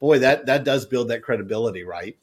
boy, 0.00 0.18
that 0.20 0.46
that 0.46 0.64
does 0.64 0.86
build 0.86 1.08
that 1.08 1.22
credibility, 1.22 1.84
right? 1.84 2.16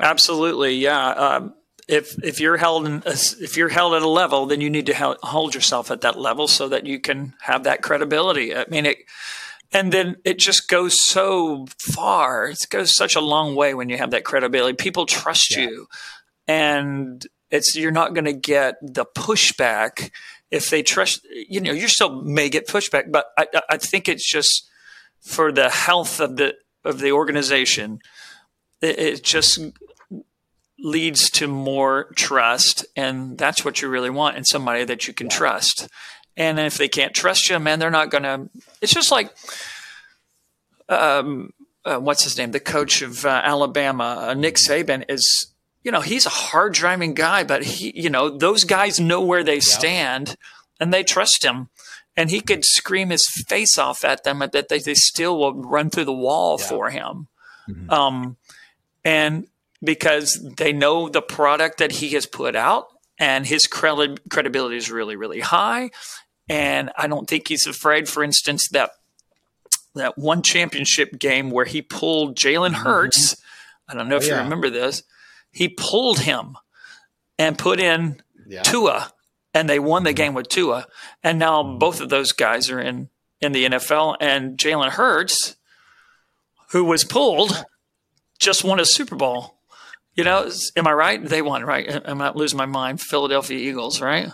Absolutely, 0.00 0.74
yeah. 0.76 1.08
Um, 1.10 1.54
if 1.88 2.22
if 2.22 2.40
you're 2.40 2.56
held 2.56 2.86
in, 2.86 3.02
if 3.06 3.56
you're 3.56 3.68
held 3.68 3.94
at 3.94 4.02
a 4.02 4.08
level, 4.08 4.46
then 4.46 4.60
you 4.60 4.70
need 4.70 4.86
to 4.86 5.16
hold 5.22 5.54
yourself 5.54 5.90
at 5.90 6.02
that 6.02 6.18
level 6.18 6.46
so 6.48 6.68
that 6.68 6.86
you 6.86 7.00
can 7.00 7.34
have 7.40 7.64
that 7.64 7.82
credibility. 7.82 8.54
I 8.54 8.64
mean, 8.68 8.86
it, 8.86 8.98
and 9.72 9.92
then 9.92 10.16
it 10.24 10.38
just 10.38 10.68
goes 10.68 10.96
so 11.04 11.66
far. 11.78 12.46
It 12.48 12.58
goes 12.70 12.94
such 12.94 13.16
a 13.16 13.20
long 13.20 13.54
way 13.56 13.74
when 13.74 13.88
you 13.88 13.96
have 13.98 14.10
that 14.10 14.24
credibility. 14.24 14.76
People 14.76 15.06
trust 15.06 15.56
Yeah. 15.56 15.62
you, 15.64 15.88
and 16.46 17.26
it's 17.50 17.74
you're 17.74 17.90
not 17.90 18.14
going 18.14 18.26
to 18.26 18.32
get 18.32 18.76
the 18.82 19.04
pushback 19.16 20.10
if 20.50 20.70
they 20.70 20.82
trust. 20.82 21.26
You 21.32 21.60
know, 21.60 21.72
you 21.72 21.88
still 21.88 22.22
may 22.22 22.48
get 22.48 22.68
pushback, 22.68 23.10
but 23.10 23.26
I- 23.36 23.46
I 23.70 23.76
think 23.78 24.08
it's 24.08 24.28
just 24.30 24.68
for 25.22 25.52
the 25.52 25.70
health 25.70 26.20
of 26.20 26.36
the 26.36 26.56
of 26.84 26.98
the 26.98 27.12
organization. 27.12 28.00
It, 28.80 28.98
it 28.98 29.24
just 29.24 29.60
leads 30.78 31.30
to 31.30 31.46
more 31.46 32.10
trust 32.16 32.84
and 32.96 33.38
that's 33.38 33.64
what 33.64 33.80
you 33.80 33.88
really 33.88 34.10
want 34.10 34.36
in 34.36 34.44
somebody 34.44 34.84
that 34.84 35.06
you 35.06 35.14
can 35.14 35.28
trust. 35.28 35.88
And 36.36 36.58
if 36.58 36.76
they 36.76 36.88
can't 36.88 37.14
trust 37.14 37.48
you 37.48 37.58
man 37.60 37.78
they're 37.78 37.90
not 37.90 38.10
gonna 38.10 38.48
it's 38.80 38.92
just 38.92 39.12
like 39.12 39.32
um 40.88 41.52
uh, 41.84 41.98
what's 41.98 42.22
his 42.22 42.38
name? 42.38 42.52
The 42.52 42.60
coach 42.60 43.02
of 43.02 43.24
uh, 43.24 43.40
alabama 43.44 44.26
uh, 44.28 44.34
nick 44.34 44.56
saban 44.56 45.04
is 45.08 45.52
you 45.84 45.92
know 45.92 46.00
he's 46.00 46.26
a 46.26 46.30
hard 46.30 46.72
driving 46.74 47.14
guy 47.14 47.44
but 47.44 47.62
he 47.62 47.92
you 47.94 48.10
know 48.10 48.28
those 48.28 48.64
guys 48.64 48.98
know 48.98 49.20
where 49.20 49.44
they 49.44 49.60
stand 49.60 50.36
and 50.80 50.92
they 50.92 51.04
trust 51.04 51.44
him 51.44 51.68
and 52.16 52.30
he 52.30 52.40
could 52.40 52.64
scream 52.64 53.10
his 53.10 53.26
face 53.48 53.78
off 53.78 54.04
at 54.04 54.22
them 54.24 54.40
that 54.40 54.68
they, 54.68 54.78
they 54.78 54.94
still 54.94 55.38
will 55.38 55.54
run 55.54 55.90
through 55.90 56.04
the 56.04 56.12
wall 56.12 56.56
Yeah. 56.60 56.66
for 56.68 56.90
him 56.90 57.28
um 57.88 58.36
and 59.04 59.46
because 59.82 60.40
they 60.56 60.72
know 60.72 61.08
the 61.08 61.22
product 61.22 61.78
that 61.78 61.92
he 61.92 62.10
has 62.10 62.26
put 62.26 62.54
out 62.56 62.86
and 63.18 63.46
his 63.46 63.66
credi- 63.66 64.16
credibility 64.30 64.76
is 64.76 64.90
really 64.90 65.16
really 65.16 65.40
high 65.40 65.90
and 66.48 66.90
i 66.98 67.06
don't 67.06 67.28
think 67.28 67.48
he's 67.48 67.66
afraid 67.66 68.08
for 68.08 68.22
instance 68.24 68.68
that 68.72 68.90
that 69.94 70.18
one 70.18 70.42
championship 70.42 71.18
game 71.18 71.50
where 71.50 71.64
he 71.64 71.82
pulled 71.82 72.36
jalen 72.36 72.72
hurts 72.72 73.36
i 73.88 73.94
don't 73.94 74.08
know 74.08 74.16
if 74.16 74.24
Oh, 74.24 74.26
you 74.26 74.32
yeah. 74.32 74.42
remember 74.42 74.68
this 74.70 75.02
he 75.52 75.68
pulled 75.68 76.18
him 76.20 76.56
and 77.38 77.56
put 77.58 77.78
in 77.78 78.20
Yeah. 78.46 78.62
tua 78.62 79.11
and 79.54 79.68
they 79.68 79.78
won 79.78 80.04
the 80.04 80.12
game 80.12 80.34
with 80.34 80.48
tua 80.48 80.86
and 81.22 81.38
now 81.38 81.62
both 81.62 82.00
of 82.00 82.08
those 82.08 82.32
guys 82.32 82.70
are 82.70 82.80
in 82.80 83.08
in 83.40 83.52
the 83.52 83.64
nfl 83.66 84.16
and 84.20 84.56
jalen 84.58 84.90
hurts 84.90 85.56
who 86.70 86.84
was 86.84 87.04
pulled 87.04 87.64
just 88.38 88.64
won 88.64 88.80
a 88.80 88.84
super 88.86 89.16
bowl 89.16 89.56
you 90.14 90.24
know, 90.24 90.50
am 90.76 90.86
I 90.86 90.92
right? 90.92 91.24
They 91.24 91.40
won, 91.40 91.64
right? 91.64 91.88
Am 91.88 92.20
I 92.20 92.26
not 92.26 92.36
losing 92.36 92.58
my 92.58 92.66
mind? 92.66 93.00
Philadelphia 93.00 93.56
Eagles, 93.56 94.02
right? 94.02 94.28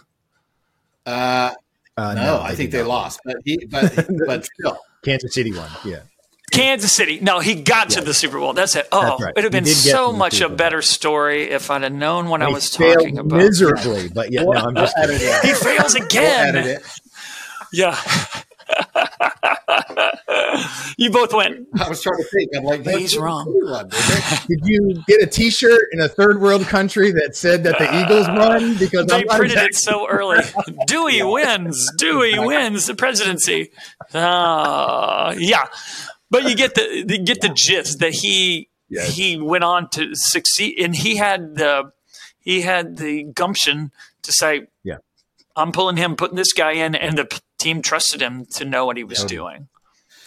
Uh, 1.06 1.52
Uh, 1.96 2.14
no, 2.14 2.40
I 2.40 2.56
think 2.56 2.72
did 2.72 2.78
they 2.78 2.82
not. 2.82 2.88
lost, 2.88 3.20
but 3.24 3.36
he, 3.44 3.64
but 3.70 4.08
but 4.26 4.44
still, 4.58 4.76
Kansas 5.04 5.32
City 5.34 5.52
won. 5.52 5.68
Yeah. 5.84 6.00
Kansas 6.58 6.92
City. 6.92 7.20
No, 7.20 7.40
he 7.40 7.54
got 7.62 7.90
to 7.90 8.00
the 8.00 8.14
Super 8.14 8.38
Bowl. 8.38 8.52
That's 8.52 8.76
it. 8.76 8.86
Oh, 8.92 9.02
That's 9.02 9.22
right. 9.22 9.32
it'd 9.36 9.44
have 9.44 9.52
been 9.64 9.72
so 9.72 10.12
much 10.12 10.40
a 10.40 10.48
better 10.48 10.82
story 10.82 11.50
if 11.50 11.70
I'd 11.70 11.82
have 11.82 11.92
known 11.92 12.28
what 12.28 12.42
I 12.42 12.48
was 12.48 12.70
talking 12.70 13.18
about. 13.18 13.36
miserably, 13.36 14.08
but 14.08 14.32
yeah, 14.32 14.42
no, 14.44 14.52
I'm 14.52 14.74
just 14.74 14.94
We'll 14.98 15.10
edit 15.10 15.22
it. 15.22 15.44
He 15.44 15.54
fails 15.54 15.94
again. 15.94 16.56
edit. 16.56 16.82
Yeah. 17.72 17.96
you 20.98 21.10
both 21.10 21.32
went. 21.32 21.66
I 21.80 21.88
was 21.88 22.02
trying 22.02 22.18
to 22.18 22.24
think. 22.24 22.50
I'm 22.56 22.64
like, 22.64 22.84
He's 22.86 23.16
wrong. 23.16 23.44
who 23.46 24.46
did 24.48 24.60
you 24.66 25.02
get 25.06 25.22
a 25.22 25.26
T-shirt 25.26 25.88
in 25.92 26.00
a 26.00 26.08
third 26.08 26.40
world 26.40 26.62
country 26.66 27.12
that 27.12 27.36
said 27.36 27.64
that 27.64 27.78
the 27.78 28.02
Eagles 28.04 28.28
won? 28.28 28.76
Because 28.78 29.06
They 29.06 29.22
I'm 29.28 29.38
printed 29.38 29.58
it 29.58 29.74
so 29.74 30.08
early. 30.08 30.38
Dewey 30.86 31.22
wins. 31.22 31.90
Dewey 31.98 32.38
wins 32.38 32.86
the 32.86 32.94
presidency. 32.94 33.70
Uh, 34.12 35.34
yeah, 35.38 35.66
but 36.30 36.44
you 36.44 36.54
get 36.56 36.74
the 36.74 37.04
you 37.08 37.18
get 37.24 37.40
the 37.40 37.48
gist 37.50 37.98
that 38.00 38.12
he 38.14 38.68
Yes. 38.90 39.14
he 39.14 39.38
went 39.38 39.64
on 39.64 39.90
to 39.90 40.10
succeed, 40.14 40.78
and 40.80 40.96
he 40.96 41.16
had 41.16 41.56
the 41.56 41.92
he 42.40 42.62
had 42.62 42.96
the 42.96 43.24
gumption 43.24 43.92
to 44.22 44.32
say, 44.32 44.68
Yeah. 44.82 44.98
I'm 45.56 45.72
pulling 45.72 45.96
him, 45.98 46.16
putting 46.16 46.36
this 46.36 46.52
guy 46.54 46.72
in," 46.72 46.94
and 46.94 47.18
the 47.18 47.40
team 47.58 47.82
trusted 47.82 48.22
him 48.22 48.46
to 48.54 48.64
know 48.64 48.86
what 48.86 48.96
he 48.96 49.04
was 49.04 49.18
Totally. 49.18 49.36
doing. 49.36 49.68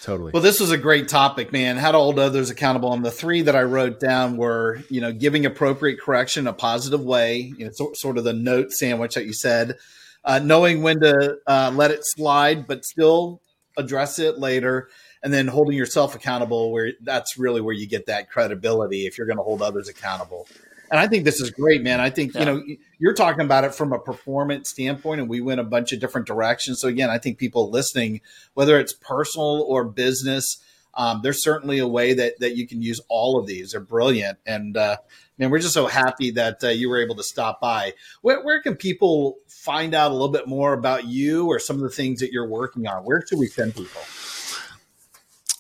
Totally. 0.04 0.32
Well, 0.32 0.42
this 0.44 0.60
was 0.60 0.72
a 0.72 0.78
great 0.78 1.08
topic, 1.10 1.52
man. 1.52 1.78
How 1.78 1.92
to 1.92 1.98
hold 1.98 2.18
others 2.20 2.50
accountable. 2.50 2.92
And 2.92 3.06
the 3.06 3.12
three 3.12 3.44
that 3.44 3.56
I 3.56 3.62
wrote 3.64 4.00
down 4.00 4.36
were, 4.36 4.82
you 4.90 5.00
know, 5.00 5.12
giving 5.14 5.46
appropriate 5.46 6.00
correction 6.02 6.44
in 6.44 6.48
a 6.48 6.54
positive 6.54 7.02
way, 7.02 7.38
you 7.58 7.66
know, 7.66 7.72
so, 7.72 7.92
sort 7.94 8.18
of 8.18 8.24
the 8.24 8.34
note 8.34 8.72
sandwich 8.72 9.14
that 9.14 9.26
you 9.26 9.34
said, 9.34 9.78
uh, 10.26 10.40
knowing 10.40 10.82
when 10.82 11.00
to 11.02 11.38
uh, 11.48 11.72
let 11.74 11.92
it 11.92 12.00
slide, 12.04 12.66
but 12.68 12.84
still 12.84 13.42
address 13.78 14.18
it 14.20 14.40
later, 14.40 14.90
and 15.24 15.34
then 15.34 15.48
holding 15.48 15.78
yourself 15.78 16.16
accountable. 16.16 16.72
Where 16.72 16.94
that's 17.02 17.38
really 17.38 17.62
where 17.62 17.74
you 17.74 17.88
get 17.88 18.08
that 18.08 18.30
credibility 18.30 19.06
if 19.06 19.18
you're 19.18 19.28
going 19.28 19.38
to 19.38 19.44
hold 19.44 19.62
others 19.62 19.88
accountable. 19.88 20.48
And 20.92 21.00
I 21.00 21.08
think 21.08 21.24
this 21.24 21.40
is 21.40 21.52
great, 21.52 21.82
man. 21.82 22.02
I 22.02 22.10
think, 22.10 22.34
yeah. 22.34 22.40
you 22.42 22.46
know, 22.46 22.64
you're 23.00 23.14
talking 23.14 23.46
about 23.46 23.64
it 23.64 23.74
from 23.74 23.94
a 23.94 23.98
performance 23.98 24.70
standpoint, 24.70 25.22
and 25.22 25.30
we 25.30 25.40
went 25.40 25.62
a 25.62 25.64
bunch 25.64 25.94
of 25.94 26.02
different 26.02 26.28
directions. 26.28 26.82
So, 26.82 26.90
again, 26.90 27.10
I 27.10 27.18
think 27.18 27.38
people 27.38 27.72
listening, 27.72 28.20
whether 28.56 28.78
it's 28.78 28.92
personal 28.92 29.66
or 29.70 29.86
business, 29.86 30.58
um, 30.94 31.22
there's 31.24 31.42
certainly 31.42 31.80
a 31.80 31.88
way 31.88 32.14
that, 32.16 32.40
that 32.42 32.58
you 32.58 32.68
can 32.68 32.82
use 32.82 33.00
all 33.08 33.40
of 33.40 33.48
these. 33.48 33.72
They're 33.72 33.80
brilliant. 33.80 34.40
And, 34.46 34.76
uh, 34.76 34.98
man, 35.38 35.50
we're 35.50 35.60
just 35.60 35.74
so 35.74 35.88
happy 35.88 36.32
that 36.32 36.62
uh, 36.62 36.68
you 36.68 36.90
were 36.90 37.02
able 37.02 37.16
to 37.16 37.24
stop 37.24 37.62
by. 37.62 37.94
Where, 38.20 38.44
where 38.44 38.62
can 38.62 38.76
people 38.76 39.38
find 39.48 39.94
out 39.96 40.12
a 40.12 40.14
little 40.14 40.28
bit 40.28 40.46
more 40.46 40.74
about 40.74 41.06
you 41.06 41.48
or 41.48 41.58
some 41.58 41.78
of 41.78 41.84
the 41.84 41.90
things 41.90 42.20
that 42.20 42.34
you're 42.34 42.50
working 42.50 42.86
on? 42.86 43.06
Where 43.06 43.26
should 43.26 43.40
we 43.40 43.48
send 43.48 43.76
people? 43.76 44.02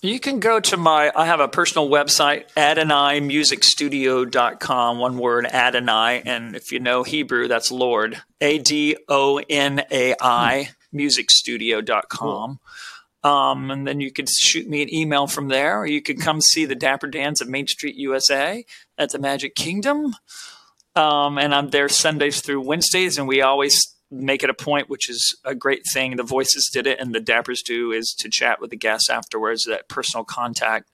You 0.04 0.20
can 0.20 0.39
go 0.39 0.60
to 0.60 0.78
my, 0.78 1.12
I 1.16 1.28
have 1.28 1.39
a 1.39 1.47
personal 1.47 1.88
website, 1.88 2.45
AdonaiMusicStudio.com, 2.58 4.97
one 4.97 5.20
word, 5.20 5.45
Adonai. 5.45 6.24
And 6.26 6.56
if 6.56 6.72
you 6.72 6.80
know 6.80 7.04
Hebrew, 7.04 7.47
that's 7.47 7.72
Lord, 7.72 8.20
A 8.39 8.58
D 8.58 8.97
O 9.08 9.39
N 9.47 9.84
A 9.91 10.16
I, 10.20 10.70
musicstudio.com. 10.91 12.60
Um, 13.24 13.70
and 13.70 13.88
then 13.88 14.02
you 14.02 14.12
could 14.12 14.28
shoot 14.28 14.68
me 14.68 14.82
an 14.82 14.91
email 14.91 15.28
from 15.28 15.49
there, 15.49 15.82
or 15.82 15.86
you 15.86 16.02
could 16.02 16.20
come 16.20 16.41
see 16.41 16.66
the 16.66 16.74
Dapper 16.74 17.06
Dans 17.06 17.39
of 17.39 17.47
Main 17.47 17.68
Street, 17.68 17.95
USA 17.95 18.66
at 18.97 19.12
the 19.12 19.20
Magic 19.20 19.54
Kingdom. 19.54 20.16
Um, 20.95 21.38
and 21.38 21.54
I'm 21.54 21.70
there 21.70 21.89
Sundays 21.89 22.41
through 22.41 22.62
Wednesdays, 22.62 23.20
and 23.20 23.28
we 23.28 23.43
always 23.43 23.80
make 24.12 24.43
it 24.43 24.49
a 24.49 24.53
point, 24.53 24.89
which 24.89 25.09
is 25.09 25.36
a 25.45 25.55
great 25.55 25.84
thing. 25.93 26.18
The 26.18 26.24
voices 26.24 26.70
did 26.72 26.86
it, 26.86 26.99
and 26.99 27.16
the 27.16 27.20
Dappers 27.20 27.64
do, 27.64 27.91
is 27.91 28.14
to 28.20 28.30
chat 28.30 28.59
with 28.59 28.70
the 28.70 28.78
guests 28.78 29.09
afterwards. 29.09 29.64
That 29.66 29.88
personal 29.88 30.26
contact 30.26 30.89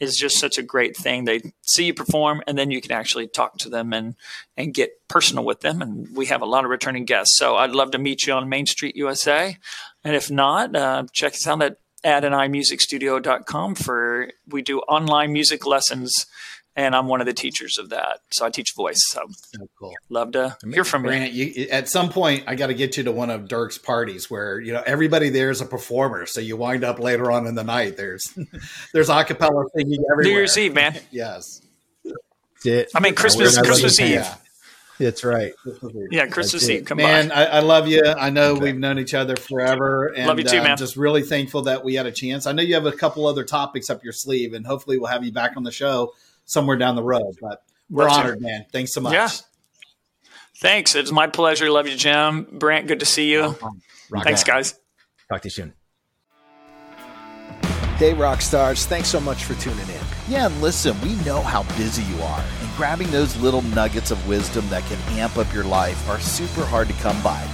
is 0.00 0.16
just 0.16 0.38
such 0.38 0.58
a 0.58 0.62
great 0.62 0.96
thing. 0.96 1.24
They 1.24 1.52
see 1.62 1.84
you 1.84 1.94
perform, 1.94 2.42
and 2.46 2.58
then 2.58 2.70
you 2.70 2.80
can 2.80 2.92
actually 2.92 3.28
talk 3.28 3.58
to 3.58 3.68
them 3.68 3.92
and 3.92 4.16
and 4.56 4.74
get 4.74 4.90
personal 5.08 5.44
with 5.44 5.60
them. 5.60 5.80
And 5.80 6.16
we 6.16 6.26
have 6.26 6.42
a 6.42 6.46
lot 6.46 6.64
of 6.64 6.70
returning 6.70 7.04
guests, 7.04 7.38
so 7.38 7.56
I'd 7.56 7.70
love 7.70 7.92
to 7.92 7.98
meet 7.98 8.26
you 8.26 8.32
on 8.32 8.48
Main 8.48 8.66
Street 8.66 8.96
USA. 8.96 9.56
And 10.04 10.16
if 10.16 10.30
not, 10.30 10.74
uh, 10.74 11.04
check 11.12 11.32
us 11.32 11.46
out 11.46 11.62
at 11.62 11.76
AdonaiMusicStudio.com 12.04 13.74
for 13.74 14.30
we 14.46 14.62
do 14.62 14.80
online 14.80 15.32
music 15.32 15.66
lessons 15.66 16.26
and 16.78 16.94
I'm 16.94 17.08
one 17.08 17.20
of 17.20 17.26
the 17.26 17.32
teachers 17.32 17.76
of 17.76 17.90
that. 17.90 18.20
So 18.30 18.46
I 18.46 18.50
teach 18.50 18.72
voice. 18.74 19.00
So, 19.08 19.26
so 19.28 19.68
cool. 19.78 19.94
Love 20.08 20.30
to 20.32 20.56
hear 20.72 20.84
from 20.84 21.02
Brant, 21.02 21.32
you. 21.32 21.46
you. 21.46 21.68
At 21.70 21.88
some 21.88 22.08
point, 22.08 22.44
I 22.46 22.54
got 22.54 22.68
to 22.68 22.74
get 22.74 22.96
you 22.96 23.02
to 23.02 23.12
one 23.12 23.30
of 23.30 23.48
Dirk's 23.48 23.78
parties 23.78 24.30
where 24.30 24.60
you 24.60 24.72
know 24.72 24.82
everybody 24.86 25.28
there 25.28 25.50
is 25.50 25.60
a 25.60 25.66
performer. 25.66 26.24
So 26.26 26.40
you 26.40 26.56
wind 26.56 26.84
up 26.84 27.00
later 27.00 27.32
on 27.32 27.48
in 27.48 27.56
the 27.56 27.64
night. 27.64 27.96
There's 27.96 28.32
there's 28.94 29.08
acapella 29.08 29.64
singing 29.76 30.04
everywhere. 30.10 30.32
New 30.32 30.38
Year's 30.38 30.56
Eve, 30.56 30.72
man. 30.72 30.98
yes. 31.10 31.60
It. 32.64 32.90
I 32.94 33.00
mean 33.00 33.14
Christmas 33.14 33.58
Christmas 33.58 33.98
Eve. 34.00 34.10
Yeah. 34.10 34.34
That's 35.00 35.22
right. 35.22 35.52
Yeah, 36.10 36.26
Christmas 36.26 36.68
Eve. 36.68 36.84
Come 36.84 36.98
on, 36.98 37.04
man, 37.04 37.30
I, 37.30 37.44
I, 37.44 37.60
love 37.60 37.86
you. 37.86 38.02
I 38.04 38.30
know 38.30 38.54
okay. 38.54 38.62
we've 38.64 38.76
known 38.76 38.98
each 38.98 39.14
other 39.14 39.36
forever, 39.36 40.08
and 40.08 40.26
love 40.26 40.40
you 40.40 40.44
too, 40.44 40.58
uh, 40.58 40.64
man. 40.64 40.76
just 40.76 40.96
really 40.96 41.22
thankful 41.22 41.62
that 41.62 41.84
we 41.84 41.94
had 41.94 42.06
a 42.06 42.10
chance. 42.10 42.48
I 42.48 42.52
know 42.52 42.64
you 42.64 42.74
have 42.74 42.84
a 42.84 42.90
couple 42.90 43.24
other 43.28 43.44
topics 43.44 43.90
up 43.90 44.02
your 44.02 44.12
sleeve, 44.12 44.54
and 44.54 44.66
hopefully 44.66 44.98
we'll 44.98 45.06
have 45.06 45.24
you 45.24 45.30
back 45.30 45.56
on 45.56 45.62
the 45.62 45.70
show 45.70 46.14
somewhere 46.48 46.76
down 46.76 46.96
the 46.96 47.02
road. 47.02 47.36
But 47.40 47.62
we're 47.88 48.08
honored, 48.08 48.40
man. 48.40 48.66
Thanks 48.72 48.92
so 48.92 49.00
much. 49.00 49.12
Yeah. 49.12 49.28
Thanks. 50.56 50.96
It's 50.96 51.12
my 51.12 51.28
pleasure. 51.28 51.70
Love 51.70 51.86
you, 51.86 51.96
Jim. 51.96 52.48
Brant, 52.50 52.88
good 52.88 53.00
to 53.00 53.06
see 53.06 53.30
you. 53.30 53.56
Rock 54.10 54.24
Thanks, 54.24 54.42
on. 54.42 54.46
guys. 54.46 54.74
Talk 55.30 55.42
to 55.42 55.46
you 55.46 55.50
soon. 55.50 55.72
Hey, 57.98 58.14
rock 58.14 58.40
stars. 58.40 58.86
Thanks 58.86 59.08
so 59.08 59.20
much 59.20 59.44
for 59.44 59.54
tuning 59.54 59.88
in. 59.88 60.00
Yeah, 60.28 60.46
and 60.46 60.60
listen, 60.60 61.00
we 61.00 61.14
know 61.24 61.42
how 61.42 61.64
busy 61.76 62.02
you 62.04 62.22
are, 62.22 62.44
and 62.60 62.76
grabbing 62.76 63.10
those 63.10 63.36
little 63.38 63.62
nuggets 63.62 64.10
of 64.10 64.28
wisdom 64.28 64.68
that 64.68 64.84
can 64.84 64.98
amp 65.18 65.36
up 65.36 65.52
your 65.52 65.64
life 65.64 66.08
are 66.08 66.20
super 66.20 66.64
hard 66.64 66.86
to 66.88 66.94
come 66.94 67.20
by. 67.22 67.44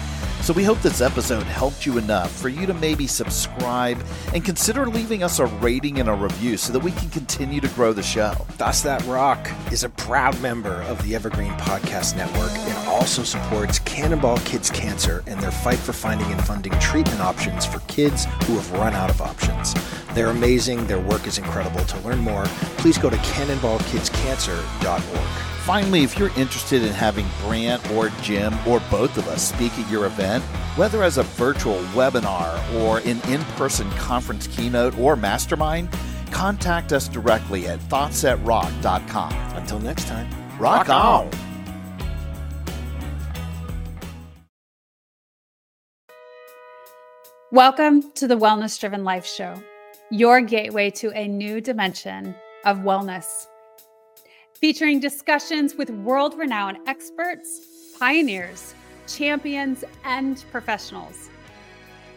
So 0.45 0.53
we 0.53 0.63
hope 0.63 0.83
this 0.83 1.01
episode 1.01 1.45
helped 1.45 1.87
you 1.87 1.97
enough 1.97 2.31
for 2.31 2.51
you 2.51 2.67
to 2.67 2.75
maybe 2.75 3.07
subscribe 3.07 3.97
and 4.35 4.45
consider 4.45 4.85
leaving 4.85 5.23
us 5.23 5.39
a 5.39 5.47
rating 5.47 6.01
and 6.01 6.11
a 6.11 6.13
review 6.13 6.59
so 6.59 6.71
that 6.75 6.81
we 6.81 6.93
can 6.93 7.09
continue 7.09 7.63
to 7.63 7.69
grow 7.69 7.95
the 7.95 8.03
show. 8.03 8.33
Thoughts 8.59 8.83
That 8.83 9.03
Rock 9.07 9.51
is 9.73 9.85
a 9.85 9.89
proud 9.89 10.39
member 10.43 10.83
of 10.83 11.03
the 11.03 11.15
Evergreen 11.15 11.53
Podcast 11.53 12.15
Network 12.15 12.51
and 12.51 12.89
also 12.89 13.23
supports 13.23 13.79
Cannonball 13.79 14.37
Kids 14.41 14.69
Cancer 14.69 15.25
and 15.27 15.41
their 15.41 15.51
fight 15.51 15.79
for 15.79 15.95
finding 15.95 16.31
and 16.31 16.45
funding 16.45 16.79
treatment 16.79 17.23
options 17.23 17.65
for 17.65 17.79
kids 17.89 18.27
who 18.45 18.57
have 18.57 18.71
run 18.73 18.93
out 18.93 19.09
of 19.09 19.23
options. 19.23 19.75
They're 20.13 20.29
amazing. 20.29 20.87
Their 20.87 21.01
work 21.01 21.27
is 21.27 21.39
incredible. 21.39 21.87
To 21.87 21.99
learn 22.01 22.19
more, 22.19 22.45
please 22.77 22.99
go 22.99 23.09
to 23.09 23.17
cannonballkidscancer.org. 23.17 25.54
Finally, 25.65 26.03
if 26.03 26.19
you're 26.19 26.29
interested 26.37 26.83
in 26.83 26.93
having 26.93 27.27
Brant 27.41 27.91
or 27.93 28.11
Jim 28.21 28.53
or 28.69 28.81
both 28.91 29.17
of 29.17 29.27
us 29.29 29.49
speak 29.49 29.73
at 29.79 29.91
your 29.91 30.05
event, 30.05 30.45
whether 30.77 31.03
as 31.03 31.17
a 31.17 31.23
virtual 31.23 31.79
webinar 31.95 32.53
or 32.83 32.99
an 32.99 33.19
in 33.31 33.41
person 33.57 33.91
conference 33.93 34.47
keynote 34.47 34.99
or 34.99 35.17
mastermind, 35.17 35.89
contact 36.31 36.93
us 36.93 37.09
directly 37.09 37.67
at 37.67 37.81
thoughtsthatrock.com. 37.89 39.33
Until 39.57 39.79
next 39.79 40.07
time, 40.07 40.31
rock, 40.59 40.87
rock 40.87 40.91
on. 40.91 41.29
on. 41.29 41.31
Welcome 47.53 48.13
to 48.17 48.29
the 48.29 48.37
Wellness 48.37 48.79
Driven 48.79 49.03
Life 49.03 49.25
Show, 49.25 49.63
your 50.11 50.43
gateway 50.43 50.91
to 50.91 51.11
a 51.13 51.27
new 51.27 51.63
dimension 51.63 52.35
of 52.67 52.81
wellness 52.81 53.47
featuring 54.65 54.99
discussions 54.99 55.75
with 55.75 55.91
world 55.91 56.33
renowned 56.39 56.79
experts, 56.87 57.95
pioneers, 57.99 58.75
champions, 59.07 59.85
and 60.05 60.43
professionals. 60.51 61.29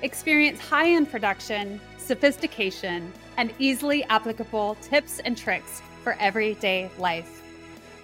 Experience 0.01 0.57
high 0.57 0.89
end 0.91 1.11
production, 1.11 1.77
sophistication, 1.97 3.11
and 3.35 3.53
easily 3.59 4.05
applicable 4.05 4.77
tips 4.81 5.19
and 5.25 5.37
tricks 5.37 5.81
for 6.05 6.13
everyday 6.21 6.89
life. 6.97 7.43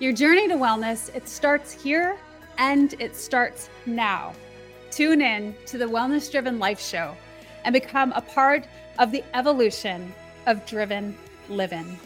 Your 0.02 0.12
journey 0.12 0.50
to 0.50 0.56
wellness, 0.56 1.10
it 1.16 1.30
starts 1.30 1.72
here 1.72 2.18
and 2.58 2.96
it 3.00 3.16
starts 3.16 3.70
now. 3.86 4.34
Tune 4.92 5.22
in 5.22 5.56
to 5.68 5.78
the 5.78 5.86
Wellness 5.86 6.30
Driven 6.30 6.60
Life 6.60 6.82
Show 6.82 7.16
and 7.64 7.72
become 7.72 8.12
a 8.12 8.20
part 8.20 8.68
of 9.00 9.14
the 9.14 9.24
evolution 9.34 10.14
of 10.48 10.66
driven 10.66 11.18
living. 11.48 11.98